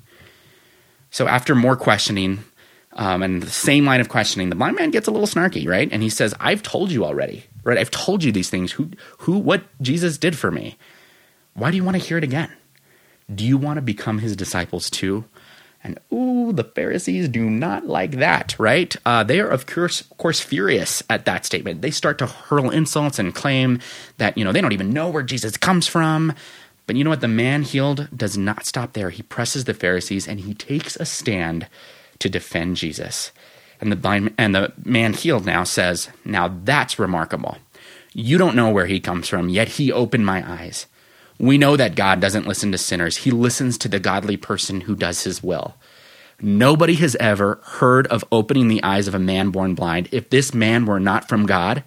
So 1.12 1.27
after 1.27 1.56
more 1.56 1.75
questioning, 1.75 2.39
um, 2.93 3.21
and 3.21 3.41
the 3.41 3.49
same 3.49 3.86
line 3.86 4.01
of 4.01 4.10
questioning, 4.10 4.49
the 4.49 4.56
blind 4.56 4.75
man 4.75 4.91
gets 4.91 5.08
a 5.08 5.12
little 5.12 5.27
snarky, 5.27 5.67
right? 5.67 5.89
And 5.91 6.01
he 6.01 6.10
says, 6.10 6.34
"I've 6.39 6.63
told 6.63 6.91
you 6.91 7.06
already, 7.06 7.45
right? 7.63 7.77
I've 7.77 7.91
told 7.91 8.23
you 8.23 8.32
these 8.32 8.49
things. 8.49 8.71
Who, 8.73 8.89
who, 9.19 9.38
what 9.38 9.63
Jesus 9.82 10.17
did 10.17 10.36
for 10.38 10.49
me. 10.51 10.77
Why 11.53 11.69
do 11.69 11.77
you 11.77 11.84
want 11.84 11.97
to 11.97 12.03
hear 12.03 12.17
it 12.17 12.23
again? 12.23 12.51
Do 13.34 13.45
you 13.45 13.58
want 13.58 13.77
to 13.77 13.82
become 13.82 14.19
his 14.19 14.36
disciples 14.36 14.89
too?" 14.89 15.25
And 15.84 16.00
ooh, 16.12 16.52
the 16.52 16.63
Pharisees 16.63 17.30
do 17.30 17.50
not 17.50 17.86
like 17.88 18.12
that, 18.18 18.56
right? 18.60 18.96
Uh, 19.06 19.24
they 19.24 19.40
are, 19.40 19.48
of 19.48 19.66
course, 19.66 20.02
of 20.02 20.18
course, 20.18 20.40
furious 20.40 21.04
at 21.10 21.26
that 21.26 21.46
statement. 21.46 21.82
They 21.82 21.92
start 21.92 22.18
to 22.18 22.26
hurl 22.26 22.70
insults 22.70 23.20
and 23.20 23.34
claim 23.34 23.80
that, 24.18 24.38
you 24.38 24.44
know, 24.44 24.52
they 24.52 24.62
don't 24.62 24.74
even 24.74 24.92
know 24.92 25.10
where 25.10 25.24
Jesus 25.24 25.56
comes 25.56 25.88
from. 25.88 26.34
But 26.88 26.96
you 26.96 27.04
know 27.04 27.10
what? 27.10 27.22
The 27.22 27.28
man 27.28 27.63
healed 27.63 28.08
does 28.16 28.38
not 28.38 28.66
stop 28.66 28.94
there. 28.94 29.10
He 29.10 29.22
presses 29.24 29.66
the 29.66 29.74
Pharisees 29.74 30.28
and 30.28 30.40
he 30.40 30.54
takes 30.54 30.96
a 30.96 31.06
stand 31.06 31.68
to 32.20 32.30
defend 32.30 32.78
Jesus. 32.78 33.32
And 33.80 33.92
the 33.92 33.96
blind 33.96 34.34
and 34.38 34.56
the 34.56 34.74
man 34.84 35.13
healed 35.13 35.46
now 35.46 35.63
says, 35.63 36.10
"Now 36.26 36.48
that's 36.63 36.98
remarkable. 36.98 37.58
You 38.13 38.38
don't 38.38 38.56
know 38.56 38.72
where 38.72 38.88
he 38.88 39.00
comes 39.00 39.28
from, 39.28 39.50
yet 39.50 39.68
he 39.68 39.92
opened 39.92 40.26
my 40.26 40.50
eyes." 40.50 40.88
We 41.39 41.58
know 41.58 41.76
that 41.76 41.95
God 41.95 42.19
doesn't 42.19 42.47
listen 42.47 42.71
to 42.71 42.78
sinners. 42.78 43.17
He 43.17 43.32
listens 43.32 43.78
to 43.80 43.88
the 43.88 44.00
godly 44.00 44.38
person 44.38 44.82
who 44.82 44.95
does 44.95 45.23
his 45.23 45.43
will. 45.43 45.76
Nobody 46.39 46.95
has 46.95 47.15
ever 47.19 47.60
heard 47.63 48.08
of 48.08 48.26
opening 48.32 48.67
the 48.67 48.84
eyes 48.84 49.08
of 49.08 49.15
a 49.15 49.19
man 49.19 49.50
born 49.50 49.73
blind. 49.73 50.10
If 50.12 50.30
this 50.30 50.54
man 50.54 50.86
were 50.86 51.00
not 51.00 51.28
from 51.28 51.45
God, 51.45 51.84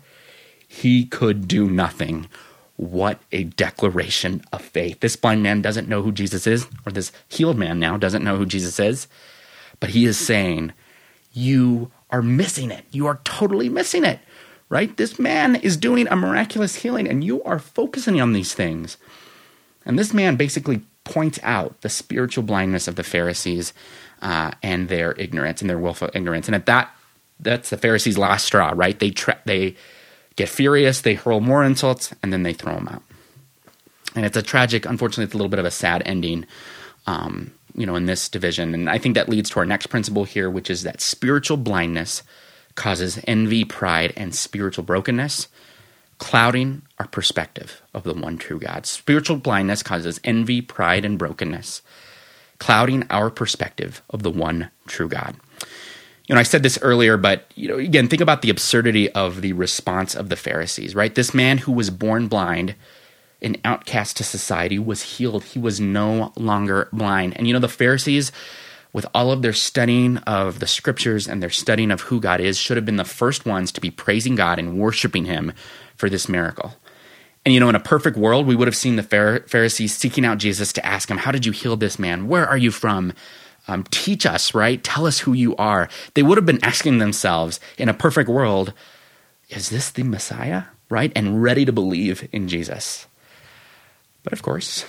he 0.67 1.05
could 1.05 1.47
do 1.47 1.69
nothing. 1.69 2.29
What 2.77 3.21
a 3.31 3.45
declaration 3.45 4.43
of 4.53 4.63
faith. 4.63 5.01
This 5.01 5.17
blind 5.17 5.43
man 5.43 5.63
doesn't 5.63 5.89
know 5.89 6.03
who 6.03 6.13
Jesus 6.13 6.47
is, 6.47 6.67
or 6.87 6.93
this 6.93 7.13
healed 7.29 7.59
man 7.59 7.79
now 7.79 7.97
doesn't 7.97 8.25
know 8.25 8.37
who 8.37 8.47
Jesus 8.47 8.81
is, 8.81 9.07
but 9.81 9.91
he 9.91 10.05
is 10.05 10.17
saying, 10.17 10.73
You 11.33 11.91
are 12.09 12.23
missing 12.23 12.71
it. 12.71 12.85
You 12.91 13.07
are 13.07 13.21
totally 13.23 13.69
missing 13.69 14.05
it, 14.05 14.21
right? 14.69 14.97
This 14.97 15.19
man 15.19 15.57
is 15.57 15.77
doing 15.77 16.09
a 16.09 16.17
miraculous 16.17 16.77
healing, 16.77 17.09
and 17.09 17.23
you 17.23 17.43
are 17.45 17.59
focusing 17.59 18.21
on 18.21 18.33
these 18.33 18.55
things. 18.55 18.97
And 19.85 19.99
this 19.99 20.13
man 20.13 20.37
basically 20.37 20.83
points 21.05 21.39
out 21.43 21.81
the 21.81 21.89
spiritual 21.89 22.45
blindness 22.45 22.87
of 22.87 22.97
the 22.97 23.03
Pharisees 23.03 23.73
uh, 24.23 24.53
and 24.63 24.89
their 24.89 25.13
ignorance 25.13 25.61
and 25.61 25.71
their 25.71 25.79
willful 25.79 26.11
ignorance. 26.15 26.47
And 26.47 26.55
at 26.55 26.67
that, 26.67 26.95
that's 27.39 27.71
the 27.71 27.79
Pharisees' 27.79 28.19
last 28.19 28.45
straw, 28.45 28.73
right? 28.75 28.99
They 28.99 29.11
tra- 29.11 29.41
they 29.47 29.77
get 30.37 30.49
furious, 30.49 31.01
they 31.01 31.15
hurl 31.15 31.41
more 31.41 31.65
insults, 31.65 32.15
and 32.23 32.33
then 32.33 32.43
they 32.43 32.53
throw 32.53 32.77
him 32.77 32.89
out. 32.89 33.03
And 34.15 34.27
it's 34.27 34.37
a 34.37 34.43
tragic, 34.43 34.87
unfortunately, 34.87 35.25
it's 35.25 35.35
a 35.35 35.37
little 35.37 35.51
bit 35.51 35.59
of 35.59 35.65
a 35.65 35.71
sad 35.71 36.03
ending, 36.05 36.47
um, 37.07 37.53
you 37.75 37.87
know, 37.87 37.97
in 37.97 38.07
this 38.07 38.29
division. 38.29 38.75
And 38.75 38.91
I 38.91 38.99
think 38.99 39.15
that 39.15 39.29
leads 39.29 39.51
to 39.51 39.61
our 39.61 39.67
next 39.67 39.87
principle 39.87 40.25
here, 40.25 40.51
which 40.51 40.69
is 40.69 40.83
that 40.83 41.01
spiritual 41.01 41.57
blindness 41.57 42.23
causes 42.75 43.21
envy, 43.27 43.65
pride, 43.65 44.13
and 44.17 44.35
spiritual 44.35 44.85
brokenness, 44.85 45.49
clouding 46.21 46.83
our 47.01 47.09
perspective 47.09 47.83
of 47.93 48.05
the 48.05 48.15
one 48.15 48.39
true 48.39 48.61
God. 48.61 48.87
Spiritual 48.87 49.39
blindness 49.39 49.83
causes 49.83 50.21
envy, 50.23 50.61
pride, 50.61 51.05
and 51.05 51.19
brokenness, 51.19 51.83
clouding 52.59 53.05
our 53.11 53.31
perspective 53.31 54.03
of 54.11 54.23
the 54.23 54.31
one 54.31 54.71
true 54.87 55.09
God 55.09 55.37
you 56.31 56.35
know, 56.35 56.41
I 56.41 56.45
said 56.45 56.63
this 56.63 56.79
earlier, 56.81 57.17
but 57.17 57.51
you 57.57 57.67
know, 57.67 57.77
again, 57.77 58.07
think 58.07 58.23
about 58.23 58.41
the 58.41 58.51
absurdity 58.51 59.11
of 59.11 59.41
the 59.41 59.53
response 59.53 60.15
of 60.15 60.29
the 60.29 60.37
Pharisees, 60.37 60.95
right? 60.95 61.13
This 61.13 61.35
man 61.35 61.59
who 61.59 61.73
was 61.73 61.91
born 61.91 62.29
blind, 62.29 62.77
an 63.43 63.57
outcast 63.65 64.17
to 64.19 64.23
society, 64.23 64.79
was 64.79 65.03
healed. 65.03 65.43
He 65.43 65.59
was 65.59 65.81
no 65.81 66.33
longer 66.37 66.89
blind. 66.93 67.37
And 67.37 67.49
you 67.49 67.53
know, 67.53 67.59
the 67.59 67.69
Pharisees, 67.69 68.31
with 68.93 69.07
all 69.15 69.31
of 69.31 69.43
their 69.43 69.53
studying 69.53 70.19
of 70.19 70.59
the 70.59 70.67
scriptures 70.67 71.29
and 71.29 71.43
their 71.43 71.51
studying 71.51 71.91
of 71.91 72.03
who 72.03 72.21
God 72.21 72.41
is, 72.41 72.59
should 72.59 72.77
have 72.77 72.87
been 72.87 72.97
the 72.97 73.05
first 73.05 73.47
ones 73.47 73.71
to 73.73 73.81
be 73.81 73.91
praising 73.91 74.35
God 74.35 74.59
and 74.59 74.79
worshiping 74.79 75.27
Him 75.27 75.53
for 75.97 76.11
this 76.11 76.29
miracle. 76.29 76.75
And 77.45 77.55
you 77.55 77.61
know, 77.61 77.69
in 77.69 77.75
a 77.75 77.81
perfect 77.81 78.17
world, 78.17 78.47
we 78.47 78.55
would 78.55 78.69
have 78.69 78.77
seen 78.77 78.97
the 78.97 79.43
Pharisees 79.47 79.97
seeking 79.97 80.25
out 80.25 80.39
Jesus 80.39 80.73
to 80.75 80.85
ask 80.85 81.11
him, 81.11 81.19
How 81.19 81.33
did 81.33 81.47
you 81.47 81.53
heal 81.53 81.77
this 81.77 81.99
man? 81.99 82.29
Where 82.29 82.47
are 82.47 82.57
you 82.57 82.71
from? 82.71 83.13
Um, 83.67 83.85
teach 83.91 84.27
us, 84.27 84.55
right? 84.55 84.83
Tell 84.83 85.07
us 85.07 85.21
who 85.21 85.33
you 85.33 85.55
are. 85.57 85.89
They 86.15 86.23
would 86.23 86.37
have 86.39 86.47
been 86.47 86.65
asking 86.65 86.99
themselves 86.99 87.61
in 87.79 87.89
a 87.89 87.95
perfect 87.95 88.29
world, 88.29 88.73
is 89.49 89.71
this 89.71 89.91
the 89.91 90.03
Messiah, 90.03 90.65
right? 90.89 91.13
And 91.15 91.43
ready 91.43 91.65
to 91.65 91.73
believe 91.73 92.29
in 92.33 92.49
Jesus. 92.49 93.07
But 94.23 94.33
of 94.33 94.43
course, 94.43 94.85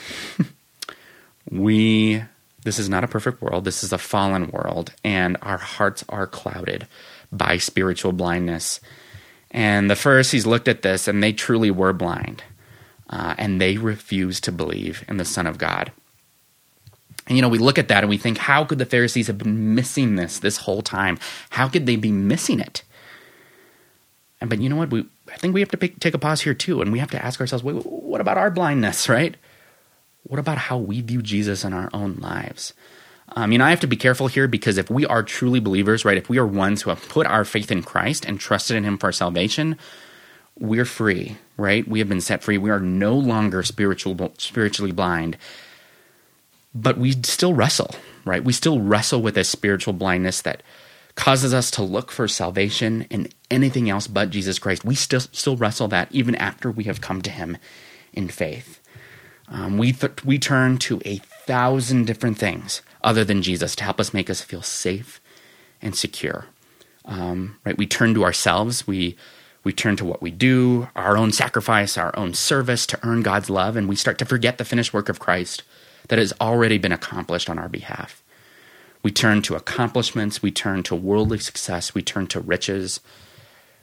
we, 1.51 2.23
this 2.63 2.79
is 2.79 2.89
not 2.89 3.03
a 3.03 3.07
perfect 3.07 3.41
world. 3.41 3.65
This 3.65 3.83
is 3.83 3.91
a 3.91 3.97
fallen 3.97 4.51
world, 4.51 4.93
and 5.03 5.37
our 5.41 5.57
hearts 5.57 6.03
are 6.09 6.27
clouded 6.27 6.87
by 7.31 7.57
spiritual 7.57 8.11
blindness. 8.11 8.79
And 9.51 9.89
the 9.89 9.95
Pharisees 9.95 10.45
looked 10.45 10.67
at 10.67 10.81
this 10.81 11.07
and 11.07 11.21
they 11.21 11.33
truly 11.33 11.71
were 11.71 11.93
blind. 11.93 12.43
Uh, 13.09 13.35
and 13.37 13.59
they 13.59 13.77
refused 13.77 14.45
to 14.45 14.51
believe 14.51 15.03
in 15.09 15.17
the 15.17 15.25
Son 15.25 15.45
of 15.45 15.57
God. 15.57 15.91
And 17.27 17.37
you 17.37 17.41
know, 17.41 17.49
we 17.49 17.57
look 17.57 17.77
at 17.77 17.89
that 17.89 18.03
and 18.03 18.09
we 18.09 18.17
think, 18.17 18.37
how 18.37 18.63
could 18.63 18.77
the 18.77 18.85
Pharisees 18.85 19.27
have 19.27 19.37
been 19.37 19.75
missing 19.75 20.15
this 20.15 20.39
this 20.39 20.57
whole 20.57 20.81
time? 20.81 21.19
How 21.49 21.67
could 21.67 21.85
they 21.85 21.97
be 21.97 22.11
missing 22.11 22.59
it? 22.59 22.83
And 24.39 24.49
but 24.49 24.61
you 24.61 24.69
know 24.69 24.77
what? 24.77 24.91
We 24.91 25.05
I 25.31 25.37
think 25.37 25.53
we 25.53 25.59
have 25.59 25.69
to 25.71 25.77
pick, 25.77 25.99
take 25.99 26.13
a 26.13 26.19
pause 26.19 26.41
here 26.41 26.53
too, 26.53 26.81
and 26.81 26.91
we 26.91 26.99
have 26.99 27.11
to 27.11 27.23
ask 27.23 27.39
ourselves, 27.39 27.63
wait, 27.63 27.85
what 27.85 28.21
about 28.21 28.37
our 28.37 28.49
blindness, 28.49 29.07
right? 29.09 29.35
What 30.23 30.39
about 30.39 30.57
how 30.57 30.77
we 30.77 31.01
view 31.01 31.21
Jesus 31.21 31.63
in 31.63 31.73
our 31.73 31.89
own 31.93 32.15
lives? 32.15 32.73
You 33.37 33.57
know, 33.57 33.65
I 33.65 33.69
have 33.69 33.79
to 33.79 33.87
be 33.87 33.95
careful 33.95 34.27
here 34.27 34.47
because 34.47 34.77
if 34.77 34.89
we 34.89 35.05
are 35.05 35.23
truly 35.23 35.61
believers, 35.61 36.03
right, 36.03 36.17
if 36.17 36.29
we 36.29 36.37
are 36.37 36.45
ones 36.45 36.81
who 36.81 36.89
have 36.89 37.07
put 37.07 37.25
our 37.27 37.45
faith 37.45 37.71
in 37.71 37.81
Christ 37.81 38.25
and 38.25 38.39
trusted 38.39 38.75
in 38.75 38.83
Him 38.83 38.97
for 38.97 39.07
our 39.07 39.11
salvation, 39.13 39.77
we're 40.59 40.85
free, 40.85 41.37
right? 41.55 41.87
We 41.87 41.99
have 41.99 42.09
been 42.09 42.19
set 42.19 42.43
free. 42.43 42.57
We 42.57 42.71
are 42.71 42.79
no 42.79 43.15
longer 43.15 43.63
spiritual, 43.63 44.33
spiritually 44.37 44.91
blind 44.91 45.37
but 46.73 46.97
we 46.97 47.11
still 47.11 47.53
wrestle, 47.53 47.95
right? 48.25 48.43
We 48.43 48.53
still 48.53 48.79
wrestle 48.79 49.21
with 49.21 49.37
a 49.37 49.43
spiritual 49.43 49.93
blindness 49.93 50.41
that 50.43 50.63
causes 51.15 51.53
us 51.53 51.69
to 51.71 51.83
look 51.83 52.11
for 52.11 52.27
salvation 52.27 53.05
in 53.09 53.27
anything 53.49 53.89
else 53.89 54.07
but 54.07 54.29
Jesus 54.29 54.59
Christ. 54.59 54.85
We 54.85 54.95
still 54.95 55.19
still 55.19 55.57
wrestle 55.57 55.89
that 55.89 56.07
even 56.11 56.35
after 56.35 56.71
we 56.71 56.85
have 56.85 57.01
come 57.01 57.21
to 57.23 57.31
Him 57.31 57.57
in 58.13 58.29
faith. 58.29 58.80
Um, 59.51 59.77
we 59.77 59.91
th- 59.91 60.23
we 60.23 60.39
turn 60.39 60.77
to 60.79 61.01
a 61.05 61.17
thousand 61.45 62.07
different 62.07 62.37
things 62.37 62.81
other 63.03 63.25
than 63.25 63.41
Jesus 63.41 63.75
to 63.75 63.83
help 63.83 63.99
us 63.99 64.13
make 64.13 64.29
us 64.29 64.41
feel 64.41 64.61
safe 64.61 65.19
and 65.81 65.95
secure. 65.95 66.45
Um, 67.03 67.57
right? 67.65 67.77
We 67.77 67.85
turn 67.85 68.13
to 68.13 68.23
ourselves. 68.23 68.87
We 68.87 69.17
we 69.63 69.73
turn 69.73 69.95
to 69.97 70.05
what 70.05 70.21
we 70.23 70.31
do, 70.31 70.87
our 70.95 71.17
own 71.17 71.31
sacrifice, 71.31 71.97
our 71.97 72.17
own 72.17 72.33
service 72.33 72.87
to 72.87 72.99
earn 73.03 73.21
God's 73.21 73.49
love, 73.49 73.75
and 73.75 73.87
we 73.87 73.95
start 73.95 74.17
to 74.19 74.25
forget 74.25 74.57
the 74.57 74.65
finished 74.65 74.93
work 74.93 75.07
of 75.07 75.19
Christ 75.19 75.63
that 76.07 76.17
has 76.17 76.33
already 76.41 76.79
been 76.79 76.91
accomplished 76.91 77.49
on 77.49 77.59
our 77.59 77.69
behalf. 77.69 78.23
We 79.03 79.11
turn 79.11 79.41
to 79.43 79.55
accomplishments, 79.55 80.41
we 80.41 80.51
turn 80.51 80.81
to 80.83 80.95
worldly 80.95 81.39
success, 81.39 81.93
we 81.93 82.01
turn 82.01 82.27
to 82.27 82.39
riches. 82.39 83.01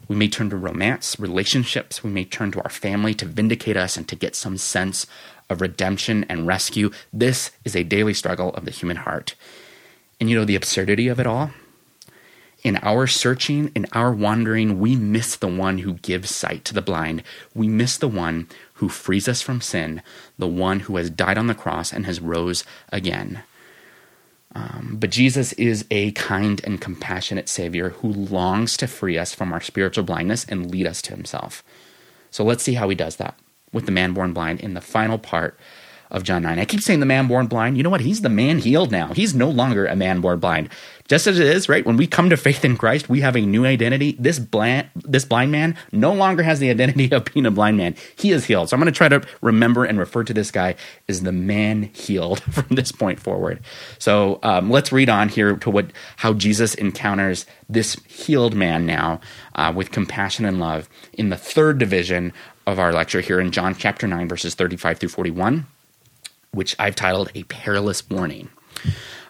We 0.06 0.16
may 0.16 0.28
turn 0.28 0.48
to 0.50 0.56
romance, 0.56 1.18
relationships, 1.20 2.02
we 2.02 2.10
may 2.10 2.24
turn 2.24 2.50
to 2.52 2.62
our 2.62 2.70
family 2.70 3.14
to 3.14 3.26
vindicate 3.26 3.76
us 3.76 3.96
and 3.96 4.08
to 4.08 4.16
get 4.16 4.34
some 4.34 4.56
sense 4.56 5.06
of 5.50 5.60
redemption 5.60 6.24
and 6.28 6.46
rescue. 6.46 6.90
This 7.12 7.50
is 7.64 7.74
a 7.74 7.84
daily 7.84 8.14
struggle 8.14 8.50
of 8.54 8.64
the 8.64 8.70
human 8.70 8.98
heart. 8.98 9.34
And 10.20 10.28
you 10.28 10.36
know 10.36 10.44
the 10.44 10.56
absurdity 10.56 11.08
of 11.08 11.20
it 11.20 11.26
all? 11.26 11.50
In 12.64 12.76
our 12.82 13.06
searching, 13.06 13.70
in 13.74 13.86
our 13.92 14.12
wandering, 14.12 14.80
we 14.80 14.96
miss 14.96 15.36
the 15.36 15.46
one 15.46 15.78
who 15.78 15.94
gives 15.94 16.34
sight 16.34 16.64
to 16.64 16.74
the 16.74 16.82
blind. 16.82 17.22
We 17.54 17.68
miss 17.68 17.96
the 17.96 18.08
one 18.08 18.48
who 18.74 18.88
frees 18.88 19.28
us 19.28 19.40
from 19.40 19.60
sin, 19.60 20.02
the 20.38 20.48
one 20.48 20.80
who 20.80 20.96
has 20.96 21.08
died 21.08 21.38
on 21.38 21.46
the 21.46 21.54
cross 21.54 21.92
and 21.92 22.04
has 22.04 22.20
rose 22.20 22.64
again. 22.90 23.42
Um, 24.56 24.96
but 24.98 25.10
Jesus 25.10 25.52
is 25.52 25.84
a 25.90 26.10
kind 26.12 26.60
and 26.64 26.80
compassionate 26.80 27.48
Savior 27.48 27.90
who 27.90 28.08
longs 28.08 28.76
to 28.78 28.88
free 28.88 29.16
us 29.16 29.32
from 29.32 29.52
our 29.52 29.60
spiritual 29.60 30.04
blindness 30.04 30.44
and 30.44 30.68
lead 30.68 30.86
us 30.86 31.00
to 31.02 31.12
Himself. 31.12 31.62
So 32.32 32.42
let's 32.42 32.64
see 32.64 32.74
how 32.74 32.88
He 32.88 32.96
does 32.96 33.16
that 33.16 33.38
with 33.72 33.86
the 33.86 33.92
man 33.92 34.12
born 34.12 34.32
blind 34.32 34.60
in 34.60 34.74
the 34.74 34.80
final 34.80 35.18
part 35.18 35.58
of 36.10 36.22
John 36.22 36.42
9. 36.42 36.58
I 36.58 36.64
keep 36.64 36.80
saying 36.80 37.00
the 37.00 37.06
man 37.06 37.26
born 37.26 37.46
blind. 37.46 37.76
You 37.76 37.82
know 37.82 37.90
what? 37.90 38.00
He's 38.00 38.22
the 38.22 38.28
man 38.28 38.58
healed 38.58 38.90
now. 38.90 39.12
He's 39.12 39.34
no 39.34 39.50
longer 39.50 39.86
a 39.86 39.96
man 39.96 40.20
born 40.20 40.38
blind. 40.38 40.70
Just 41.06 41.26
as 41.26 41.38
it 41.38 41.46
is, 41.46 41.70
right? 41.70 41.86
When 41.86 41.96
we 41.96 42.06
come 42.06 42.28
to 42.28 42.36
faith 42.36 42.64
in 42.66 42.76
Christ, 42.76 43.08
we 43.08 43.20
have 43.20 43.34
a 43.34 43.40
new 43.40 43.64
identity. 43.64 44.16
This 44.18 44.38
blind, 44.38 44.90
this 44.94 45.24
blind 45.24 45.52
man 45.52 45.76
no 45.90 46.12
longer 46.12 46.42
has 46.42 46.60
the 46.60 46.68
identity 46.70 47.10
of 47.12 47.24
being 47.26 47.46
a 47.46 47.50
blind 47.50 47.76
man. 47.76 47.94
He 48.16 48.30
is 48.30 48.44
healed. 48.44 48.68
So 48.68 48.76
I'm 48.76 48.80
going 48.80 48.92
to 48.92 48.96
try 48.96 49.08
to 49.08 49.22
remember 49.40 49.84
and 49.84 49.98
refer 49.98 50.24
to 50.24 50.34
this 50.34 50.50
guy 50.50 50.76
as 51.08 51.22
the 51.22 51.32
man 51.32 51.84
healed 51.94 52.42
from 52.52 52.66
this 52.70 52.92
point 52.92 53.20
forward. 53.20 53.60
So 53.98 54.38
um, 54.42 54.70
let's 54.70 54.92
read 54.92 55.08
on 55.08 55.28
here 55.28 55.56
to 55.56 55.70
what 55.70 55.92
how 56.16 56.34
Jesus 56.34 56.74
encounters 56.74 57.46
this 57.68 57.94
healed 58.06 58.54
man 58.54 58.86
now 58.86 59.20
uh, 59.54 59.72
with 59.74 59.90
compassion 59.90 60.44
and 60.44 60.60
love 60.60 60.88
in 61.14 61.30
the 61.30 61.36
third 61.36 61.78
division 61.78 62.32
of 62.70 62.78
our 62.78 62.92
lecture 62.92 63.20
here 63.20 63.40
in 63.40 63.50
John 63.50 63.74
chapter 63.74 64.06
9, 64.06 64.28
verses 64.28 64.54
35 64.54 64.98
through 64.98 65.08
41 65.08 65.66
which 66.52 66.74
I've 66.78 66.96
titled 66.96 67.30
A 67.34 67.44
Perilous 67.44 68.08
Warning. 68.08 68.48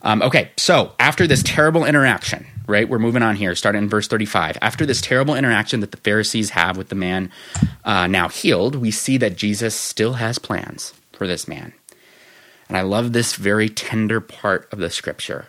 Um, 0.02 0.22
okay, 0.22 0.50
so 0.56 0.92
after 0.98 1.26
this 1.26 1.42
terrible 1.42 1.84
interaction, 1.84 2.46
right, 2.66 2.88
we're 2.88 2.98
moving 2.98 3.22
on 3.22 3.36
here, 3.36 3.54
starting 3.54 3.82
in 3.82 3.88
verse 3.88 4.06
35. 4.06 4.58
After 4.62 4.86
this 4.86 5.00
terrible 5.00 5.34
interaction 5.34 5.80
that 5.80 5.90
the 5.90 5.96
Pharisees 5.98 6.50
have 6.50 6.76
with 6.76 6.88
the 6.88 6.94
man 6.94 7.30
uh, 7.84 8.06
now 8.06 8.28
healed, 8.28 8.76
we 8.76 8.90
see 8.90 9.16
that 9.18 9.36
Jesus 9.36 9.74
still 9.74 10.14
has 10.14 10.38
plans 10.38 10.94
for 11.12 11.26
this 11.26 11.48
man. 11.48 11.72
And 12.68 12.76
I 12.76 12.82
love 12.82 13.12
this 13.12 13.34
very 13.34 13.68
tender 13.68 14.20
part 14.20 14.72
of 14.72 14.78
the 14.78 14.90
scripture 14.90 15.46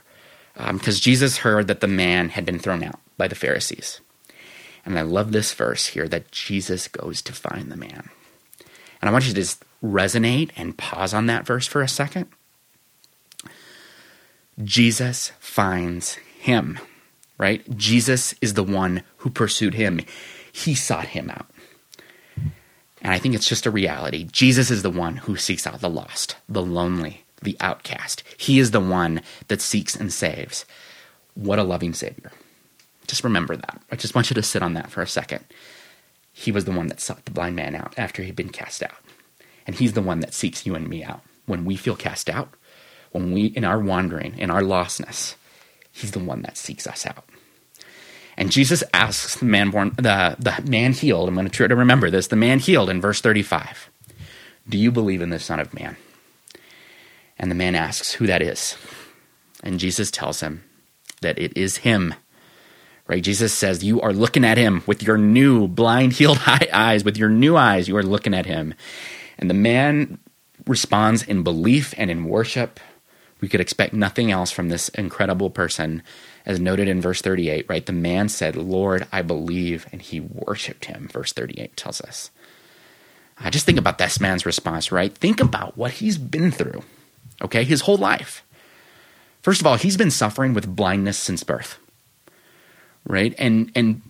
because 0.56 0.97
um, 0.97 1.02
Jesus 1.02 1.38
heard 1.38 1.67
that 1.67 1.82
the 1.82 1.88
man 1.88 2.30
had 2.30 2.45
been 2.45 2.60
thrown 2.60 2.84
out 2.84 2.99
by 3.17 3.28
the 3.28 3.36
Pharisees. 3.36 4.02
And 4.89 4.97
I 4.97 5.04
love 5.04 5.32
this 5.32 5.54
verse 5.54 5.86
here 5.86 6.08
that 6.08 6.32
Jesus 6.32 6.88
goes 6.88 7.21
to 7.21 7.32
find 7.32 7.71
the 7.71 7.78
man. 7.78 8.10
And 8.99 9.08
I 9.08 9.12
want 9.12 9.28
you 9.28 9.34
to 9.36 9.39
just 9.39 9.63
resonate 9.84 10.49
and 10.58 10.80
pause 10.80 11.13
on 11.13 11.28
that 11.28 11.45
verse 11.45 11.67
for 11.67 11.84
a 11.84 11.88
second. 11.88 12.25
Jesus 14.63 15.32
finds 15.39 16.15
him, 16.39 16.80
right? 17.38 17.78
Jesus 17.78 18.34
is 18.41 18.56
the 18.56 18.63
one 18.63 19.04
who 19.17 19.30
pursued 19.30 19.75
him. 19.75 20.02
He 20.52 20.73
sought 20.73 21.10
him 21.10 21.30
out. 21.30 21.45
And 23.04 23.13
I 23.13 23.19
think 23.19 23.36
it's 23.36 23.47
just 23.47 23.67
a 23.67 23.71
reality. 23.71 24.23
Jesus 24.32 24.71
is 24.71 24.82
the 24.82 24.89
one 24.89 25.17
who 25.17 25.38
seeks 25.38 25.67
out 25.67 25.82
the 25.82 25.89
lost, 25.89 26.36
the 26.49 26.63
lonely, 26.63 27.25
the 27.43 27.56
outcast. 27.60 28.23
He 28.38 28.58
is 28.58 28.71
the 28.71 28.82
one 28.82 29.21
that 29.49 29.62
seeks 29.62 29.95
and 29.95 30.12
saves. 30.12 30.65
What 31.36 31.60
a 31.60 31.63
loving 31.63 31.93
Savior. 31.93 32.32
Just 33.09 33.23
remember 33.23 33.55
that. 33.55 33.81
I 33.91 33.95
just 33.95 34.13
want 34.13 34.29
you 34.29 34.35
to 34.35 34.43
sit 34.43 34.61
on 34.61 34.73
that 34.73 34.91
for 34.91 35.01
a 35.01 35.07
second. 35.07 35.43
He 36.31 36.51
was 36.51 36.65
the 36.65 36.71
one 36.71 36.87
that 36.87 37.01
sought 37.01 37.25
the 37.25 37.31
blind 37.31 37.55
man 37.55 37.75
out 37.75 37.93
after 37.97 38.21
he'd 38.23 38.35
been 38.35 38.49
cast 38.49 38.83
out. 38.83 38.95
And 39.65 39.75
he's 39.75 39.93
the 39.93 40.01
one 40.01 40.19
that 40.19 40.33
seeks 40.33 40.65
you 40.65 40.75
and 40.75 40.87
me 40.87 41.03
out. 41.03 41.21
When 41.45 41.65
we 41.65 41.75
feel 41.75 41.95
cast 41.95 42.29
out, 42.29 42.53
when 43.11 43.33
we, 43.33 43.47
in 43.47 43.63
our 43.63 43.79
wandering, 43.79 44.37
in 44.37 44.51
our 44.51 44.61
lostness, 44.61 45.35
he's 45.91 46.11
the 46.11 46.19
one 46.19 46.43
that 46.43 46.57
seeks 46.57 46.85
us 46.85 47.05
out. 47.05 47.25
And 48.37 48.51
Jesus 48.51 48.83
asks 48.93 49.35
the 49.35 49.45
man 49.45 49.71
born, 49.71 49.95
the, 49.97 50.35
the 50.39 50.63
man 50.69 50.93
healed, 50.93 51.27
I'm 51.27 51.35
going 51.35 51.47
to 51.47 51.51
try 51.51 51.67
to 51.67 51.75
remember 51.75 52.09
this, 52.09 52.27
the 52.27 52.35
man 52.35 52.59
healed 52.59 52.89
in 52.89 53.01
verse 53.01 53.19
35, 53.21 53.89
Do 54.67 54.77
you 54.77 54.91
believe 54.91 55.21
in 55.21 55.29
the 55.29 55.39
Son 55.39 55.59
of 55.59 55.73
Man? 55.73 55.97
And 57.37 57.49
the 57.49 57.55
man 57.55 57.75
asks 57.75 58.13
who 58.13 58.27
that 58.27 58.41
is. 58.41 58.77
And 59.63 59.79
Jesus 59.79 60.11
tells 60.11 60.39
him 60.39 60.63
that 61.21 61.37
it 61.39 61.57
is 61.57 61.77
him. 61.77 62.13
Right? 63.09 63.23
Jesus 63.23 63.53
says, 63.53 63.83
You 63.83 63.99
are 64.01 64.13
looking 64.13 64.45
at 64.45 64.59
him 64.59 64.83
with 64.85 65.01
your 65.01 65.17
new 65.17 65.67
blind, 65.67 66.13
healed 66.13 66.39
eyes, 66.45 67.03
with 67.03 67.17
your 67.17 67.27
new 67.29 67.57
eyes, 67.57 67.87
you 67.87 67.97
are 67.97 68.03
looking 68.03 68.35
at 68.35 68.45
him. 68.45 68.75
And 69.39 69.49
the 69.49 69.55
man 69.55 70.19
responds 70.67 71.23
in 71.23 71.41
belief 71.41 71.95
and 71.97 72.11
in 72.11 72.25
worship. 72.25 72.79
We 73.41 73.47
could 73.47 73.61
expect 73.61 73.93
nothing 73.93 74.31
else 74.31 74.51
from 74.51 74.69
this 74.69 74.89
incredible 74.89 75.49
person, 75.49 76.03
as 76.45 76.59
noted 76.59 76.87
in 76.87 77.01
verse 77.01 77.21
38, 77.21 77.65
right? 77.67 77.85
The 77.85 77.93
man 77.93 78.29
said, 78.29 78.55
Lord, 78.55 79.07
I 79.11 79.23
believe, 79.23 79.87
and 79.91 80.01
he 80.01 80.19
worshiped 80.19 80.85
him, 80.85 81.07
verse 81.11 81.33
38 81.33 81.75
tells 81.75 82.01
us. 82.01 82.29
I 83.39 83.49
just 83.49 83.65
think 83.65 83.79
about 83.79 83.97
this 83.97 84.19
man's 84.19 84.45
response, 84.45 84.91
right? 84.91 85.17
Think 85.17 85.39
about 85.39 85.77
what 85.77 85.93
he's 85.93 86.17
been 86.17 86.51
through, 86.51 86.83
okay, 87.41 87.63
his 87.63 87.81
whole 87.81 87.97
life. 87.97 88.43
First 89.41 89.61
of 89.61 89.67
all, 89.67 89.77
he's 89.77 89.97
been 89.97 90.11
suffering 90.11 90.53
with 90.53 90.75
blindness 90.75 91.17
since 91.17 91.43
birth, 91.43 91.79
right? 93.05 93.33
And 93.38 93.71
and 93.75 94.01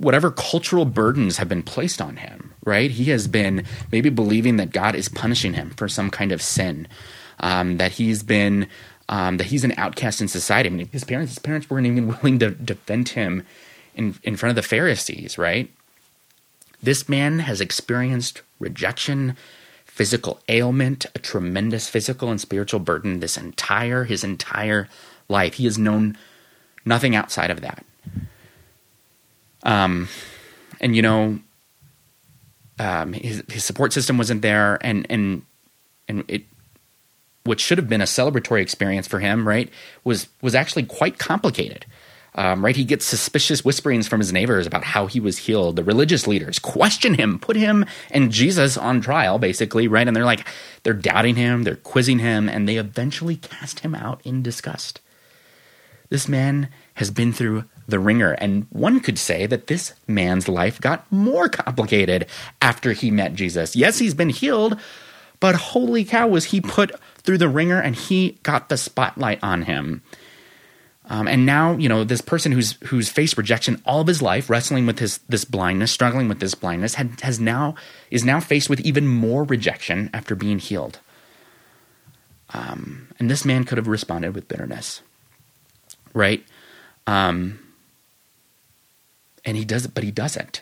whatever 0.00 0.30
cultural 0.30 0.84
burdens 0.84 1.36
have 1.36 1.48
been 1.48 1.62
placed 1.62 2.00
on 2.00 2.16
him, 2.16 2.54
right? 2.64 2.90
He 2.90 3.06
has 3.06 3.26
been 3.26 3.64
maybe 3.90 4.10
believing 4.10 4.56
that 4.56 4.70
God 4.70 4.94
is 4.94 5.08
punishing 5.08 5.54
him 5.54 5.70
for 5.70 5.88
some 5.88 6.10
kind 6.10 6.32
of 6.32 6.40
sin, 6.40 6.88
um, 7.40 7.76
that 7.78 7.92
he's 7.92 8.22
been 8.22 8.68
um, 9.08 9.38
that 9.38 9.48
he's 9.48 9.64
an 9.64 9.74
outcast 9.76 10.20
in 10.20 10.28
society. 10.28 10.68
I 10.68 10.72
mean, 10.72 10.88
his 10.88 11.04
parents 11.04 11.32
his 11.32 11.38
parents 11.38 11.68
weren't 11.68 11.86
even 11.86 12.08
willing 12.22 12.38
to 12.38 12.50
defend 12.50 13.10
him 13.10 13.44
in 13.94 14.14
in 14.22 14.36
front 14.36 14.50
of 14.50 14.56
the 14.56 14.68
Pharisees, 14.68 15.38
right? 15.38 15.70
This 16.82 17.08
man 17.08 17.40
has 17.40 17.60
experienced 17.60 18.42
rejection, 18.60 19.36
physical 19.84 20.40
ailment, 20.48 21.06
a 21.14 21.18
tremendous 21.18 21.88
physical 21.88 22.30
and 22.30 22.40
spiritual 22.40 22.80
burden 22.80 23.18
this 23.18 23.36
entire 23.36 24.04
his 24.04 24.22
entire 24.22 24.88
life. 25.28 25.54
He 25.54 25.64
has 25.64 25.76
known 25.76 26.16
nothing 26.84 27.16
outside 27.16 27.50
of 27.50 27.60
that. 27.62 27.84
Um, 29.62 30.08
and 30.80 30.94
you 30.94 31.02
know, 31.02 31.38
um, 32.78 33.12
his 33.12 33.42
his 33.48 33.64
support 33.64 33.92
system 33.92 34.18
wasn't 34.18 34.42
there, 34.42 34.78
and 34.80 35.06
and 35.10 35.42
and 36.08 36.24
it, 36.28 36.44
what 37.44 37.60
should 37.60 37.78
have 37.78 37.88
been 37.88 38.00
a 38.00 38.04
celebratory 38.04 38.60
experience 38.60 39.06
for 39.08 39.20
him, 39.20 39.46
right, 39.46 39.70
was 40.04 40.28
was 40.42 40.54
actually 40.54 40.84
quite 40.84 41.18
complicated. 41.18 41.86
Um, 42.34 42.64
right, 42.64 42.76
he 42.76 42.84
gets 42.84 43.04
suspicious 43.04 43.64
whisperings 43.64 44.06
from 44.06 44.20
his 44.20 44.32
neighbors 44.32 44.64
about 44.64 44.84
how 44.84 45.06
he 45.06 45.18
was 45.18 45.38
healed. 45.38 45.74
The 45.74 45.82
religious 45.82 46.28
leaders 46.28 46.60
question 46.60 47.14
him, 47.14 47.40
put 47.40 47.56
him 47.56 47.84
and 48.12 48.30
Jesus 48.30 48.76
on 48.76 49.00
trial, 49.00 49.40
basically, 49.40 49.88
right? 49.88 50.06
And 50.06 50.14
they're 50.14 50.24
like, 50.24 50.46
they're 50.84 50.92
doubting 50.92 51.34
him, 51.34 51.64
they're 51.64 51.74
quizzing 51.74 52.20
him, 52.20 52.48
and 52.48 52.68
they 52.68 52.76
eventually 52.76 53.34
cast 53.34 53.80
him 53.80 53.92
out 53.92 54.20
in 54.24 54.42
disgust. 54.42 55.00
This 56.10 56.28
man 56.28 56.68
has 56.98 57.10
been 57.10 57.32
through 57.32 57.64
the 57.86 57.98
wringer, 57.98 58.32
and 58.32 58.66
one 58.70 59.00
could 59.00 59.18
say 59.18 59.46
that 59.46 59.68
this 59.68 59.94
man's 60.06 60.48
life 60.48 60.80
got 60.80 61.10
more 61.10 61.48
complicated 61.48 62.26
after 62.60 62.92
he 62.92 63.10
met 63.10 63.34
Jesus. 63.34 63.74
Yes, 63.76 63.98
he's 63.98 64.14
been 64.14 64.30
healed, 64.30 64.78
but 65.40 65.54
holy 65.54 66.04
cow, 66.04 66.26
was 66.26 66.46
he 66.46 66.60
put 66.60 66.92
through 67.18 67.38
the 67.38 67.48
wringer 67.48 67.80
and 67.80 67.94
he 67.94 68.38
got 68.42 68.68
the 68.68 68.76
spotlight 68.76 69.38
on 69.42 69.62
him. 69.62 70.02
Um, 71.10 71.26
and 71.26 71.46
now, 71.46 71.76
you 71.76 71.88
know, 71.88 72.04
this 72.04 72.20
person 72.20 72.52
who's 72.52 72.72
who's 72.84 73.08
faced 73.08 73.38
rejection 73.38 73.80
all 73.86 74.00
of 74.00 74.06
his 74.06 74.20
life, 74.20 74.50
wrestling 74.50 74.84
with 74.84 74.98
his 74.98 75.18
this 75.28 75.44
blindness, 75.44 75.90
struggling 75.90 76.28
with 76.28 76.40
this 76.40 76.54
blindness, 76.54 76.94
had, 76.94 77.20
has 77.22 77.40
now 77.40 77.76
is 78.10 78.24
now 78.24 78.40
faced 78.40 78.68
with 78.68 78.80
even 78.80 79.06
more 79.06 79.44
rejection 79.44 80.10
after 80.12 80.34
being 80.34 80.58
healed. 80.58 80.98
Um, 82.50 83.08
and 83.18 83.30
this 83.30 83.44
man 83.44 83.64
could 83.64 83.78
have 83.78 83.88
responded 83.88 84.34
with 84.34 84.48
bitterness, 84.48 85.00
right? 86.12 86.44
Um, 87.08 87.58
and 89.46 89.56
he 89.56 89.64
does, 89.64 89.86
but 89.86 90.04
he 90.04 90.10
doesn't. 90.10 90.60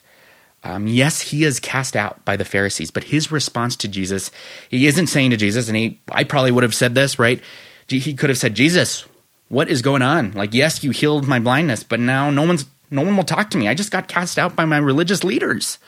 Um, 0.62 0.86
yes, 0.86 1.20
he 1.20 1.42
is 1.42 1.58
cast 1.58 1.96
out 1.96 2.24
by 2.24 2.36
the 2.36 2.44
Pharisees, 2.44 2.92
but 2.92 3.04
his 3.04 3.32
response 3.32 3.74
to 3.76 3.88
Jesus, 3.88 4.30
he 4.68 4.86
isn't 4.86 5.08
saying 5.08 5.30
to 5.30 5.36
Jesus, 5.36 5.66
and 5.66 5.76
he, 5.76 6.00
I 6.10 6.22
probably 6.22 6.52
would 6.52 6.62
have 6.62 6.74
said 6.74 6.94
this, 6.94 7.18
right? 7.18 7.40
He 7.88 8.14
could 8.14 8.30
have 8.30 8.38
said, 8.38 8.54
Jesus, 8.54 9.04
what 9.48 9.68
is 9.68 9.82
going 9.82 10.02
on? 10.02 10.32
Like, 10.32 10.54
yes, 10.54 10.84
you 10.84 10.92
healed 10.92 11.26
my 11.26 11.40
blindness, 11.40 11.82
but 11.82 11.98
now 11.98 12.30
no 12.30 12.46
one's 12.46 12.64
no 12.92 13.02
one 13.02 13.16
will 13.16 13.24
talk 13.24 13.50
to 13.50 13.58
me. 13.58 13.66
I 13.66 13.74
just 13.74 13.90
got 13.90 14.06
cast 14.06 14.38
out 14.38 14.54
by 14.54 14.64
my 14.64 14.78
religious 14.78 15.24
leaders. 15.24 15.78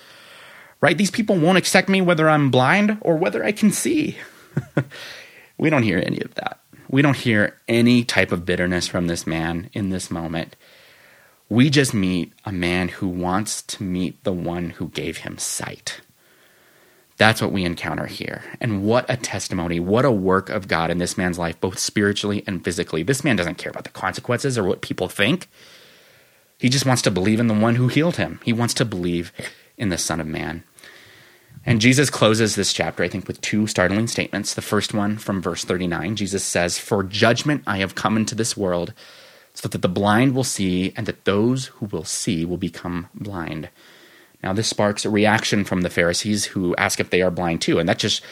Right? 0.81 0.99
These 0.99 1.13
people 1.13 1.37
won't 1.37 1.59
accept 1.59 1.89
me 1.89 2.01
whether 2.01 2.29
I'm 2.29 2.51
blind 2.51 2.99
or 3.01 3.17
whether 3.17 3.45
I 3.45 3.53
can 3.53 3.71
see. 3.71 4.17
we 5.59 5.71
don't 5.71 5.85
hear 5.85 6.03
any 6.05 6.21
of 6.21 6.35
that. 6.35 6.59
We 6.91 7.03
don't 7.03 7.17
hear 7.17 7.57
any 7.69 8.05
type 8.05 8.33
of 8.33 8.47
bitterness 8.47 8.89
from 8.89 9.07
this 9.07 9.27
man 9.27 9.71
in 9.73 9.91
this 9.91 10.11
moment. 10.11 10.57
We 11.51 11.71
just 11.71 11.95
meet 11.95 12.33
a 12.45 12.53
man 12.53 12.89
who 12.89 13.09
wants 13.09 13.63
to 13.63 13.83
meet 13.83 14.23
the 14.25 14.33
one 14.33 14.71
who 14.71 14.89
gave 14.89 15.19
him 15.19 15.39
sight. 15.39 16.01
That's 17.19 17.43
what 17.43 17.53
we 17.53 17.65
encounter 17.65 18.07
here. 18.07 18.45
And 18.61 18.85
what 18.85 19.05
a 19.09 19.17
testimony, 19.17 19.81
what 19.81 20.05
a 20.05 20.11
work 20.11 20.51
of 20.51 20.69
God 20.69 20.91
in 20.91 20.99
this 20.99 21.19
man's 21.19 21.39
life, 21.39 21.61
both 21.61 21.79
spiritually 21.79 22.45
and 22.47 22.65
physically. 22.65 23.03
This 23.03 23.25
man 23.25 23.37
doesn't 23.37 23.59
care 23.59 23.71
about 23.71 23.85
the 23.85 23.91
consequences 23.91 24.57
or 24.57 24.63
what 24.65 24.83
people 24.83 25.09
think. 25.09 25.49
He 26.59 26.69
just 26.69 26.87
wants 26.87 27.03
to 27.03 27.11
believe 27.11 27.41
in 27.41 27.49
the 27.49 27.55
one 27.55 27.75
who 27.75 27.89
healed 27.89 28.17
him. 28.17 28.41
He 28.45 28.53
wants 28.53 28.75
to 28.75 28.85
believe 28.85 29.33
in 29.77 29.89
the 29.89 29.99
Son 29.99 30.21
of 30.21 30.27
Man. 30.27 30.63
And 31.69 31.83
Jesus 31.83 32.09
closes 32.09 32.55
this 32.55 32.73
chapter, 32.73 33.03
I 33.03 33.09
think, 33.09 33.29
with 33.29 33.43
two 33.43 33.67
startling 33.67 34.07
statements. 34.07 34.55
The 34.55 34.63
first 34.63 34.95
one 34.95 35.19
from 35.19 35.43
verse 35.43 35.65
39 35.65 36.17
Jesus 36.17 36.43
says, 36.43 36.79
For 36.79 37.03
judgment 37.03 37.63
I 37.67 37.77
have 37.81 37.95
come 37.95 38.17
into 38.17 38.35
this 38.35 38.57
world, 38.57 38.95
so 39.53 39.69
that 39.69 39.83
the 39.83 39.87
blind 39.87 40.35
will 40.35 40.45
see, 40.45 40.95
and 40.97 41.05
that 41.05 41.27
those 41.27 41.67
who 41.67 41.85
will 41.85 42.05
see 42.05 42.47
will 42.47 42.57
become 42.57 43.09
blind. 43.13 43.69
Now, 44.43 44.55
this 44.55 44.69
sparks 44.69 45.05
a 45.05 45.11
reaction 45.11 45.63
from 45.67 45.83
the 45.83 45.91
Pharisees 45.91 46.47
who 46.47 46.75
ask 46.77 47.01
if 47.01 47.11
they 47.11 47.21
are 47.21 47.31
blind 47.31 47.61
too. 47.61 47.79
And 47.79 47.87
that 47.87 47.99
just, 47.99 48.23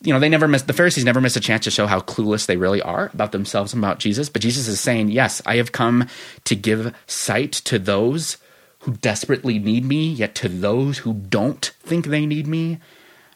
you 0.00 0.14
know, 0.14 0.18
they 0.18 0.30
never 0.30 0.48
miss, 0.48 0.62
the 0.62 0.72
Pharisees 0.72 1.04
never 1.04 1.20
miss 1.20 1.36
a 1.36 1.40
chance 1.40 1.64
to 1.64 1.70
show 1.70 1.86
how 1.86 2.00
clueless 2.00 2.46
they 2.46 2.56
really 2.56 2.80
are 2.80 3.10
about 3.12 3.32
themselves 3.32 3.74
and 3.74 3.84
about 3.84 3.98
Jesus. 3.98 4.30
But 4.30 4.40
Jesus 4.40 4.68
is 4.68 4.80
saying, 4.80 5.10
Yes, 5.10 5.42
I 5.44 5.56
have 5.56 5.72
come 5.72 6.08
to 6.44 6.56
give 6.56 6.94
sight 7.06 7.52
to 7.52 7.78
those 7.78 8.38
who 8.80 8.92
desperately 8.92 9.58
need 9.58 9.84
me, 9.84 10.08
yet 10.08 10.34
to 10.36 10.48
those 10.48 10.98
who 10.98 11.14
don't 11.14 11.72
think 11.80 12.06
they 12.06 12.26
need 12.26 12.46
me. 12.46 12.78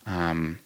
Um, 0.06 0.58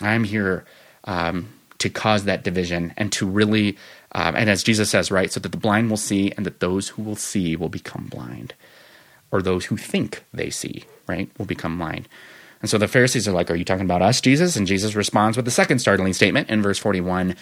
I'm 0.00 0.24
here 0.24 0.64
um, 1.04 1.48
to 1.78 1.90
cause 1.90 2.24
that 2.24 2.44
division 2.44 2.92
and 2.96 3.12
to 3.12 3.26
really, 3.26 3.76
um, 4.12 4.36
and 4.36 4.48
as 4.48 4.62
Jesus 4.62 4.90
says, 4.90 5.10
right, 5.10 5.32
so 5.32 5.40
that 5.40 5.50
the 5.50 5.58
blind 5.58 5.90
will 5.90 5.96
see 5.96 6.32
and 6.36 6.46
that 6.46 6.60
those 6.60 6.88
who 6.88 7.02
will 7.02 7.16
see 7.16 7.56
will 7.56 7.68
become 7.68 8.06
blind 8.06 8.54
or 9.30 9.42
those 9.42 9.66
who 9.66 9.76
think 9.76 10.24
they 10.32 10.50
see, 10.50 10.84
right, 11.06 11.30
will 11.38 11.46
become 11.46 11.78
blind. 11.78 12.08
And 12.60 12.70
so 12.70 12.78
the 12.78 12.88
Pharisees 12.88 13.26
are 13.26 13.32
like, 13.32 13.50
Are 13.50 13.56
you 13.56 13.64
talking 13.64 13.84
about 13.84 14.02
us, 14.02 14.20
Jesus? 14.20 14.56
And 14.56 14.66
Jesus 14.66 14.94
responds 14.94 15.36
with 15.36 15.44
the 15.44 15.50
second 15.50 15.78
startling 15.78 16.12
statement 16.12 16.50
in 16.50 16.62
verse 16.62 16.78
41 16.78 17.34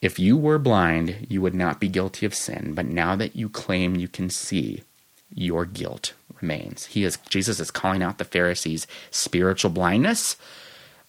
If 0.00 0.18
you 0.18 0.36
were 0.36 0.58
blind, 0.58 1.26
you 1.28 1.40
would 1.40 1.54
not 1.54 1.80
be 1.80 1.88
guilty 1.88 2.26
of 2.26 2.34
sin, 2.34 2.72
but 2.74 2.86
now 2.86 3.16
that 3.16 3.36
you 3.36 3.48
claim 3.48 3.96
you 3.96 4.08
can 4.08 4.28
see, 4.30 4.82
your 5.34 5.64
guilt 5.64 6.14
remains. 6.40 6.86
He 6.86 7.04
is 7.04 7.18
Jesus 7.28 7.60
is 7.60 7.70
calling 7.70 8.02
out 8.02 8.18
the 8.18 8.24
Pharisees' 8.24 8.86
spiritual 9.10 9.70
blindness, 9.70 10.36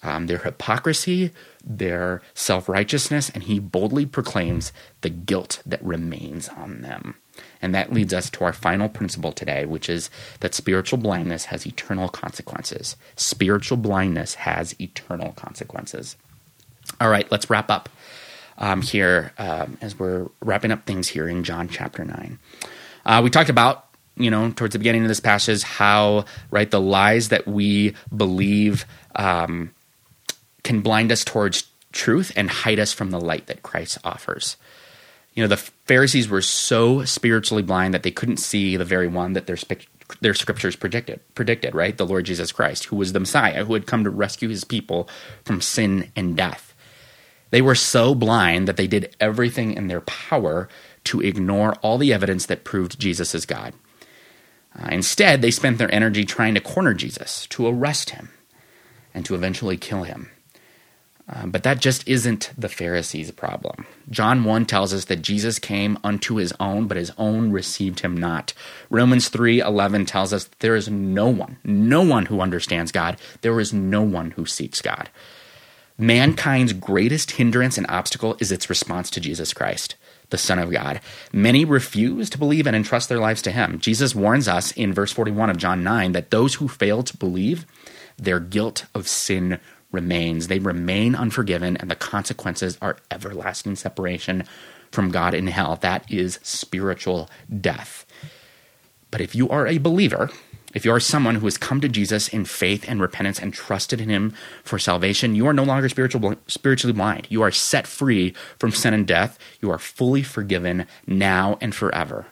um, 0.01 0.27
their 0.27 0.39
hypocrisy, 0.39 1.31
their 1.63 2.21
self 2.33 2.67
righteousness, 2.67 3.29
and 3.29 3.43
he 3.43 3.59
boldly 3.59 4.05
proclaims 4.05 4.71
the 5.01 5.09
guilt 5.09 5.61
that 5.65 5.83
remains 5.83 6.49
on 6.49 6.81
them. 6.81 7.15
And 7.61 7.73
that 7.73 7.93
leads 7.93 8.13
us 8.13 8.29
to 8.31 8.43
our 8.43 8.53
final 8.53 8.89
principle 8.89 9.31
today, 9.31 9.65
which 9.65 9.89
is 9.89 10.09
that 10.41 10.53
spiritual 10.53 10.99
blindness 10.99 11.45
has 11.45 11.65
eternal 11.65 12.09
consequences. 12.09 12.95
Spiritual 13.15 13.77
blindness 13.77 14.35
has 14.35 14.79
eternal 14.79 15.31
consequences. 15.31 16.15
All 16.99 17.09
right, 17.09 17.29
let's 17.31 17.49
wrap 17.49 17.71
up 17.71 17.89
um, 18.57 18.81
here 18.81 19.33
um, 19.37 19.77
as 19.81 19.97
we're 19.97 20.27
wrapping 20.41 20.71
up 20.71 20.85
things 20.85 21.07
here 21.07 21.27
in 21.27 21.43
John 21.43 21.67
chapter 21.67 22.03
9. 22.03 22.37
Uh, 23.05 23.21
we 23.23 23.29
talked 23.29 23.49
about, 23.49 23.87
you 24.15 24.29
know, 24.29 24.51
towards 24.51 24.73
the 24.73 24.79
beginning 24.79 25.03
of 25.03 25.07
this 25.07 25.19
passage, 25.19 25.63
how, 25.63 26.25
right, 26.51 26.69
the 26.69 26.81
lies 26.81 27.29
that 27.29 27.47
we 27.47 27.95
believe 28.15 28.85
um, 29.15 29.71
can 30.63 30.81
blind 30.81 31.11
us 31.11 31.23
towards 31.23 31.67
truth 31.91 32.31
and 32.35 32.49
hide 32.49 32.79
us 32.79 32.93
from 32.93 33.11
the 33.11 33.19
light 33.19 33.47
that 33.47 33.63
Christ 33.63 33.97
offers. 34.03 34.57
You 35.33 35.43
know, 35.43 35.47
the 35.47 35.57
Pharisees 35.57 36.29
were 36.29 36.41
so 36.41 37.03
spiritually 37.05 37.63
blind 37.63 37.93
that 37.93 38.03
they 38.03 38.11
couldn't 38.11 38.37
see 38.37 38.77
the 38.77 38.85
very 38.85 39.07
one 39.07 39.33
that 39.33 39.47
they're 39.47 39.57
their 40.21 40.33
scriptures 40.33 40.75
predicted 40.75 41.19
predicted 41.33 41.73
right? 41.73 41.97
The 41.97 42.05
lord 42.05 42.25
jesus 42.25 42.51
christ 42.51 42.85
who 42.85 42.95
was 42.95 43.13
the 43.13 43.19
messiah 43.19 43.65
who 43.65 43.73
had 43.73 43.87
come 43.87 44.03
to 44.03 44.09
rescue 44.09 44.49
his 44.49 44.63
people 44.63 45.09
from 45.43 45.61
sin 45.61 46.11
and 46.15 46.35
death. 46.35 46.73
They 47.51 47.61
were 47.61 47.75
so 47.75 48.13
blind 48.15 48.67
that 48.67 48.77
they 48.77 48.87
did 48.87 49.15
everything 49.19 49.73
in 49.73 49.87
their 49.87 50.01
power 50.01 50.67
to 51.05 51.21
ignore 51.21 51.75
all 51.75 51.97
the 51.97 52.13
evidence 52.13 52.45
that 52.47 52.63
proved 52.63 52.99
jesus 52.99 53.33
is 53.33 53.45
god 53.45 53.73
uh, 54.79 54.89
instead 54.91 55.41
they 55.41 55.51
spent 55.51 55.77
their 55.77 55.93
energy 55.93 56.23
trying 56.25 56.53
to 56.53 56.61
corner 56.61 56.93
jesus 56.93 57.47
to 57.47 57.67
arrest 57.67 58.11
him 58.11 58.29
and 59.13 59.25
to 59.25 59.35
eventually 59.35 59.77
kill 59.77 60.03
him 60.03 60.29
um, 61.27 61.51
but 61.51 61.63
that 61.63 61.79
just 61.79 62.07
isn't 62.07 62.51
the 62.57 62.67
Pharisees' 62.67 63.31
problem. 63.31 63.85
John 64.09 64.43
1 64.43 64.65
tells 64.65 64.93
us 64.93 65.05
that 65.05 65.21
Jesus 65.21 65.57
came 65.57 65.97
unto 66.03 66.35
his 66.35 66.53
own, 66.59 66.87
but 66.87 66.97
his 66.97 67.11
own 67.17 67.51
received 67.51 68.01
him 68.01 68.15
not. 68.17 68.53
Romans 68.89 69.29
3:11 69.29 70.05
tells 70.05 70.33
us 70.33 70.49
there 70.59 70.75
is 70.75 70.89
no 70.89 71.27
one, 71.27 71.57
no 71.63 72.01
one 72.01 72.25
who 72.25 72.41
understands 72.41 72.91
God. 72.91 73.17
There 73.41 73.59
is 73.59 73.71
no 73.71 74.01
one 74.01 74.31
who 74.31 74.45
seeks 74.45 74.81
God. 74.81 75.09
Mankind's 75.97 76.73
greatest 76.73 77.31
hindrance 77.31 77.77
and 77.77 77.87
obstacle 77.87 78.35
is 78.39 78.51
its 78.51 78.69
response 78.69 79.09
to 79.11 79.21
Jesus 79.21 79.53
Christ, 79.53 79.95
the 80.29 80.37
Son 80.37 80.59
of 80.59 80.71
God. 80.71 81.01
Many 81.31 81.65
refuse 81.65 82.29
to 82.31 82.37
believe 82.37 82.67
and 82.67 82.75
entrust 82.75 83.09
their 83.09 83.19
lives 83.19 83.41
to 83.43 83.51
him. 83.51 83.79
Jesus 83.79 84.15
warns 84.15 84.47
us 84.47 84.71
in 84.71 84.93
verse 84.93 85.11
41 85.11 85.49
of 85.49 85.57
John 85.57 85.83
9 85.83 86.11
that 86.13 86.31
those 86.31 86.55
who 86.55 86.67
fail 86.67 87.03
to 87.03 87.17
believe, 87.17 87.65
their 88.17 88.39
guilt 88.39 88.85
of 88.93 89.07
sin 89.07 89.59
remains. 89.91 90.47
They 90.47 90.59
remain 90.59 91.15
unforgiven, 91.15 91.77
and 91.77 91.89
the 91.89 91.95
consequences 91.95 92.77
are 92.81 92.97
everlasting 93.11 93.75
separation 93.75 94.43
from 94.91 95.11
God 95.11 95.33
in 95.33 95.47
hell. 95.47 95.77
That 95.77 96.09
is 96.11 96.39
spiritual 96.43 97.29
death. 97.61 98.05
But 99.11 99.21
if 99.21 99.35
you 99.35 99.49
are 99.49 99.67
a 99.67 99.77
believer, 99.77 100.29
if 100.73 100.85
you 100.85 100.91
are 100.91 100.99
someone 100.99 101.35
who 101.35 101.45
has 101.45 101.57
come 101.57 101.81
to 101.81 101.87
Jesus 101.87 102.27
in 102.27 102.45
faith 102.45 102.85
and 102.87 102.99
repentance 102.99 103.39
and 103.39 103.53
trusted 103.53 104.01
in 104.01 104.09
him 104.09 104.33
for 104.63 104.79
salvation, 104.79 105.35
you 105.35 105.45
are 105.47 105.53
no 105.53 105.63
longer 105.63 105.87
spiritual, 105.87 106.35
spiritually 106.47 106.93
blind. 106.93 107.27
You 107.29 107.41
are 107.43 107.51
set 107.51 107.85
free 107.85 108.33
from 108.57 108.71
sin 108.71 108.93
and 108.93 109.05
death. 109.05 109.37
You 109.61 109.69
are 109.71 109.77
fully 109.77 110.23
forgiven 110.23 110.87
now 111.05 111.57
and 111.61 111.75
forever. 111.75 112.27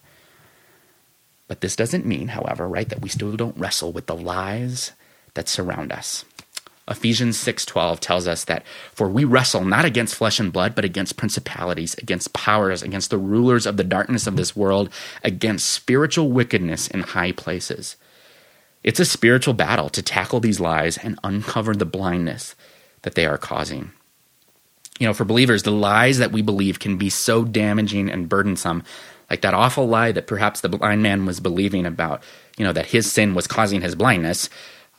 But 1.48 1.62
this 1.62 1.76
doesn't 1.76 2.06
mean, 2.06 2.30
however, 2.30 2.68
right, 2.68 2.90
that 2.90 3.02
we 3.02 3.10
still 3.10 3.36
don't 3.36 3.58
wrestle 3.58 3.92
with 3.92 4.08
the 4.08 4.16
lies 4.16 4.94
that 5.34 5.50
surround 5.50 5.92
us. 5.92 6.26
Ephesians 6.88 7.38
6:12 7.38 8.00
tells 8.00 8.28
us 8.28 8.44
that 8.46 8.64
for 8.94 9.08
we 9.08 9.24
wrestle 9.24 9.64
not 9.64 9.86
against 9.86 10.16
flesh 10.16 10.40
and 10.40 10.52
blood 10.52 10.74
but 10.76 10.84
against 10.84 11.16
principalities, 11.16 11.94
against 11.96 12.34
powers, 12.34 12.82
against 12.82 13.10
the 13.12 13.18
rulers 13.18 13.66
of 13.66 13.78
the 13.78 13.84
darkness 13.84 14.28
of 14.28 14.36
this 14.36 14.56
world, 14.56 14.90
against 15.24 15.70
spiritual 15.70 16.32
wickedness 16.32 16.88
in 16.88 17.02
high 17.02 17.32
places. 17.32 17.98
It's 18.84 19.00
a 19.00 19.06
spiritual 19.06 19.54
battle 19.54 19.90
to 19.90 20.02
tackle 20.02 20.40
these 20.40 20.60
lies 20.60 20.98
and 20.98 21.20
uncover 21.24 21.76
the 21.76 21.86
blindness 21.86 22.56
that 23.04 23.16
they 23.16 23.26
are 23.26 23.38
causing. 23.38 23.92
You 25.00 25.08
know, 25.08 25.14
for 25.14 25.26
believers, 25.26 25.64
the 25.64 25.72
lies 25.72 26.18
that 26.20 26.32
we 26.32 26.42
believe 26.42 26.80
can 26.80 26.98
be 26.98 27.10
so 27.10 27.44
damaging 27.44 28.10
and 28.10 28.30
burdensome, 28.30 28.84
like 29.30 29.42
that 29.42 29.54
awful 29.54 29.88
lie 29.88 30.12
that 30.12 30.28
perhaps 30.28 30.62
the 30.62 30.70
blind 30.70 31.02
man 31.02 31.26
was 31.26 31.40
believing 31.40 31.86
about, 31.86 32.24
you 32.58 32.66
know, 32.66 32.74
that 32.74 32.88
his 32.88 33.12
sin 33.12 33.34
was 33.34 33.48
causing 33.48 33.82
his 33.82 33.96
blindness. 33.96 34.50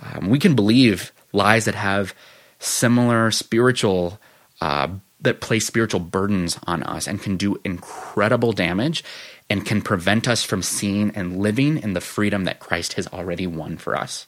Um, 0.00 0.28
we 0.28 0.38
can 0.38 0.54
believe 0.54 1.12
lies 1.32 1.66
that 1.66 1.74
have 1.74 2.14
similar 2.58 3.30
spiritual 3.30 4.20
uh, 4.60 4.88
that 5.22 5.40
place 5.40 5.66
spiritual 5.66 6.00
burdens 6.00 6.58
on 6.66 6.82
us 6.82 7.06
and 7.06 7.22
can 7.22 7.36
do 7.36 7.60
incredible 7.64 8.52
damage 8.52 9.04
and 9.48 9.64
can 9.64 9.82
prevent 9.82 10.28
us 10.28 10.42
from 10.42 10.62
seeing 10.62 11.10
and 11.14 11.38
living 11.38 11.78
in 11.78 11.92
the 11.92 12.00
freedom 12.00 12.44
that 12.44 12.60
Christ 12.60 12.94
has 12.94 13.06
already 13.08 13.46
won 13.46 13.76
for 13.76 13.96
us. 13.96 14.26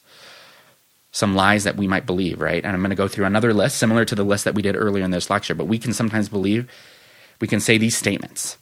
Some 1.11 1.35
lies 1.35 1.63
that 1.63 1.77
we 1.77 1.87
might 1.87 2.05
believe, 2.05 2.41
right? 2.41 2.63
And 2.63 2.73
I'm 2.73 2.81
going 2.81 2.89
to 2.89 2.95
go 2.95 3.07
through 3.07 3.25
another 3.25 3.53
list 3.53 3.77
similar 3.77 4.05
to 4.05 4.15
the 4.15 4.23
list 4.23 4.43
that 4.45 4.55
we 4.55 4.61
did 4.61 4.75
earlier 4.75 5.03
in 5.03 5.11
this 5.11 5.29
lecture, 5.29 5.55
but 5.55 5.67
we 5.67 5.79
can 5.79 5.93
sometimes 5.93 6.29
believe, 6.29 6.69
we 7.39 7.47
can 7.47 7.59
say 7.59 7.77
these 7.77 7.97
statements 7.97 8.57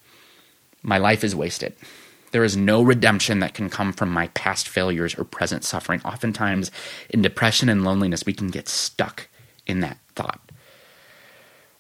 My 0.81 0.97
life 0.97 1.23
is 1.23 1.35
wasted. 1.35 1.75
There 2.31 2.43
is 2.43 2.57
no 2.57 2.81
redemption 2.81 3.39
that 3.39 3.53
can 3.53 3.69
come 3.69 3.93
from 3.93 4.11
my 4.11 4.27
past 4.29 4.67
failures 4.67 5.15
or 5.15 5.23
present 5.23 5.63
suffering. 5.63 6.01
Oftentimes, 6.03 6.71
in 7.09 7.21
depression 7.21 7.69
and 7.69 7.83
loneliness, 7.83 8.25
we 8.25 8.33
can 8.33 8.47
get 8.47 8.67
stuck 8.67 9.27
in 9.67 9.81
that 9.81 9.99
thought. 10.15 10.41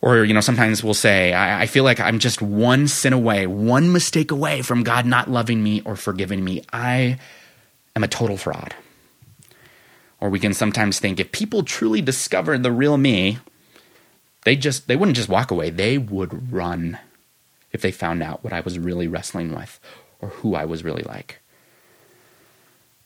Or, 0.03 0.25
you 0.25 0.33
know, 0.33 0.41
sometimes 0.41 0.83
we'll 0.83 0.93
say, 0.93 1.31
I, 1.31 1.61
I, 1.61 1.65
feel 1.65 1.85
like 1.85 2.01
I'm 2.01 2.19
just 2.19 2.41
one 2.41 2.89
sin 2.89 3.13
away, 3.13 3.47
one 3.47 3.93
mistake 3.93 4.31
away 4.31 4.61
from 4.61 4.83
God 4.83 5.05
not 5.05 5.29
loving 5.29 5.63
me 5.63 5.81
or 5.85 5.95
forgiving 5.95 6.43
me. 6.43 6.61
I 6.73 7.19
am 7.95 8.03
a 8.03 8.09
total 8.09 8.35
fraud. 8.35 8.75
Or 10.19 10.29
we 10.29 10.41
can 10.41 10.53
sometimes 10.53 10.99
think 10.99 11.21
if 11.21 11.31
people 11.31 11.63
truly 11.63 12.01
discovered 12.01 12.63
the 12.63 12.71
real 12.71 12.97
me, 12.97 13.37
they 14.43 14.57
just 14.57 14.89
they 14.89 14.97
wouldn't 14.97 15.15
just 15.15 15.29
walk 15.29 15.51
away. 15.51 15.69
They 15.69 15.97
would 15.97 16.51
run 16.51 16.99
if 17.71 17.81
they 17.81 17.91
found 17.91 18.21
out 18.21 18.43
what 18.43 18.51
I 18.51 18.59
was 18.59 18.77
really 18.77 19.07
wrestling 19.07 19.55
with 19.55 19.79
or 20.19 20.27
who 20.27 20.53
I 20.53 20.65
was 20.65 20.83
really 20.83 21.03
like. 21.03 21.39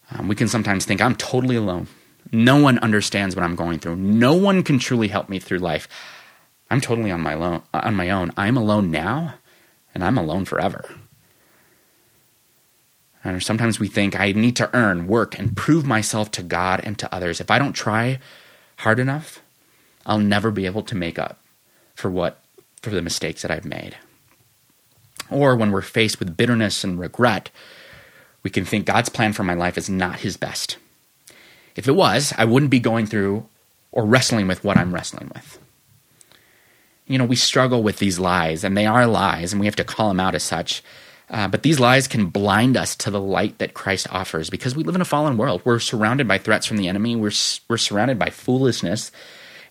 Um, 0.09 0.27
we 0.27 0.33
can 0.33 0.47
sometimes 0.47 0.83
think, 0.83 0.99
I'm 0.99 1.15
totally 1.15 1.57
alone. 1.57 1.89
No 2.31 2.57
one 2.57 2.79
understands 2.79 3.35
what 3.35 3.45
I'm 3.45 3.55
going 3.55 3.77
through. 3.77 3.97
No 3.97 4.33
one 4.33 4.63
can 4.63 4.79
truly 4.79 5.09
help 5.09 5.29
me 5.29 5.37
through 5.37 5.59
life. 5.59 5.87
I'm 6.69 6.81
totally 6.81 7.11
on 7.11 7.21
my, 7.21 7.33
lo- 7.33 7.63
on 7.73 7.95
my 7.95 8.09
own. 8.09 8.31
I'm 8.37 8.57
alone 8.57 8.91
now, 8.91 9.35
and 9.93 10.03
I'm 10.03 10.17
alone 10.17 10.45
forever. 10.45 10.85
And 13.23 13.41
sometimes 13.43 13.79
we 13.79 13.87
think, 13.87 14.19
I 14.19 14.31
need 14.31 14.55
to 14.57 14.73
earn, 14.75 15.07
work, 15.07 15.37
and 15.37 15.55
prove 15.55 15.85
myself 15.85 16.31
to 16.31 16.43
God 16.43 16.81
and 16.83 16.97
to 16.99 17.13
others. 17.13 17.41
If 17.41 17.51
I 17.51 17.59
don't 17.59 17.73
try 17.73 18.19
hard 18.77 18.99
enough, 18.99 19.41
I'll 20.05 20.19
never 20.19 20.51
be 20.51 20.65
able 20.65 20.83
to 20.83 20.95
make 20.95 21.19
up 21.19 21.39
for 21.93 22.09
what 22.09 22.39
for 22.81 22.91
the 22.91 23.01
mistakes 23.01 23.41
that 23.41 23.51
I've 23.51 23.65
made. 23.65 23.97
Or 25.29 25.55
when 25.55 25.71
we're 25.71 25.81
faced 25.81 26.19
with 26.19 26.37
bitterness 26.37 26.83
and 26.83 26.99
regret, 26.99 27.49
we 28.43 28.49
can 28.49 28.63
think 28.63 28.85
God's 28.85 29.09
plan 29.09 29.33
for 29.33 29.43
my 29.43 29.55
life 29.55 29.77
is 29.77 29.89
not 29.89 30.19
his 30.19 30.37
best. 30.37 30.77
If 31.75 31.87
it 31.87 31.95
was, 31.95 32.33
I 32.37 32.45
wouldn't 32.45 32.71
be 32.71 32.79
going 32.79 33.07
through 33.07 33.47
or 33.91 34.05
wrestling 34.05 34.47
with 34.47 34.63
what 34.63 34.77
I'm 34.77 34.93
wrestling 34.93 35.31
with. 35.33 35.59
You 37.07 37.17
know, 37.17 37.25
we 37.25 37.35
struggle 37.35 37.83
with 37.83 37.99
these 37.99 38.19
lies, 38.19 38.63
and 38.63 38.77
they 38.77 38.85
are 38.85 39.07
lies, 39.07 39.53
and 39.53 39.59
we 39.59 39.65
have 39.65 39.75
to 39.77 39.83
call 39.83 40.09
them 40.09 40.19
out 40.19 40.35
as 40.35 40.43
such. 40.43 40.83
Uh, 41.29 41.47
but 41.47 41.63
these 41.63 41.79
lies 41.79 42.07
can 42.07 42.27
blind 42.27 42.77
us 42.77 42.95
to 42.95 43.11
the 43.11 43.19
light 43.19 43.57
that 43.57 43.73
Christ 43.73 44.07
offers 44.11 44.49
because 44.49 44.75
we 44.75 44.83
live 44.83 44.95
in 44.95 45.01
a 45.01 45.05
fallen 45.05 45.37
world. 45.37 45.61
We're 45.65 45.79
surrounded 45.79 46.27
by 46.27 46.37
threats 46.37 46.65
from 46.65 46.77
the 46.77 46.87
enemy. 46.87 47.15
We're, 47.15 47.33
we're 47.67 47.77
surrounded 47.77 48.17
by 48.17 48.29
foolishness 48.29 49.11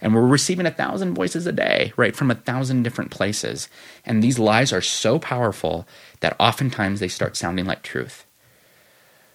and 0.00 0.14
we're 0.14 0.26
receiving 0.26 0.66
a 0.66 0.70
thousand 0.70 1.14
voices 1.14 1.46
a 1.46 1.52
day, 1.52 1.92
right, 1.96 2.14
from 2.14 2.30
a 2.30 2.34
thousand 2.34 2.82
different 2.82 3.10
places. 3.10 3.68
And 4.04 4.22
these 4.22 4.38
lies 4.38 4.72
are 4.72 4.80
so 4.82 5.18
powerful 5.18 5.86
that 6.20 6.36
oftentimes 6.38 7.00
they 7.00 7.08
start 7.08 7.36
sounding 7.36 7.64
like 7.64 7.82
truth. 7.82 8.26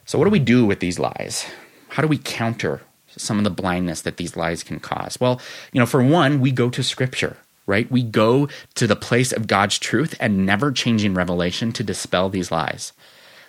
So, 0.06 0.18
what 0.18 0.26
do 0.26 0.32
we 0.32 0.39
do 0.39 0.66
with 0.66 0.80
these 0.80 0.99
lies? 0.99 1.45
How 1.89 2.02
do 2.02 2.08
we 2.08 2.18
counter 2.18 2.82
some 3.08 3.38
of 3.38 3.43
the 3.43 3.49
blindness 3.49 4.02
that 4.02 4.18
these 4.18 4.36
lies 4.36 4.64
can 4.64 4.80
cause? 4.80 5.20
Well, 5.20 5.41
you 5.72 5.80
know, 5.80 5.86
for 5.86 6.04
one, 6.04 6.39
we 6.39 6.52
go 6.52 6.70
to 6.70 6.84
Scripture, 6.84 7.38
right? 7.72 7.89
We 7.89 8.03
go 8.03 8.47
to 8.76 8.86
the 8.86 8.95
place 8.95 9.32
of 9.32 9.47
God's 9.47 9.80
truth 9.80 10.13
and 10.19 10.45
never 10.45 10.72
changing 10.72 11.15
revelation 11.15 11.72
to 11.72 11.84
dispel 11.84 12.30
these 12.30 12.51
lies. 12.51 12.93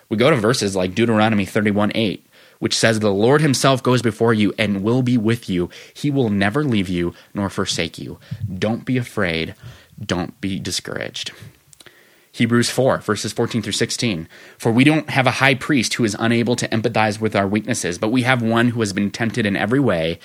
We 0.08 0.16
go 0.16 0.30
to 0.30 0.36
verses 0.36 0.74
like 0.74 0.94
Deuteronomy 0.94 1.44
31 1.44 1.92
8 1.94 2.26
which 2.62 2.78
says, 2.78 3.00
The 3.00 3.10
Lord 3.10 3.40
himself 3.40 3.82
goes 3.82 4.02
before 4.02 4.32
you 4.32 4.54
and 4.56 4.84
will 4.84 5.02
be 5.02 5.18
with 5.18 5.50
you. 5.50 5.68
He 5.92 6.12
will 6.12 6.30
never 6.30 6.62
leave 6.62 6.88
you 6.88 7.12
nor 7.34 7.50
forsake 7.50 7.98
you. 7.98 8.20
Don't 8.56 8.84
be 8.84 8.96
afraid. 8.96 9.56
Don't 10.00 10.40
be 10.40 10.60
discouraged. 10.60 11.32
Hebrews 12.30 12.70
4, 12.70 12.98
verses 12.98 13.32
14 13.32 13.62
through 13.62 13.72
16. 13.72 14.28
For 14.58 14.70
we 14.70 14.84
don't 14.84 15.10
have 15.10 15.26
a 15.26 15.32
high 15.42 15.56
priest 15.56 15.94
who 15.94 16.04
is 16.04 16.14
unable 16.20 16.54
to 16.54 16.68
empathize 16.68 17.20
with 17.20 17.34
our 17.34 17.48
weaknesses, 17.48 17.98
but 17.98 18.12
we 18.12 18.22
have 18.22 18.42
one 18.42 18.68
who 18.68 18.78
has 18.78 18.92
been 18.92 19.10
tempted 19.10 19.44
in 19.44 19.56
every 19.56 19.80
way, 19.80 20.20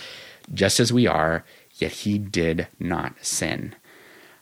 just 0.54 0.80
as 0.80 0.94
we 0.94 1.08
are, 1.08 1.44
yet 1.78 1.92
he 1.92 2.20
did 2.20 2.68
not 2.80 3.16
sin. 3.26 3.74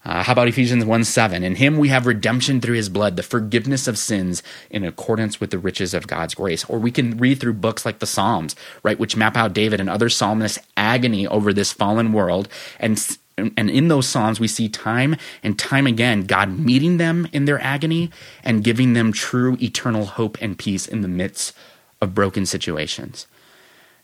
Uh, 0.05 0.21
how 0.21 0.33
about 0.33 0.47
Ephesians 0.47 0.85
1 0.85 1.03
7? 1.03 1.43
In 1.43 1.55
him 1.55 1.77
we 1.77 1.89
have 1.89 2.05
redemption 2.05 2.61
through 2.61 2.75
his 2.75 2.89
blood, 2.89 3.15
the 3.15 3.23
forgiveness 3.23 3.87
of 3.87 3.97
sins 3.97 4.43
in 4.69 4.83
accordance 4.83 5.39
with 5.39 5.49
the 5.49 5.57
riches 5.57 5.93
of 5.95 6.05
God's 6.05 6.35
grace. 6.35 6.63
Or 6.65 6.77
we 6.77 6.91
can 6.91 7.17
read 7.17 7.39
through 7.39 7.53
books 7.53 7.85
like 7.85 7.99
the 7.99 8.05
Psalms, 8.05 8.55
right, 8.83 8.99
which 8.99 9.17
map 9.17 9.35
out 9.35 9.53
David 9.53 9.79
and 9.79 9.89
other 9.89 10.09
psalmists' 10.09 10.59
agony 10.77 11.25
over 11.25 11.51
this 11.51 11.73
fallen 11.73 12.13
world. 12.13 12.47
And, 12.79 13.01
and 13.37 13.69
in 13.69 13.87
those 13.87 14.07
Psalms, 14.07 14.39
we 14.39 14.47
see 14.47 14.69
time 14.69 15.15
and 15.41 15.57
time 15.57 15.87
again 15.87 16.25
God 16.25 16.59
meeting 16.59 16.97
them 16.97 17.27
in 17.33 17.45
their 17.45 17.59
agony 17.59 18.11
and 18.43 18.63
giving 18.63 18.93
them 18.93 19.11
true 19.11 19.57
eternal 19.59 20.05
hope 20.05 20.37
and 20.39 20.57
peace 20.57 20.87
in 20.87 21.01
the 21.01 21.07
midst 21.07 21.55
of 21.99 22.13
broken 22.13 22.45
situations. 22.45 23.25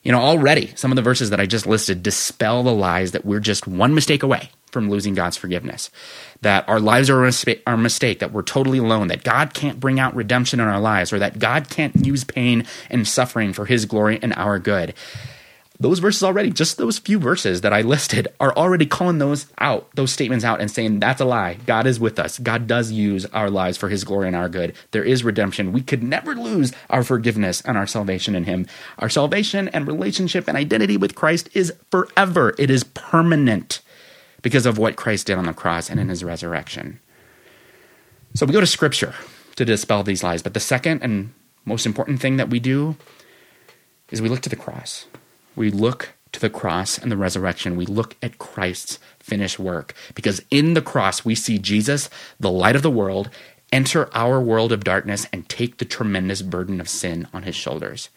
You 0.02 0.12
know, 0.12 0.20
already 0.20 0.74
some 0.76 0.92
of 0.92 0.96
the 0.96 1.04
verses 1.04 1.30
that 1.30 1.40
I 1.40 1.46
just 1.46 1.68
listed 1.68 2.02
dispel 2.02 2.64
the 2.64 2.74
lies 2.74 3.12
that 3.12 3.24
we're 3.24 3.40
just 3.40 3.68
one 3.68 3.94
mistake 3.94 4.24
away 4.24 4.50
from 4.72 4.90
losing 4.90 5.14
God's 5.14 5.38
forgiveness, 5.38 5.90
that 6.42 6.68
our 6.68 6.80
lives 6.80 7.10
are 7.10 7.26
a 7.26 7.78
mistake, 7.78 8.20
that 8.20 8.32
we're 8.32 8.42
totally 8.42 8.78
alone, 8.78 9.08
that 9.08 9.24
God 9.24 9.54
can't 9.54 9.80
bring 9.80 10.00
out 10.00 10.16
redemption 10.16 10.60
in 10.60 10.68
our 10.68 10.80
lives, 10.80 11.12
or 11.14 11.20
that 11.20 11.40
God 11.40 11.70
can't 11.70 12.06
use 12.06 12.24
pain 12.24 12.66
and 12.90 13.08
suffering 13.08 13.54
for 13.54 13.66
his 13.66 13.86
glory 13.86 14.20
and 14.22 14.34
our 14.34 14.60
good 14.60 14.94
those 15.82 15.98
verses 15.98 16.22
already, 16.22 16.52
just 16.52 16.78
those 16.78 17.00
few 17.00 17.18
verses 17.18 17.62
that 17.62 17.74
I 17.74 17.82
listed, 17.82 18.28
are 18.40 18.56
already 18.56 18.86
calling 18.86 19.18
those 19.18 19.48
out, 19.58 19.90
those 19.96 20.12
statements 20.12 20.46
out, 20.46 20.62
and 20.62 20.70
saying 20.70 21.00
that's 21.00 21.20
a 21.20 21.26
lie. 21.26 21.56
God 21.66 21.88
is 21.88 22.00
with 22.00 22.20
us. 22.20 22.38
God 22.38 22.68
does 22.68 22.92
use 22.92 23.26
our 23.28 23.50
lives 23.50 23.78
for 23.78 23.90
his 23.90 24.04
glory 24.04 24.28
and 24.28 24.36
our 24.36 24.48
good. 24.48 24.76
There 24.92 25.04
is 25.04 25.24
redemption. 25.24 25.74
We 25.74 25.82
could 25.82 26.04
never 26.04 26.36
lose 26.36 26.72
our 26.90 27.04
forgiveness 27.04 27.62
and 27.62 27.78
our 27.78 27.88
salvation 27.88 28.36
in 28.36 28.44
him. 28.44 28.68
Our 29.00 29.10
salvation 29.10 29.70
and 29.70 29.88
relationship 29.88 30.48
and 30.48 30.56
identity 30.56 30.98
with 30.98 31.16
Christ 31.16 31.50
is 31.54 31.74
forever, 31.90 32.54
it 32.60 32.70
is 32.70 32.84
permanent 32.84 33.82
because 34.42 34.66
of 34.66 34.78
what 34.78 34.96
Christ 34.96 35.28
did 35.28 35.38
on 35.38 35.46
the 35.46 35.54
cross 35.54 35.90
and 35.90 36.00
in 36.00 36.10
his 36.10 36.24
resurrection. 36.24 37.00
So 38.34 38.46
we 38.46 38.54
go 38.54 38.60
to 38.60 38.68
scripture 38.68 39.14
to 39.56 39.66
dispel 39.66 40.04
these 40.04 40.24
lies. 40.24 40.42
But 40.42 40.54
the 40.54 40.60
second 40.60 41.04
and 41.04 41.34
most 41.66 41.86
important 41.86 42.22
thing 42.22 42.38
that 42.38 42.50
we 42.50 42.60
do 42.60 42.96
is 44.10 44.22
we 44.22 44.30
look 44.30 44.42
to 44.42 44.50
the 44.50 44.56
cross. 44.56 45.06
We 45.56 45.70
look 45.70 46.14
to 46.32 46.40
the 46.40 46.50
cross 46.50 46.98
and 46.98 47.12
the 47.12 47.18
resurrection. 47.18 47.76
We 47.76 47.86
look 47.86 48.16
at 48.22 48.38
Christ's 48.38 49.00
finished 49.20 49.60
work 49.60 49.94
because 50.16 50.42
in 50.50 50.74
the 50.74 50.82
cross 50.82 51.26
we 51.26 51.36
see 51.36 51.58
Jesus, 51.58 52.10
the 52.40 52.52
light 52.52 52.76
of 52.76 52.84
the 52.84 52.92
world, 52.92 53.30
enter 53.72 54.14
our 54.16 54.40
world 54.40 54.72
of 54.72 54.84
darkness 54.84 55.28
and 55.32 55.48
take 55.48 55.78
the 55.78 55.86
tremendous 55.86 56.42
burden 56.42 56.80
of 56.82 56.90
sin 56.90 57.28
on 57.34 57.44
his 57.44 57.56
shoulders. 57.56 58.10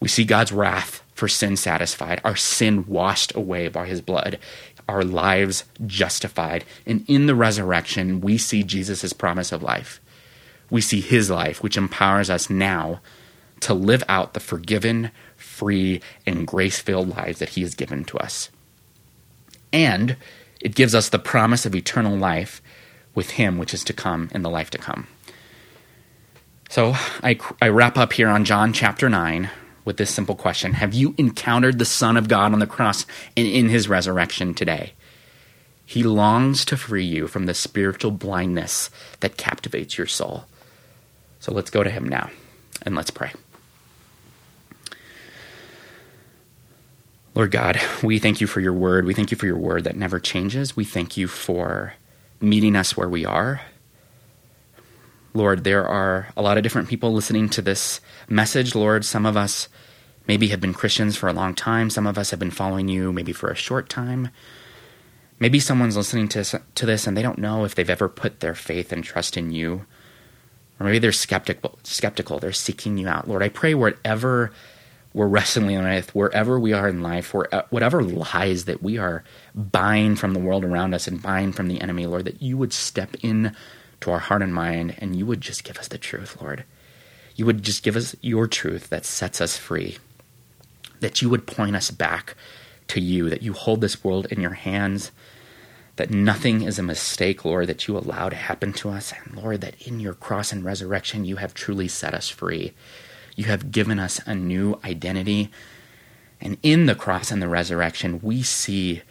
We 0.00 0.08
see 0.08 0.24
God's 0.24 0.52
wrath 0.52 1.02
for 1.14 1.28
sin 1.28 1.56
satisfied, 1.56 2.20
our 2.24 2.36
sin 2.36 2.86
washed 2.86 3.34
away 3.34 3.68
by 3.68 3.86
his 3.86 4.02
blood, 4.02 4.38
our 4.88 5.04
lives 5.04 5.64
justified. 5.86 6.64
And 6.86 7.04
in 7.08 7.26
the 7.26 7.34
resurrection, 7.34 8.20
we 8.20 8.38
see 8.38 8.62
Jesus' 8.62 9.12
promise 9.12 9.52
of 9.52 9.62
life. 9.62 10.00
We 10.70 10.80
see 10.80 11.00
his 11.00 11.30
life, 11.30 11.62
which 11.62 11.76
empowers 11.76 12.30
us 12.30 12.50
now 12.50 13.00
to 13.60 13.74
live 13.74 14.04
out 14.08 14.34
the 14.34 14.40
forgiven, 14.40 15.10
free, 15.36 16.00
and 16.26 16.46
grace 16.46 16.78
filled 16.78 17.16
lives 17.16 17.38
that 17.38 17.50
He 17.50 17.62
has 17.62 17.74
given 17.74 18.04
to 18.04 18.18
us. 18.18 18.50
And 19.72 20.16
it 20.60 20.74
gives 20.74 20.94
us 20.94 21.08
the 21.08 21.18
promise 21.18 21.66
of 21.66 21.74
eternal 21.74 22.16
life 22.16 22.62
with 23.14 23.30
Him, 23.30 23.58
which 23.58 23.74
is 23.74 23.84
to 23.84 23.92
come 23.92 24.28
in 24.32 24.42
the 24.42 24.50
life 24.50 24.70
to 24.70 24.78
come. 24.78 25.06
So 26.68 26.94
I, 27.22 27.38
I 27.62 27.68
wrap 27.68 27.96
up 27.96 28.12
here 28.12 28.28
on 28.28 28.44
John 28.44 28.72
chapter 28.72 29.08
9 29.08 29.50
with 29.86 29.96
this 29.96 30.10
simple 30.10 30.34
question 30.34 30.74
Have 30.74 30.92
you 30.92 31.14
encountered 31.16 31.78
the 31.78 31.86
Son 31.86 32.18
of 32.18 32.28
God 32.28 32.52
on 32.52 32.58
the 32.58 32.66
cross 32.66 33.06
and 33.34 33.46
in 33.46 33.70
His 33.70 33.88
resurrection 33.88 34.52
today? 34.52 34.92
He 35.86 36.02
longs 36.02 36.66
to 36.66 36.76
free 36.76 37.04
you 37.04 37.28
from 37.28 37.46
the 37.46 37.54
spiritual 37.54 38.10
blindness 38.10 38.90
that 39.20 39.38
captivates 39.38 39.96
your 39.96 40.08
soul. 40.08 40.44
So 41.40 41.54
let's 41.54 41.70
go 41.70 41.82
to 41.82 41.90
Him 41.90 42.06
now 42.06 42.30
and 42.82 42.94
let's 42.94 43.10
pray. 43.10 43.32
Lord 47.36 47.50
God, 47.50 47.78
we 48.02 48.18
thank 48.18 48.40
you 48.40 48.46
for 48.46 48.60
your 48.60 48.72
word. 48.72 49.04
We 49.04 49.14
thank 49.14 49.30
you 49.30 49.36
for 49.36 49.46
your 49.46 49.58
word 49.58 49.84
that 49.84 49.94
never 49.94 50.18
changes. 50.18 50.74
We 50.74 50.84
thank 50.84 51.16
you 51.16 51.28
for 51.28 51.94
meeting 52.40 52.74
us 52.74 52.96
where 52.96 53.08
we 53.08 53.24
are. 53.24 53.60
Lord, 55.36 55.64
there 55.64 55.86
are 55.86 56.28
a 56.36 56.42
lot 56.42 56.56
of 56.56 56.62
different 56.62 56.88
people 56.88 57.12
listening 57.12 57.48
to 57.50 57.62
this 57.62 58.00
message. 58.28 58.74
Lord, 58.74 59.04
some 59.04 59.26
of 59.26 59.36
us 59.36 59.68
maybe 60.26 60.48
have 60.48 60.60
been 60.60 60.74
Christians 60.74 61.16
for 61.16 61.28
a 61.28 61.32
long 61.32 61.54
time. 61.54 61.90
Some 61.90 62.06
of 62.06 62.18
us 62.18 62.30
have 62.30 62.40
been 62.40 62.50
following 62.50 62.88
you 62.88 63.12
maybe 63.12 63.32
for 63.32 63.50
a 63.50 63.54
short 63.54 63.88
time. 63.88 64.30
Maybe 65.38 65.60
someone's 65.60 65.96
listening 65.96 66.28
to, 66.28 66.62
to 66.74 66.86
this 66.86 67.06
and 67.06 67.16
they 67.16 67.22
don't 67.22 67.38
know 67.38 67.64
if 67.64 67.74
they've 67.74 67.88
ever 67.88 68.08
put 68.08 68.40
their 68.40 68.54
faith 68.54 68.92
and 68.92 69.04
trust 69.04 69.36
in 69.36 69.52
you. 69.52 69.84
Or 70.80 70.86
maybe 70.86 70.98
they're 70.98 71.12
skeptical, 71.12 71.78
skeptical. 71.82 72.38
They're 72.38 72.52
seeking 72.52 72.96
you 72.98 73.08
out. 73.08 73.28
Lord, 73.28 73.42
I 73.42 73.48
pray 73.48 73.74
whatever 73.74 74.52
we're 75.14 75.26
wrestling 75.26 75.82
with 75.82 76.14
wherever 76.14 76.58
we 76.58 76.74
are 76.74 76.88
in 76.88 77.02
life, 77.02 77.34
uh, 77.34 77.62
whatever 77.70 78.02
lies 78.02 78.66
that 78.66 78.82
we 78.82 78.98
are 78.98 79.24
buying 79.54 80.14
from 80.14 80.34
the 80.34 80.40
world 80.40 80.64
around 80.64 80.92
us 80.92 81.08
and 81.08 81.22
buying 81.22 81.52
from 81.52 81.68
the 81.68 81.80
enemy, 81.80 82.06
Lord, 82.06 82.26
that 82.26 82.42
you 82.42 82.58
would 82.58 82.74
step 82.74 83.16
in 83.22 83.56
to 84.00 84.10
our 84.10 84.18
heart 84.18 84.42
and 84.42 84.54
mind 84.54 84.94
and 84.98 85.16
you 85.16 85.26
would 85.26 85.40
just 85.40 85.64
give 85.64 85.78
us 85.78 85.88
the 85.88 85.98
truth, 85.98 86.40
Lord. 86.40 86.64
You 87.34 87.46
would 87.46 87.62
just 87.62 87.82
give 87.82 87.96
us 87.96 88.16
your 88.22 88.46
truth 88.46 88.88
that 88.88 89.04
sets 89.04 89.40
us 89.40 89.56
free. 89.56 89.98
That 91.00 91.20
you 91.20 91.28
would 91.28 91.46
point 91.46 91.76
us 91.76 91.90
back 91.90 92.34
to 92.88 93.00
you, 93.00 93.28
that 93.28 93.42
you 93.42 93.52
hold 93.52 93.80
this 93.80 94.02
world 94.02 94.26
in 94.30 94.40
your 94.40 94.54
hands, 94.54 95.10
that 95.96 96.10
nothing 96.10 96.62
is 96.62 96.78
a 96.78 96.82
mistake, 96.82 97.44
Lord, 97.44 97.66
that 97.66 97.88
you 97.88 97.96
allow 97.96 98.28
to 98.28 98.36
happen 98.36 98.72
to 98.74 98.90
us, 98.90 99.12
and 99.12 99.36
Lord, 99.36 99.62
that 99.62 99.80
in 99.82 99.98
your 99.98 100.14
cross 100.14 100.52
and 100.52 100.64
resurrection 100.64 101.24
you 101.24 101.36
have 101.36 101.54
truly 101.54 101.88
set 101.88 102.14
us 102.14 102.28
free. 102.28 102.72
You 103.34 103.44
have 103.46 103.70
given 103.70 103.98
us 103.98 104.20
a 104.26 104.34
new 104.34 104.78
identity. 104.84 105.50
And 106.40 106.58
in 106.62 106.86
the 106.86 106.94
cross 106.94 107.30
and 107.30 107.40
the 107.40 107.48
resurrection, 107.48 108.20
we 108.22 108.42
see 108.42 109.02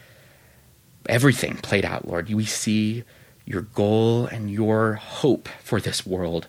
everything 1.07 1.57
played 1.57 1.85
out, 1.85 2.07
Lord. 2.07 2.29
We 2.29 2.45
see 2.45 3.03
your 3.45 3.61
goal 3.61 4.25
and 4.25 4.49
your 4.49 4.93
hope 4.93 5.47
for 5.61 5.79
this 5.79 6.05
world 6.05 6.47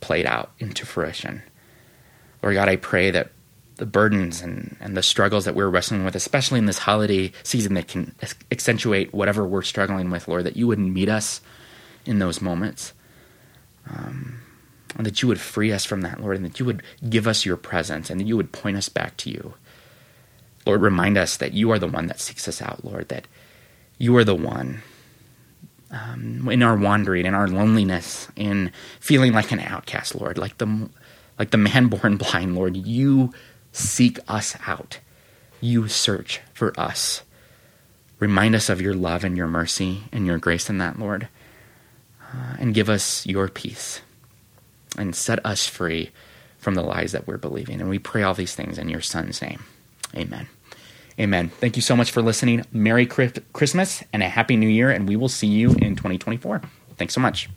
played 0.00 0.26
out 0.26 0.50
into 0.58 0.86
fruition. 0.86 1.42
Lord 2.42 2.54
God, 2.54 2.68
I 2.68 2.76
pray 2.76 3.10
that 3.10 3.30
the 3.76 3.86
burdens 3.86 4.40
and, 4.40 4.76
and 4.80 4.96
the 4.96 5.02
struggles 5.02 5.44
that 5.44 5.54
we're 5.54 5.68
wrestling 5.68 6.04
with, 6.04 6.14
especially 6.14 6.58
in 6.58 6.66
this 6.66 6.78
holiday 6.78 7.32
season 7.42 7.74
that 7.74 7.88
can 7.88 8.14
accentuate 8.50 9.12
whatever 9.12 9.46
we're 9.46 9.62
struggling 9.62 10.10
with, 10.10 10.28
Lord, 10.28 10.44
that 10.44 10.56
you 10.56 10.66
would 10.66 10.78
meet 10.78 11.08
us 11.08 11.40
in 12.04 12.18
those 12.18 12.40
moments. 12.40 12.92
Um, 13.88 14.40
and 14.96 15.06
that 15.06 15.22
you 15.22 15.28
would 15.28 15.40
free 15.40 15.72
us 15.72 15.84
from 15.84 16.00
that, 16.02 16.20
Lord, 16.20 16.36
and 16.36 16.44
that 16.44 16.58
you 16.58 16.66
would 16.66 16.82
give 17.08 17.26
us 17.26 17.46
your 17.46 17.56
presence 17.56 18.10
and 18.10 18.20
that 18.20 18.26
you 18.26 18.36
would 18.36 18.52
point 18.52 18.76
us 18.76 18.88
back 18.88 19.16
to 19.18 19.30
you. 19.30 19.54
Lord, 20.66 20.82
remind 20.82 21.16
us 21.16 21.36
that 21.36 21.52
you 21.52 21.70
are 21.70 21.78
the 21.78 21.86
one 21.86 22.06
that 22.08 22.20
seeks 22.20 22.48
us 22.48 22.60
out, 22.60 22.84
Lord, 22.84 23.08
that 23.08 23.26
you 23.98 24.16
are 24.16 24.24
the 24.24 24.34
one 24.34 24.82
um, 25.90 26.48
in 26.48 26.62
our 26.62 26.76
wandering, 26.76 27.26
in 27.26 27.34
our 27.34 27.48
loneliness, 27.48 28.28
in 28.36 28.72
feeling 29.00 29.32
like 29.32 29.52
an 29.52 29.60
outcast, 29.60 30.14
Lord, 30.14 30.38
like 30.38 30.58
the, 30.58 30.88
like 31.38 31.50
the 31.50 31.56
man 31.56 31.86
born 31.88 32.16
blind, 32.16 32.54
Lord, 32.54 32.76
you 32.76 33.32
seek 33.72 34.18
us 34.28 34.56
out. 34.66 34.98
You 35.60 35.88
search 35.88 36.40
for 36.54 36.78
us. 36.78 37.22
Remind 38.18 38.54
us 38.54 38.68
of 38.68 38.80
your 38.80 38.94
love 38.94 39.24
and 39.24 39.36
your 39.36 39.46
mercy 39.46 40.02
and 40.12 40.26
your 40.26 40.38
grace 40.38 40.68
in 40.68 40.78
that, 40.78 40.98
Lord, 40.98 41.28
uh, 42.22 42.56
and 42.58 42.74
give 42.74 42.88
us 42.88 43.26
your 43.26 43.48
peace 43.48 44.00
and 44.96 45.14
set 45.14 45.44
us 45.44 45.66
free 45.66 46.10
from 46.58 46.74
the 46.74 46.82
lies 46.82 47.12
that 47.12 47.26
we're 47.26 47.38
believing. 47.38 47.80
And 47.80 47.88
we 47.88 47.98
pray 47.98 48.22
all 48.22 48.34
these 48.34 48.54
things 48.54 48.78
in 48.78 48.88
your 48.88 49.00
son's 49.00 49.40
name. 49.40 49.64
Amen. 50.14 50.48
Amen. 51.20 51.50
Thank 51.50 51.76
you 51.76 51.82
so 51.82 51.94
much 51.94 52.12
for 52.12 52.22
listening. 52.22 52.64
Merry 52.72 53.04
Christmas 53.04 54.02
and 54.10 54.22
a 54.22 54.28
Happy 54.28 54.56
New 54.56 54.68
Year, 54.68 54.90
and 54.90 55.06
we 55.06 55.16
will 55.16 55.28
see 55.28 55.48
you 55.48 55.68
in 55.72 55.94
2024. 55.94 56.62
Thanks 56.96 57.12
so 57.12 57.20
much. 57.20 57.50